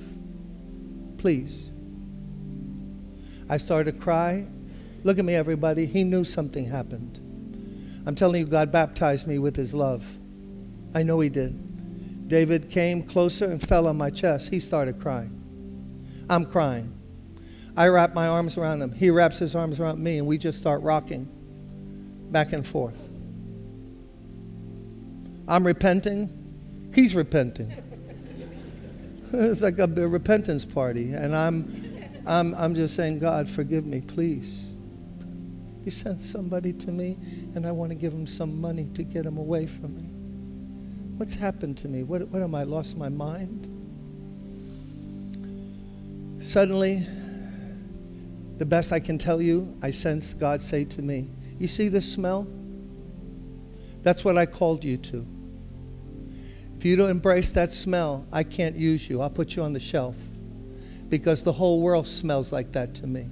Please. 1.16 1.70
I 3.48 3.56
started 3.58 3.92
to 3.92 3.98
cry. 3.98 4.46
Look 5.02 5.18
at 5.18 5.24
me, 5.24 5.34
everybody. 5.34 5.86
He 5.86 6.04
knew 6.04 6.24
something 6.24 6.66
happened. 6.66 7.20
I'm 8.06 8.14
telling 8.14 8.40
you, 8.40 8.46
God 8.46 8.70
baptized 8.72 9.26
me 9.26 9.38
with 9.38 9.56
his 9.56 9.74
love. 9.74 10.18
I 10.94 11.02
know 11.02 11.20
he 11.20 11.28
did. 11.28 12.28
David 12.28 12.70
came 12.70 13.02
closer 13.02 13.44
and 13.44 13.60
fell 13.60 13.86
on 13.86 13.96
my 13.96 14.10
chest. 14.10 14.50
He 14.50 14.60
started 14.60 15.00
crying. 15.00 15.40
I'm 16.28 16.46
crying. 16.46 16.92
I 17.76 17.88
wrap 17.88 18.14
my 18.14 18.28
arms 18.28 18.56
around 18.56 18.82
him. 18.82 18.92
He 18.92 19.10
wraps 19.10 19.38
his 19.38 19.54
arms 19.54 19.80
around 19.80 20.02
me, 20.02 20.18
and 20.18 20.26
we 20.26 20.38
just 20.38 20.58
start 20.58 20.82
rocking 20.82 21.28
back 22.30 22.52
and 22.52 22.66
forth. 22.66 23.08
I'm 25.46 25.66
repenting. 25.66 26.90
He's 26.94 27.14
repenting. 27.14 27.72
it's 29.32 29.60
like 29.60 29.78
a, 29.78 29.84
a 29.84 30.08
repentance 30.08 30.64
party, 30.64 31.12
and 31.12 31.34
I'm, 31.34 31.93
I'm, 32.26 32.54
I'm 32.54 32.74
just 32.74 32.96
saying, 32.96 33.18
God, 33.18 33.48
forgive 33.48 33.84
me, 33.84 34.00
please. 34.00 34.72
He 35.84 35.90
sent 35.90 36.22
somebody 36.22 36.72
to 36.72 36.90
me, 36.90 37.18
and 37.54 37.66
I 37.66 37.72
want 37.72 37.90
to 37.90 37.94
give 37.94 38.12
him 38.12 38.26
some 38.26 38.60
money 38.60 38.88
to 38.94 39.02
get 39.02 39.26
him 39.26 39.36
away 39.36 39.66
from 39.66 39.94
me. 39.94 40.02
What's 41.18 41.34
happened 41.34 41.76
to 41.78 41.88
me? 41.88 42.02
What, 42.02 42.26
what 42.28 42.40
am 42.40 42.54
I 42.54 42.62
lost 42.62 42.96
my 42.96 43.10
mind? 43.10 43.68
Suddenly, 46.42 47.06
the 48.56 48.64
best 48.64 48.92
I 48.92 49.00
can 49.00 49.18
tell 49.18 49.42
you, 49.42 49.76
I 49.82 49.90
sense 49.90 50.32
God 50.32 50.62
say 50.62 50.84
to 50.86 51.02
me, 51.02 51.28
You 51.58 51.68
see 51.68 51.88
this 51.88 52.10
smell? 52.10 52.46
That's 54.02 54.24
what 54.24 54.38
I 54.38 54.46
called 54.46 54.84
you 54.84 54.96
to. 54.98 55.26
If 56.76 56.84
you 56.84 56.96
don't 56.96 57.10
embrace 57.10 57.52
that 57.52 57.72
smell, 57.72 58.26
I 58.32 58.42
can't 58.42 58.76
use 58.76 59.08
you. 59.08 59.20
I'll 59.20 59.30
put 59.30 59.56
you 59.56 59.62
on 59.62 59.72
the 59.72 59.80
shelf 59.80 60.16
because 61.08 61.42
the 61.42 61.52
whole 61.52 61.80
world 61.80 62.06
smells 62.06 62.52
like 62.52 62.72
that 62.72 62.94
to 62.96 63.06
me. 63.06 63.28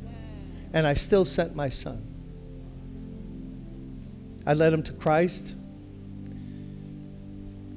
And 0.72 0.86
I 0.86 0.94
still 0.94 1.24
sent 1.24 1.54
my 1.54 1.68
son. 1.68 2.06
I 4.46 4.54
led 4.54 4.72
him 4.72 4.82
to 4.84 4.92
Christ. 4.92 5.54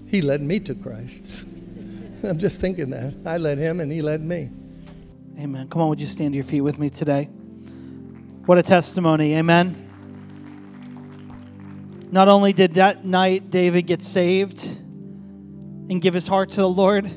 He 0.07 0.21
led 0.21 0.41
me 0.41 0.59
to 0.61 0.75
Christ. 0.75 1.43
I'm 2.23 2.39
just 2.39 2.59
thinking 2.59 2.89
that. 2.91 3.13
I 3.25 3.37
led 3.37 3.57
him 3.57 3.79
and 3.79 3.91
he 3.91 4.01
led 4.01 4.21
me. 4.21 4.49
Amen. 5.37 5.67
Come 5.67 5.81
on, 5.81 5.89
would 5.89 5.99
you 5.99 6.07
stand 6.07 6.33
to 6.33 6.35
your 6.35 6.45
feet 6.45 6.61
with 6.61 6.79
me 6.79 6.89
today? 6.89 7.25
What 8.45 8.57
a 8.57 8.63
testimony. 8.63 9.33
Amen. 9.35 9.81
Not 12.11 12.27
only 12.27 12.53
did 12.53 12.75
that 12.75 13.03
night 13.03 13.49
David 13.49 13.83
get 13.83 14.01
saved 14.01 14.63
and 14.63 16.01
give 16.01 16.13
his 16.13 16.27
heart 16.27 16.51
to 16.51 16.61
the 16.61 16.69
Lord, 16.69 17.09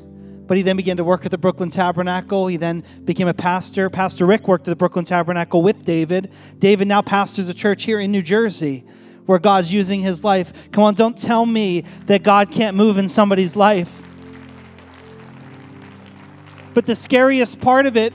but 0.49 0.57
he 0.57 0.63
then 0.63 0.75
began 0.75 0.97
to 0.97 1.03
work 1.03 1.25
at 1.25 1.31
the 1.31 1.37
Brooklyn 1.37 1.69
Tabernacle. 1.69 2.47
He 2.47 2.57
then 2.57 2.83
became 3.05 3.27
a 3.27 3.35
pastor. 3.35 3.87
Pastor 3.87 4.25
Rick 4.25 4.47
worked 4.47 4.67
at 4.67 4.71
the 4.71 4.75
Brooklyn 4.75 5.05
Tabernacle 5.05 5.61
with 5.61 5.85
David. 5.85 6.31
David 6.57 6.87
now 6.87 7.03
pastors 7.03 7.49
a 7.49 7.53
church 7.53 7.83
here 7.83 7.99
in 7.99 8.11
New 8.11 8.23
Jersey 8.23 8.83
where 9.27 9.37
God's 9.37 9.71
using 9.71 10.01
his 10.01 10.23
life. 10.23 10.71
Come 10.71 10.83
on, 10.85 10.95
don't 10.95 11.15
tell 11.15 11.45
me 11.45 11.81
that 12.07 12.23
God 12.23 12.49
can't 12.49 12.75
move 12.75 12.97
in 12.97 13.07
somebody's 13.07 13.55
life. 13.55 14.01
But 16.73 16.87
the 16.87 16.95
scariest 16.95 17.61
part 17.61 17.85
of 17.85 17.95
it 17.95 18.11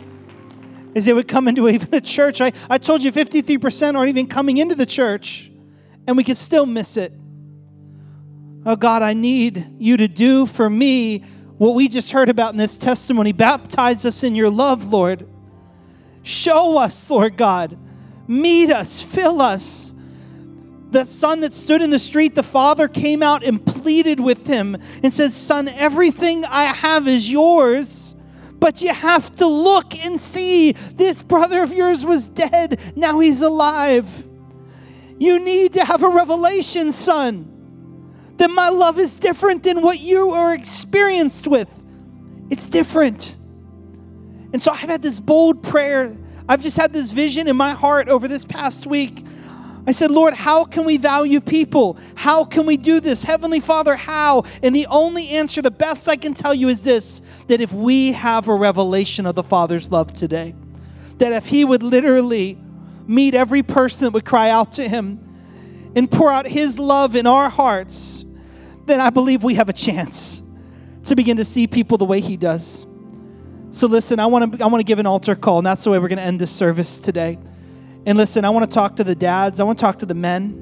is 0.92 1.04
they 1.04 1.12
would 1.12 1.28
come 1.28 1.46
into 1.46 1.68
even 1.68 1.94
a 1.94 2.00
church. 2.00 2.40
I, 2.40 2.50
I 2.68 2.78
told 2.78 3.04
you 3.04 3.12
53% 3.12 3.94
aren't 3.94 4.08
even 4.08 4.26
coming 4.26 4.56
into 4.56 4.74
the 4.74 4.86
church, 4.86 5.52
and 6.08 6.16
we 6.16 6.24
could 6.24 6.36
still 6.36 6.66
miss 6.66 6.96
it. 6.96 7.12
Oh 8.66 8.74
God, 8.74 9.02
I 9.02 9.12
need 9.12 9.64
you 9.78 9.96
to 9.98 10.08
do 10.08 10.46
for 10.46 10.68
me 10.68 11.22
what 11.58 11.74
we 11.74 11.88
just 11.88 12.12
heard 12.12 12.28
about 12.28 12.52
in 12.52 12.58
this 12.58 12.76
testimony. 12.76 13.32
Baptize 13.32 14.04
us 14.04 14.22
in 14.22 14.34
your 14.34 14.50
love, 14.50 14.92
Lord. 14.92 15.28
Show 16.22 16.78
us, 16.78 17.10
Lord 17.10 17.36
God. 17.36 17.76
Meet 18.26 18.70
us, 18.70 19.02
fill 19.02 19.42
us 19.42 19.94
the 20.94 21.04
son 21.04 21.40
that 21.40 21.52
stood 21.52 21.82
in 21.82 21.90
the 21.90 21.98
street, 21.98 22.36
the 22.36 22.42
father 22.42 22.88
came 22.88 23.22
out 23.22 23.42
and 23.42 23.64
pleaded 23.66 24.20
with 24.20 24.46
him 24.46 24.76
and 25.02 25.12
said, 25.12 25.32
Son, 25.32 25.68
everything 25.68 26.44
I 26.44 26.64
have 26.64 27.06
is 27.08 27.30
yours, 27.30 28.14
but 28.54 28.80
you 28.80 28.94
have 28.94 29.34
to 29.34 29.46
look 29.46 29.98
and 30.04 30.18
see 30.18 30.72
this 30.72 31.22
brother 31.22 31.64
of 31.64 31.74
yours 31.74 32.06
was 32.06 32.28
dead, 32.28 32.80
now 32.96 33.18
he's 33.18 33.42
alive. 33.42 34.08
You 35.18 35.40
need 35.40 35.72
to 35.74 35.84
have 35.84 36.02
a 36.04 36.08
revelation, 36.08 36.92
son, 36.92 37.53
that 38.38 38.50
my 38.50 38.68
love 38.68 38.98
is 38.98 39.18
different 39.18 39.62
than 39.62 39.82
what 39.82 40.00
you 40.00 40.30
are 40.30 40.54
experienced 40.54 41.46
with. 41.46 41.70
It's 42.50 42.66
different. 42.66 43.38
And 44.52 44.60
so 44.60 44.72
I've 44.72 44.80
had 44.80 45.02
this 45.02 45.20
bold 45.20 45.62
prayer. 45.62 46.16
I've 46.48 46.62
just 46.62 46.76
had 46.76 46.92
this 46.92 47.12
vision 47.12 47.48
in 47.48 47.56
my 47.56 47.72
heart 47.72 48.08
over 48.08 48.28
this 48.28 48.44
past 48.44 48.86
week 48.86 49.24
I 49.86 49.90
said, 49.90 50.10
Lord, 50.10 50.32
how 50.34 50.64
can 50.64 50.84
we 50.84 50.96
value 50.96 51.40
people? 51.40 51.98
How 52.14 52.44
can 52.44 52.64
we 52.64 52.76
do 52.78 53.00
this? 53.00 53.22
Heavenly 53.22 53.60
Father, 53.60 53.96
how? 53.96 54.44
And 54.62 54.74
the 54.74 54.86
only 54.86 55.28
answer, 55.28 55.60
the 55.60 55.70
best 55.70 56.08
I 56.08 56.16
can 56.16 56.32
tell 56.32 56.54
you, 56.54 56.68
is 56.68 56.82
this 56.82 57.20
that 57.48 57.60
if 57.60 57.72
we 57.72 58.12
have 58.12 58.48
a 58.48 58.54
revelation 58.54 59.26
of 59.26 59.34
the 59.34 59.42
Father's 59.42 59.92
love 59.92 60.14
today, 60.14 60.54
that 61.18 61.32
if 61.32 61.46
He 61.46 61.64
would 61.64 61.82
literally 61.82 62.58
meet 63.06 63.34
every 63.34 63.62
person 63.62 64.06
that 64.06 64.12
would 64.12 64.24
cry 64.24 64.48
out 64.48 64.72
to 64.74 64.88
Him 64.88 65.20
and 65.94 66.10
pour 66.10 66.32
out 66.32 66.46
His 66.46 66.78
love 66.78 67.14
in 67.14 67.26
our 67.26 67.50
hearts, 67.50 68.23
then 68.86 69.00
I 69.00 69.10
believe 69.10 69.42
we 69.42 69.54
have 69.54 69.68
a 69.68 69.72
chance 69.72 70.42
to 71.04 71.16
begin 71.16 71.36
to 71.36 71.44
see 71.44 71.66
people 71.66 71.98
the 71.98 72.04
way 72.04 72.20
He 72.20 72.36
does. 72.36 72.86
So 73.70 73.86
listen, 73.86 74.20
I 74.20 74.26
want 74.26 74.52
to 74.52 74.64
I 74.64 74.68
want 74.68 74.80
to 74.80 74.84
give 74.84 74.98
an 74.98 75.06
altar 75.06 75.34
call, 75.34 75.58
and 75.58 75.66
that's 75.66 75.82
the 75.84 75.90
way 75.90 75.98
we're 75.98 76.08
going 76.08 76.18
to 76.18 76.24
end 76.24 76.40
this 76.40 76.52
service 76.52 76.98
today. 76.98 77.38
And 78.06 78.18
listen, 78.18 78.44
I 78.44 78.50
want 78.50 78.68
to 78.68 78.72
talk 78.72 78.96
to 78.96 79.04
the 79.04 79.14
dads, 79.14 79.60
I 79.60 79.64
want 79.64 79.78
to 79.78 79.82
talk 79.82 79.98
to 80.00 80.06
the 80.06 80.14
men. 80.14 80.60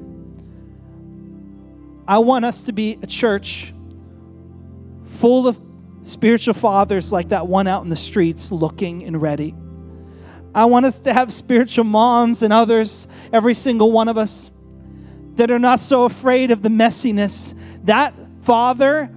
I 2.06 2.18
want 2.18 2.44
us 2.44 2.64
to 2.64 2.72
be 2.72 2.98
a 3.02 3.06
church 3.06 3.72
full 5.04 5.46
of 5.46 5.60
spiritual 6.02 6.54
fathers 6.54 7.12
like 7.12 7.28
that 7.28 7.46
one 7.46 7.66
out 7.66 7.84
in 7.84 7.88
the 7.88 7.96
streets 7.96 8.50
looking 8.50 9.04
and 9.04 9.20
ready. 9.20 9.54
I 10.54 10.66
want 10.66 10.84
us 10.84 10.98
to 11.00 11.14
have 11.14 11.32
spiritual 11.32 11.84
moms 11.84 12.42
and 12.42 12.52
others, 12.52 13.08
every 13.32 13.54
single 13.54 13.90
one 13.92 14.08
of 14.08 14.18
us, 14.18 14.50
that 15.36 15.50
are 15.50 15.58
not 15.58 15.80
so 15.80 16.04
afraid 16.04 16.50
of 16.50 16.60
the 16.60 16.68
messiness. 16.68 17.54
That 17.84 18.14
father 18.42 19.10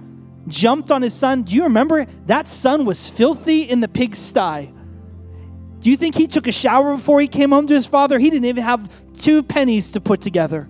jumped 0.48 0.90
on 0.90 1.02
his 1.02 1.14
son. 1.14 1.42
Do 1.42 1.54
you 1.54 1.64
remember? 1.64 2.04
That 2.26 2.48
son 2.48 2.84
was 2.84 3.08
filthy 3.08 3.62
in 3.62 3.80
the 3.80 3.88
pigsty. 3.88 4.72
Do 5.80 5.90
you 5.90 5.96
think 5.96 6.14
he 6.14 6.26
took 6.26 6.46
a 6.46 6.52
shower 6.52 6.96
before 6.96 7.20
he 7.20 7.28
came 7.28 7.50
home 7.50 7.66
to 7.66 7.74
his 7.74 7.86
father? 7.86 8.18
He 8.18 8.30
didn't 8.30 8.46
even 8.46 8.64
have 8.64 8.90
two 9.12 9.42
pennies 9.42 9.92
to 9.92 10.00
put 10.00 10.20
together. 10.20 10.68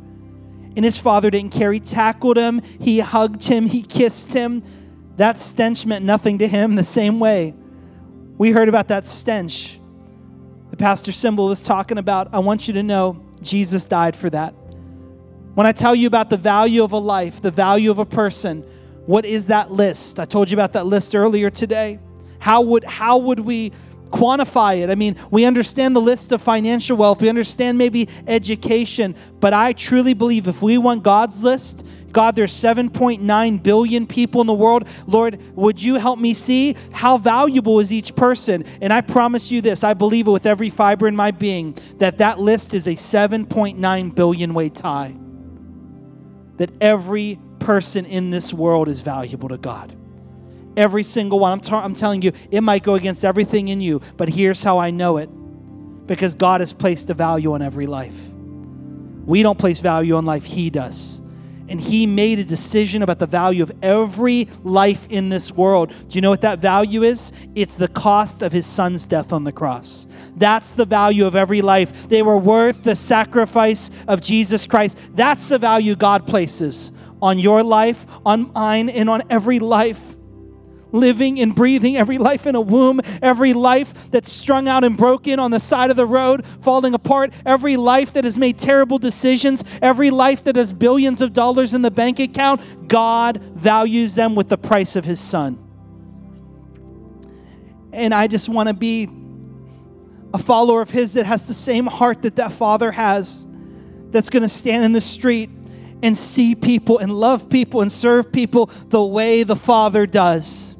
And 0.76 0.84
his 0.84 0.98
father 0.98 1.30
didn't 1.30 1.52
care. 1.52 1.72
He 1.72 1.80
tackled 1.80 2.36
him, 2.36 2.60
he 2.78 3.00
hugged 3.00 3.46
him, 3.46 3.66
he 3.66 3.82
kissed 3.82 4.34
him. 4.34 4.62
That 5.16 5.38
stench 5.38 5.86
meant 5.86 6.04
nothing 6.04 6.38
to 6.38 6.46
him 6.46 6.74
the 6.74 6.84
same 6.84 7.18
way. 7.18 7.54
We 8.36 8.50
heard 8.50 8.68
about 8.68 8.88
that 8.88 9.06
stench. 9.06 9.80
The 10.70 10.76
pastor 10.76 11.12
Cymbala 11.12 11.48
was 11.48 11.62
talking 11.62 11.96
about, 11.96 12.34
I 12.34 12.40
want 12.40 12.68
you 12.68 12.74
to 12.74 12.82
know 12.82 13.24
Jesus 13.40 13.86
died 13.86 14.14
for 14.14 14.28
that. 14.30 14.54
When 15.56 15.66
I 15.66 15.72
tell 15.72 15.94
you 15.94 16.06
about 16.06 16.28
the 16.28 16.36
value 16.36 16.84
of 16.84 16.92
a 16.92 16.98
life, 16.98 17.40
the 17.40 17.50
value 17.50 17.90
of 17.90 17.98
a 17.98 18.04
person, 18.04 18.62
what 19.06 19.24
is 19.24 19.46
that 19.46 19.72
list? 19.72 20.20
I 20.20 20.26
told 20.26 20.50
you 20.50 20.54
about 20.54 20.74
that 20.74 20.84
list 20.84 21.14
earlier 21.14 21.48
today. 21.48 21.98
How 22.38 22.60
would 22.60 22.84
how 22.84 23.16
would 23.16 23.40
we 23.40 23.72
quantify 24.10 24.82
it. 24.84 24.88
I 24.88 24.94
mean, 24.94 25.16
we 25.32 25.44
understand 25.44 25.96
the 25.96 26.00
list 26.00 26.30
of 26.30 26.40
financial 26.40 26.96
wealth, 26.96 27.20
we 27.20 27.28
understand 27.28 27.76
maybe 27.76 28.08
education, 28.26 29.16
but 29.40 29.52
I 29.52 29.72
truly 29.72 30.14
believe 30.14 30.46
if 30.46 30.62
we 30.62 30.78
want 30.78 31.02
God's 31.02 31.42
list, 31.42 31.84
God, 32.12 32.36
there's 32.36 32.54
7.9 32.54 33.62
billion 33.62 34.06
people 34.06 34.40
in 34.42 34.46
the 34.46 34.54
world. 34.54 34.86
Lord, 35.08 35.40
would 35.56 35.82
you 35.82 35.96
help 35.96 36.20
me 36.20 36.34
see 36.34 36.76
how 36.92 37.18
valuable 37.18 37.80
is 37.80 37.92
each 37.92 38.14
person? 38.14 38.64
And 38.80 38.92
I 38.92 39.00
promise 39.00 39.50
you 39.50 39.60
this, 39.60 39.82
I 39.82 39.94
believe 39.94 40.28
it 40.28 40.30
with 40.30 40.46
every 40.46 40.70
fiber 40.70 41.08
in 41.08 41.16
my 41.16 41.32
being, 41.32 41.76
that 41.96 42.18
that 42.18 42.38
list 42.38 42.74
is 42.74 42.86
a 42.86 42.92
7.9 42.92 44.14
billion 44.14 44.54
way 44.54 44.68
tie. 44.68 45.16
That 46.58 46.70
every 46.80 47.38
person 47.58 48.04
in 48.06 48.30
this 48.30 48.52
world 48.52 48.88
is 48.88 49.02
valuable 49.02 49.48
to 49.48 49.58
God. 49.58 49.94
Every 50.76 51.02
single 51.02 51.38
one. 51.38 51.52
I'm, 51.52 51.60
ta- 51.60 51.82
I'm 51.82 51.94
telling 51.94 52.22
you, 52.22 52.32
it 52.50 52.60
might 52.60 52.82
go 52.82 52.94
against 52.94 53.24
everything 53.24 53.68
in 53.68 53.80
you, 53.80 54.00
but 54.16 54.28
here's 54.28 54.62
how 54.62 54.78
I 54.78 54.90
know 54.90 55.16
it 55.16 55.28
because 56.06 56.34
God 56.34 56.60
has 56.60 56.72
placed 56.72 57.10
a 57.10 57.14
value 57.14 57.52
on 57.52 57.62
every 57.62 57.86
life. 57.86 58.28
We 59.24 59.42
don't 59.42 59.58
place 59.58 59.80
value 59.80 60.16
on 60.16 60.24
life, 60.24 60.44
He 60.44 60.70
does. 60.70 61.20
And 61.68 61.80
He 61.80 62.06
made 62.06 62.38
a 62.38 62.44
decision 62.44 63.02
about 63.02 63.18
the 63.18 63.26
value 63.26 63.62
of 63.62 63.72
every 63.82 64.48
life 64.62 65.06
in 65.10 65.28
this 65.28 65.52
world. 65.52 65.90
Do 66.08 66.16
you 66.16 66.20
know 66.20 66.30
what 66.30 66.40
that 66.42 66.58
value 66.58 67.02
is? 67.02 67.32
It's 67.54 67.76
the 67.76 67.88
cost 67.88 68.42
of 68.42 68.52
His 68.52 68.66
Son's 68.66 69.06
death 69.06 69.32
on 69.32 69.44
the 69.44 69.52
cross. 69.52 70.06
That's 70.36 70.74
the 70.74 70.84
value 70.84 71.26
of 71.26 71.34
every 71.36 71.62
life. 71.62 72.08
They 72.08 72.22
were 72.22 72.38
worth 72.38 72.82
the 72.82 72.96
sacrifice 72.96 73.90
of 74.06 74.20
Jesus 74.20 74.66
Christ. 74.66 74.98
That's 75.14 75.48
the 75.48 75.58
value 75.58 75.96
God 75.96 76.26
places 76.26 76.92
on 77.22 77.38
your 77.38 77.62
life, 77.62 78.06
on 78.24 78.52
mine, 78.52 78.90
and 78.90 79.08
on 79.08 79.22
every 79.30 79.58
life 79.58 80.15
living 80.96 81.38
and 81.40 81.54
breathing, 81.54 81.96
every 81.96 82.18
life 82.18 82.46
in 82.46 82.54
a 82.54 82.60
womb, 82.60 83.00
every 83.22 83.52
life 83.52 84.10
that's 84.10 84.32
strung 84.32 84.68
out 84.68 84.82
and 84.82 84.96
broken 84.96 85.38
on 85.38 85.50
the 85.50 85.60
side 85.60 85.90
of 85.90 85.96
the 85.96 86.06
road, 86.06 86.44
falling 86.60 86.94
apart, 86.94 87.32
every 87.44 87.76
life 87.76 88.12
that 88.14 88.24
has 88.24 88.38
made 88.38 88.58
terrible 88.58 88.98
decisions, 88.98 89.62
every 89.80 90.10
life 90.10 90.44
that 90.44 90.56
has 90.56 90.72
billions 90.72 91.20
of 91.20 91.32
dollars 91.32 91.74
in 91.74 91.82
the 91.82 91.90
bank 91.90 92.18
account, 92.18 92.88
God 92.88 93.38
values 93.54 94.14
them 94.14 94.34
with 94.34 94.48
the 94.48 94.58
price 94.58 94.96
of 94.96 95.04
His 95.04 95.20
Son. 95.20 95.62
And 97.92 98.12
I 98.12 98.26
just 98.26 98.48
want 98.48 98.68
to 98.68 98.74
be 98.74 99.08
a 100.34 100.38
follower 100.38 100.82
of 100.82 100.90
His 100.90 101.14
that 101.14 101.26
has 101.26 101.48
the 101.48 101.54
same 101.54 101.86
heart 101.86 102.22
that 102.22 102.36
that 102.36 102.52
Father 102.52 102.92
has, 102.92 103.46
that's 104.10 104.30
going 104.30 104.42
to 104.42 104.48
stand 104.48 104.84
in 104.84 104.92
the 104.92 105.00
street 105.00 105.50
and 106.02 106.16
see 106.16 106.54
people 106.54 106.98
and 106.98 107.12
love 107.12 107.48
people 107.48 107.80
and 107.80 107.90
serve 107.90 108.30
people 108.30 108.66
the 108.88 109.02
way 109.02 109.42
the 109.42 109.56
Father 109.56 110.06
does. 110.06 110.75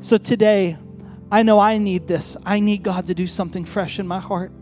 So 0.00 0.16
today, 0.16 0.76
I 1.30 1.42
know 1.42 1.58
I 1.58 1.78
need 1.78 2.06
this. 2.06 2.36
I 2.46 2.60
need 2.60 2.84
God 2.84 3.06
to 3.06 3.14
do 3.14 3.26
something 3.26 3.64
fresh 3.64 3.98
in 3.98 4.06
my 4.06 4.20
heart. 4.20 4.52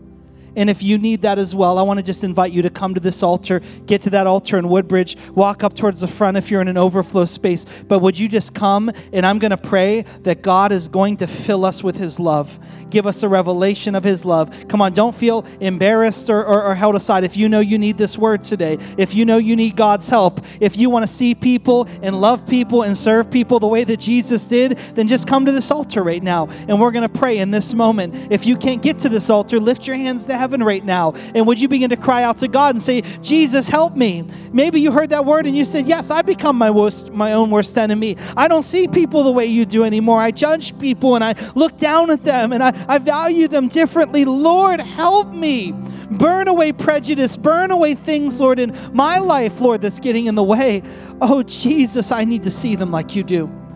And 0.57 0.71
if 0.71 0.81
you 0.81 0.97
need 0.97 1.21
that 1.21 1.37
as 1.37 1.53
well, 1.53 1.77
I 1.77 1.83
want 1.83 1.99
to 1.99 2.03
just 2.03 2.23
invite 2.23 2.51
you 2.51 2.63
to 2.63 2.71
come 2.71 2.95
to 2.95 2.99
this 2.99 3.21
altar, 3.21 3.61
get 3.85 4.01
to 4.01 4.09
that 4.09 4.25
altar 4.25 4.57
in 4.57 4.67
Woodbridge, 4.67 5.15
walk 5.35 5.63
up 5.63 5.75
towards 5.75 6.01
the 6.01 6.07
front 6.07 6.35
if 6.35 6.49
you're 6.49 6.61
in 6.61 6.67
an 6.67 6.79
overflow 6.79 7.25
space. 7.25 7.65
But 7.87 7.99
would 7.99 8.17
you 8.17 8.27
just 8.27 8.55
come 8.55 8.91
and 9.13 9.23
I'm 9.23 9.37
going 9.37 9.51
to 9.51 9.57
pray 9.57 10.01
that 10.23 10.41
God 10.41 10.71
is 10.71 10.87
going 10.87 11.17
to 11.17 11.27
fill 11.27 11.63
us 11.63 11.83
with 11.83 11.97
His 11.97 12.19
love, 12.19 12.57
give 12.89 13.05
us 13.05 13.21
a 13.21 13.29
revelation 13.29 13.93
of 13.93 14.03
His 14.03 14.25
love. 14.25 14.67
Come 14.67 14.81
on, 14.81 14.95
don't 14.95 15.15
feel 15.15 15.45
embarrassed 15.61 16.27
or, 16.27 16.43
or, 16.43 16.63
or 16.63 16.73
held 16.73 16.95
aside. 16.95 17.23
If 17.23 17.37
you 17.37 17.47
know 17.47 17.59
you 17.59 17.77
need 17.77 17.99
this 17.99 18.17
word 18.17 18.43
today, 18.43 18.79
if 18.97 19.13
you 19.13 19.25
know 19.25 19.37
you 19.37 19.55
need 19.55 19.75
God's 19.75 20.09
help, 20.09 20.43
if 20.59 20.75
you 20.75 20.89
want 20.89 21.03
to 21.03 21.07
see 21.07 21.35
people 21.35 21.87
and 22.01 22.19
love 22.19 22.47
people 22.47 22.81
and 22.81 22.97
serve 22.97 23.29
people 23.29 23.59
the 23.59 23.67
way 23.67 23.83
that 23.83 23.99
Jesus 23.99 24.47
did, 24.47 24.71
then 24.95 25.07
just 25.07 25.27
come 25.27 25.45
to 25.45 25.51
this 25.51 25.69
altar 25.69 26.01
right 26.01 26.23
now 26.23 26.47
and 26.67 26.81
we're 26.81 26.91
going 26.91 27.07
to 27.07 27.19
pray 27.19 27.37
in 27.37 27.51
this 27.51 27.75
moment. 27.75 28.31
If 28.31 28.47
you 28.47 28.57
can't 28.57 28.81
get 28.81 28.97
to 28.99 29.09
this 29.09 29.29
altar, 29.29 29.59
lift 29.59 29.85
your 29.85 29.95
hands 29.95 30.25
to 30.25 30.35
heaven 30.35 30.46
heaven 30.47 30.63
right 30.63 30.85
now? 30.85 31.11
And 31.35 31.45
would 31.45 31.59
you 31.59 31.67
begin 31.67 31.89
to 31.89 31.97
cry 31.97 32.23
out 32.23 32.37
to 32.37 32.47
God 32.47 32.73
and 32.73 32.81
say, 32.81 33.01
Jesus, 33.21 33.67
help 33.67 33.97
me? 33.97 34.23
Maybe 34.53 34.79
you 34.79 34.93
heard 34.93 35.09
that 35.09 35.25
word 35.25 35.45
and 35.45 35.57
you 35.57 35.65
said, 35.65 35.85
Yes, 35.85 36.09
I 36.09 36.21
become 36.21 36.55
my 36.55 36.71
worst, 36.71 37.11
my 37.11 37.33
own 37.33 37.51
worst 37.51 37.77
enemy. 37.77 38.15
I 38.37 38.47
don't 38.47 38.63
see 38.63 38.87
people 38.87 39.23
the 39.23 39.31
way 39.31 39.45
you 39.45 39.65
do 39.65 39.83
anymore. 39.83 40.21
I 40.21 40.31
judge 40.31 40.79
people 40.79 41.15
and 41.15 41.23
I 41.23 41.35
look 41.53 41.77
down 41.77 42.11
at 42.11 42.23
them 42.23 42.53
and 42.53 42.63
I, 42.63 42.85
I 42.87 42.97
value 42.97 43.49
them 43.49 43.67
differently. 43.67 44.23
Lord, 44.23 44.79
help 44.79 45.33
me. 45.33 45.73
Burn 46.09 46.47
away 46.47 46.71
prejudice, 46.71 47.35
burn 47.35 47.69
away 47.69 47.93
things, 47.93 48.39
Lord, 48.39 48.59
in 48.59 48.73
my 48.93 49.17
life, 49.17 49.59
Lord, 49.59 49.81
that's 49.81 49.99
getting 49.99 50.27
in 50.27 50.35
the 50.35 50.43
way. 50.43 50.81
Oh, 51.19 51.43
Jesus, 51.43 52.13
I 52.13 52.23
need 52.23 52.43
to 52.43 52.51
see 52.51 52.77
them 52.77 52.91
like 52.91 53.13
you 53.13 53.25
do. 53.25 53.66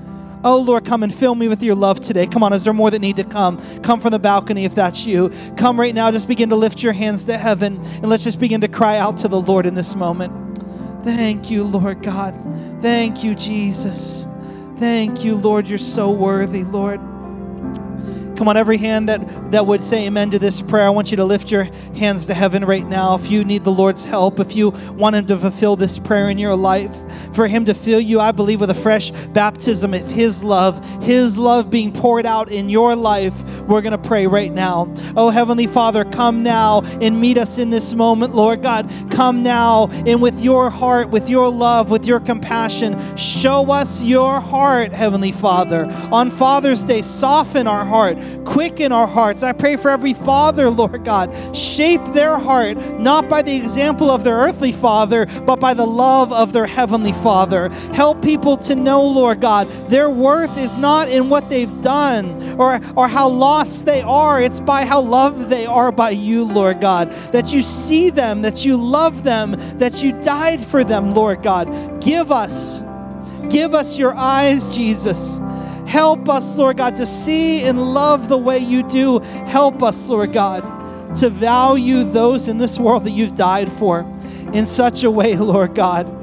Oh, 0.44 0.60
Lord, 0.60 0.86
come 0.86 1.04
and 1.04 1.14
fill 1.14 1.36
me 1.36 1.48
with 1.48 1.62
your 1.62 1.76
love 1.76 2.00
today. 2.00 2.26
Come 2.26 2.44
on, 2.44 2.52
is 2.54 2.64
there 2.64 2.74
more 2.74 2.90
that 2.90 3.00
need 3.00 3.18
to 3.18 3.24
come? 3.24 3.60
Come 3.82 4.00
from 4.00 4.12
the 4.12 4.20
balcony 4.20 4.66
if 4.66 4.74
that's 4.74 5.06
you. 5.06 5.32
Come 5.56 5.80
right 5.80 5.94
now, 5.94 6.10
just 6.10 6.28
begin 6.28 6.50
to 6.50 6.56
lift 6.56 6.82
your 6.82 6.94
hands 6.94 7.26
to 7.26 7.38
heaven 7.38 7.80
and 7.84 8.10
let's 8.10 8.24
just 8.24 8.40
begin 8.40 8.62
to 8.62 8.68
cry 8.68 8.98
out 8.98 9.18
to 9.18 9.28
the 9.28 9.40
Lord 9.40 9.66
in 9.66 9.76
this 9.76 9.96
moment. 9.96 10.34
Thank 11.04 11.52
you, 11.52 11.64
Lord 11.64 12.02
God. 12.02 12.34
Thank 12.82 13.24
you, 13.24 13.36
Jesus. 13.36 14.26
Thank 14.78 15.24
you, 15.24 15.36
Lord. 15.36 15.68
You're 15.68 15.78
so 15.78 16.10
worthy, 16.10 16.64
Lord. 16.64 17.11
Come 18.42 18.48
on, 18.48 18.58
every 18.58 18.78
hand 18.78 19.08
that, 19.08 19.52
that 19.52 19.68
would 19.68 19.84
say 19.84 20.08
amen 20.08 20.32
to 20.32 20.40
this 20.40 20.64
prayer, 20.64 20.88
I 20.88 20.90
want 20.90 21.12
you 21.12 21.18
to 21.18 21.26
lift 21.26 21.52
your 21.52 21.66
hands 21.96 22.26
to 22.26 22.34
heaven 22.34 22.66
right 22.66 22.88
now. 22.88 23.14
If 23.14 23.30
you 23.30 23.46
need 23.46 23.64
the 23.64 23.72
Lord's 23.72 24.04
help, 24.04 24.40
if 24.40 24.56
you 24.56 24.70
want 24.94 25.16
Him 25.16 25.28
to 25.28 25.38
fulfill 25.38 25.76
this 25.76 26.00
prayer 26.00 26.28
in 26.28 26.40
your 26.40 26.56
life, 26.56 26.92
for 27.36 27.46
Him 27.46 27.66
to 27.66 27.76
fill 27.76 28.00
you, 28.00 28.20
I 28.20 28.32
believe, 28.32 28.60
with 28.60 28.72
a 28.72 28.74
fresh 28.74 29.12
baptism 29.12 29.94
of 29.94 30.10
His 30.10 30.44
love, 30.44 30.84
His 31.04 31.38
love 31.38 31.70
being 31.70 31.94
poured 31.94 32.26
out 32.26 32.52
in 32.52 32.68
your 32.68 32.96
life, 32.96 33.44
we're 33.68 33.84
going 33.84 33.92
to 33.92 34.00
pray 34.00 34.26
right 34.26 34.52
now. 34.52 34.92
Oh, 35.16 35.30
Heavenly 35.30 35.68
Father, 35.68 36.04
come 36.04 36.42
now 36.42 36.82
and 37.00 37.22
meet 37.22 37.38
us 37.38 37.60
in 37.60 37.70
this 37.70 37.94
moment, 37.94 38.34
Lord 38.34 38.64
God. 38.64 38.92
Come 39.12 39.44
now 39.44 39.86
and 40.08 40.20
with 40.20 40.42
your 40.42 40.72
heart, 40.72 41.12
with 41.12 41.30
your 41.30 41.48
love, 41.52 41.92
with 41.92 42.08
your 42.08 42.20
compassion, 42.20 43.16
show 43.18 43.72
us 43.72 44.02
your 44.02 44.40
heart, 44.40 44.94
Heavenly 44.94 45.32
Father. 45.32 45.86
On 46.12 46.32
Father's 46.32 46.84
Day, 46.86 47.04
soften 47.04 47.68
our 47.68 47.86
heart 47.86 48.18
quicken 48.46 48.92
our 48.92 49.08
hearts. 49.08 49.44
I 49.44 49.52
pray 49.54 49.76
for 49.76 49.90
every 49.90 50.14
father, 50.14 50.70
Lord 50.70 51.04
God, 51.06 51.56
shape 51.56 52.04
their 52.14 52.38
heart 52.38 52.78
not 53.00 53.30
by 53.30 53.42
the 53.42 53.56
example 53.56 54.10
of 54.10 54.24
their 54.24 54.36
earthly 54.36 54.72
father, 54.72 55.26
but 55.46 55.60
by 55.60 55.74
the 55.74 55.86
love 55.86 56.32
of 56.32 56.54
their 56.54 56.66
heavenly 56.66 57.14
father. 57.14 57.70
Help 57.94 58.22
people 58.22 58.58
to 58.58 58.76
know, 58.76 59.04
Lord 59.04 59.42
God, 59.42 59.68
their 59.90 60.10
worth 60.10 60.58
is 60.58 60.78
not 60.78 61.10
in 61.10 61.30
what 61.30 61.50
they've 61.50 61.82
done 61.82 62.60
or, 62.60 62.80
or 62.96 63.08
how 63.08 63.30
lost 63.30 63.86
they 63.86 64.02
are, 64.02 64.42
it's 64.42 64.60
by 64.60 64.86
how 64.86 65.02
loved 65.02 65.50
they 65.50 65.66
are 65.66 65.92
by 65.92 66.12
you, 66.12 66.44
Lord 66.44 66.82
God. 66.82 67.12
That 67.32 67.54
you 67.54 67.62
see 67.62 68.10
them, 68.10 68.42
that 68.42 68.66
you 68.66 68.78
love 68.78 69.24
them, 69.24 69.52
that 69.78 70.04
you 70.04 70.12
died 70.22 70.64
for 70.64 70.84
them, 70.84 71.14
Lord 71.14 71.44
God. 71.44 72.02
Give 72.02 72.32
us, 72.32 72.82
give 73.50 73.74
us 73.74 73.98
your 73.98 74.14
eyes, 74.16 74.76
Jesus 74.76 75.40
Help 75.88 76.30
us, 76.30 76.58
Lord 76.58 76.78
God, 76.78 76.96
to 76.98 77.06
see 77.06 77.64
and 77.64 77.94
love 77.94 78.30
the 78.30 78.38
way 78.38 78.60
you 78.60 78.84
do. 78.84 79.20
Help 79.20 79.84
us, 79.84 80.10
Lord 80.10 80.34
God, 80.34 81.16
to 81.16 81.30
value 81.30 82.04
those 82.04 82.48
in 82.48 82.58
this 82.58 82.80
world 82.80 83.04
that 83.06 83.12
you've 83.12 83.36
died 83.36 83.72
for 83.72 84.02
in 84.54 84.66
such 84.66 85.04
a 85.04 85.12
way, 85.12 85.36
Lord 85.36 85.76
God. 85.76 86.18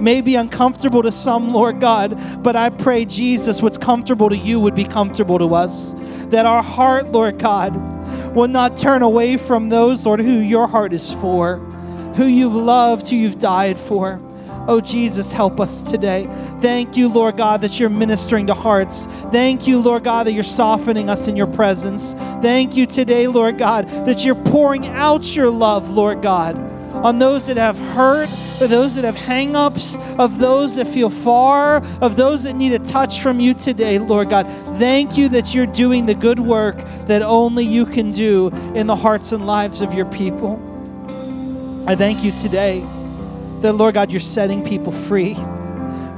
May 0.00 0.20
be 0.20 0.34
uncomfortable 0.34 1.02
to 1.02 1.12
some, 1.12 1.52
Lord 1.52 1.80
God, 1.80 2.42
but 2.42 2.56
I 2.56 2.70
pray, 2.70 3.04
Jesus, 3.04 3.60
what's 3.62 3.78
comfortable 3.78 4.30
to 4.30 4.36
you 4.36 4.60
would 4.60 4.74
be 4.74 4.84
comfortable 4.84 5.38
to 5.38 5.54
us. 5.54 5.94
That 6.28 6.46
our 6.46 6.62
heart, 6.62 7.08
Lord 7.08 7.38
God, 7.38 7.76
will 8.34 8.48
not 8.48 8.76
turn 8.76 9.02
away 9.02 9.36
from 9.36 9.68
those, 9.68 10.06
Lord, 10.06 10.20
who 10.20 10.38
your 10.38 10.68
heart 10.68 10.92
is 10.92 11.12
for, 11.14 11.56
who 12.16 12.24
you've 12.24 12.54
loved, 12.54 13.08
who 13.08 13.16
you've 13.16 13.38
died 13.38 13.76
for. 13.76 14.20
Oh, 14.70 14.80
Jesus, 14.80 15.32
help 15.32 15.58
us 15.58 15.82
today. 15.82 16.28
Thank 16.60 16.96
you, 16.96 17.08
Lord 17.08 17.36
God, 17.36 17.62
that 17.62 17.80
you're 17.80 17.88
ministering 17.88 18.46
to 18.46 18.54
hearts. 18.54 19.06
Thank 19.32 19.66
you, 19.66 19.80
Lord 19.80 20.04
God, 20.04 20.28
that 20.28 20.32
you're 20.32 20.44
softening 20.44 21.10
us 21.10 21.26
in 21.26 21.34
your 21.34 21.48
presence. 21.48 22.14
Thank 22.40 22.76
you 22.76 22.86
today, 22.86 23.26
Lord 23.26 23.58
God, 23.58 23.88
that 24.06 24.24
you're 24.24 24.36
pouring 24.36 24.86
out 24.86 25.34
your 25.34 25.50
love, 25.50 25.90
Lord 25.90 26.22
God, 26.22 26.54
on 26.94 27.18
those 27.18 27.48
that 27.48 27.56
have 27.56 27.76
hurt, 27.76 28.28
for 28.58 28.68
those 28.68 28.94
that 28.94 29.02
have 29.02 29.16
hangups, 29.16 29.98
of 30.20 30.38
those 30.38 30.76
that 30.76 30.86
feel 30.86 31.10
far, 31.10 31.78
of 32.00 32.14
those 32.14 32.44
that 32.44 32.54
need 32.54 32.72
a 32.72 32.78
touch 32.78 33.22
from 33.22 33.40
you 33.40 33.54
today, 33.54 33.98
Lord 33.98 34.30
God. 34.30 34.46
Thank 34.78 35.18
you 35.18 35.28
that 35.30 35.52
you're 35.52 35.66
doing 35.66 36.06
the 36.06 36.14
good 36.14 36.38
work 36.38 36.76
that 37.08 37.22
only 37.22 37.64
you 37.64 37.86
can 37.86 38.12
do 38.12 38.50
in 38.76 38.86
the 38.86 38.94
hearts 38.94 39.32
and 39.32 39.44
lives 39.48 39.80
of 39.80 39.94
your 39.94 40.06
people. 40.06 40.62
I 41.88 41.96
thank 41.96 42.22
you 42.22 42.30
today 42.30 42.86
that, 43.62 43.74
Lord 43.74 43.94
God, 43.94 44.10
you're 44.10 44.20
setting 44.20 44.64
people 44.64 44.92
free 44.92 45.36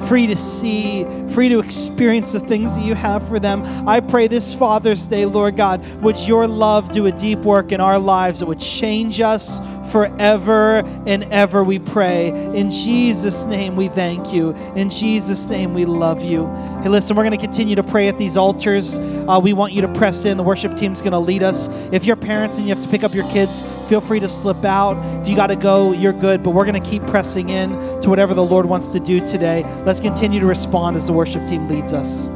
free 0.07 0.27
to 0.27 0.37
see, 0.37 1.05
free 1.29 1.49
to 1.49 1.61
experience 1.61 2.33
the 2.33 2.41
things 2.41 2.75
that 2.77 2.85
you 2.85 2.95
have 2.95 3.27
for 3.29 3.39
them. 3.39 3.63
I 3.89 4.01
pray 4.01 4.27
this 4.27 4.53
Father's 4.53 5.07
Day, 5.07 5.27
Lord 5.27 5.57
God, 5.57 5.85
would 6.03 6.19
your 6.19 6.47
love 6.47 6.91
do 6.91 7.07
a 7.07 7.13
deep 7.13 7.41
work 7.41 7.73
in 7.73 7.81
our 7.81 7.99
lives 7.99 8.41
that 8.41 8.47
would 8.47 8.61
change 8.61 9.21
us 9.21 9.61
forever 9.91 10.83
and 11.07 11.25
ever, 11.25 11.63
we 11.65 11.79
pray. 11.79 12.29
In 12.29 12.71
Jesus' 12.71 13.47
name, 13.47 13.77
we 13.77 13.89
thank 13.89 14.33
you. 14.33 14.51
In 14.75 14.91
Jesus' 14.91 15.49
name, 15.49 15.75
we 15.75 15.85
love 15.85 16.23
you. 16.23 16.47
Hey, 16.83 16.89
listen, 16.89 17.17
we're 17.17 17.25
going 17.25 17.39
to 17.39 17.45
continue 17.45 17.77
to 17.77 17.83
pray 17.83 18.09
at 18.09 18.19
these 18.19 18.37
altars. 18.37 18.99
Uh, 18.99 19.41
we 19.43 19.53
want 19.53 19.73
you 19.73 19.83
to 19.83 19.89
press 19.89 20.25
in. 20.25 20.37
The 20.37 20.43
worship 20.43 20.77
team's 20.77 21.01
going 21.01 21.13
to 21.13 21.19
lead 21.19 21.43
us. 21.43 21.69
If 21.93 22.05
you're 22.05 22.17
parents 22.17 22.59
and 22.59 22.67
you 22.67 22.75
have 22.75 22.85
to 22.85 22.91
pick 22.91 23.05
up 23.05 23.15
your 23.15 23.29
kids, 23.31 23.63
feel 23.89 24.01
free 24.01 24.21
to 24.21 24.29
slip 24.29 24.65
out. 24.65 24.97
If 25.23 25.29
you 25.29 25.37
got 25.37 25.49
to 25.49 25.57
go, 25.57 25.93
you're 25.93 26.13
good. 26.13 26.43
But 26.43 26.51
we're 26.51 26.67
going 26.67 26.81
to 26.81 26.91
keep 26.91 27.07
pressing 27.07 27.49
in 27.49 27.71
to 28.03 28.11
whatever 28.11 28.35
the 28.35 28.45
Lord 28.45 28.67
wants 28.67 28.89
to 28.89 29.01
do 29.01 29.27
today. 29.27 29.65
Let's 29.85 30.01
continue 30.01 30.41
to 30.41 30.47
respond 30.47 30.97
as 30.97 31.07
the 31.07 31.13
worship 31.13 31.47
team 31.47 31.69
leads 31.69 31.93
us. 31.93 32.29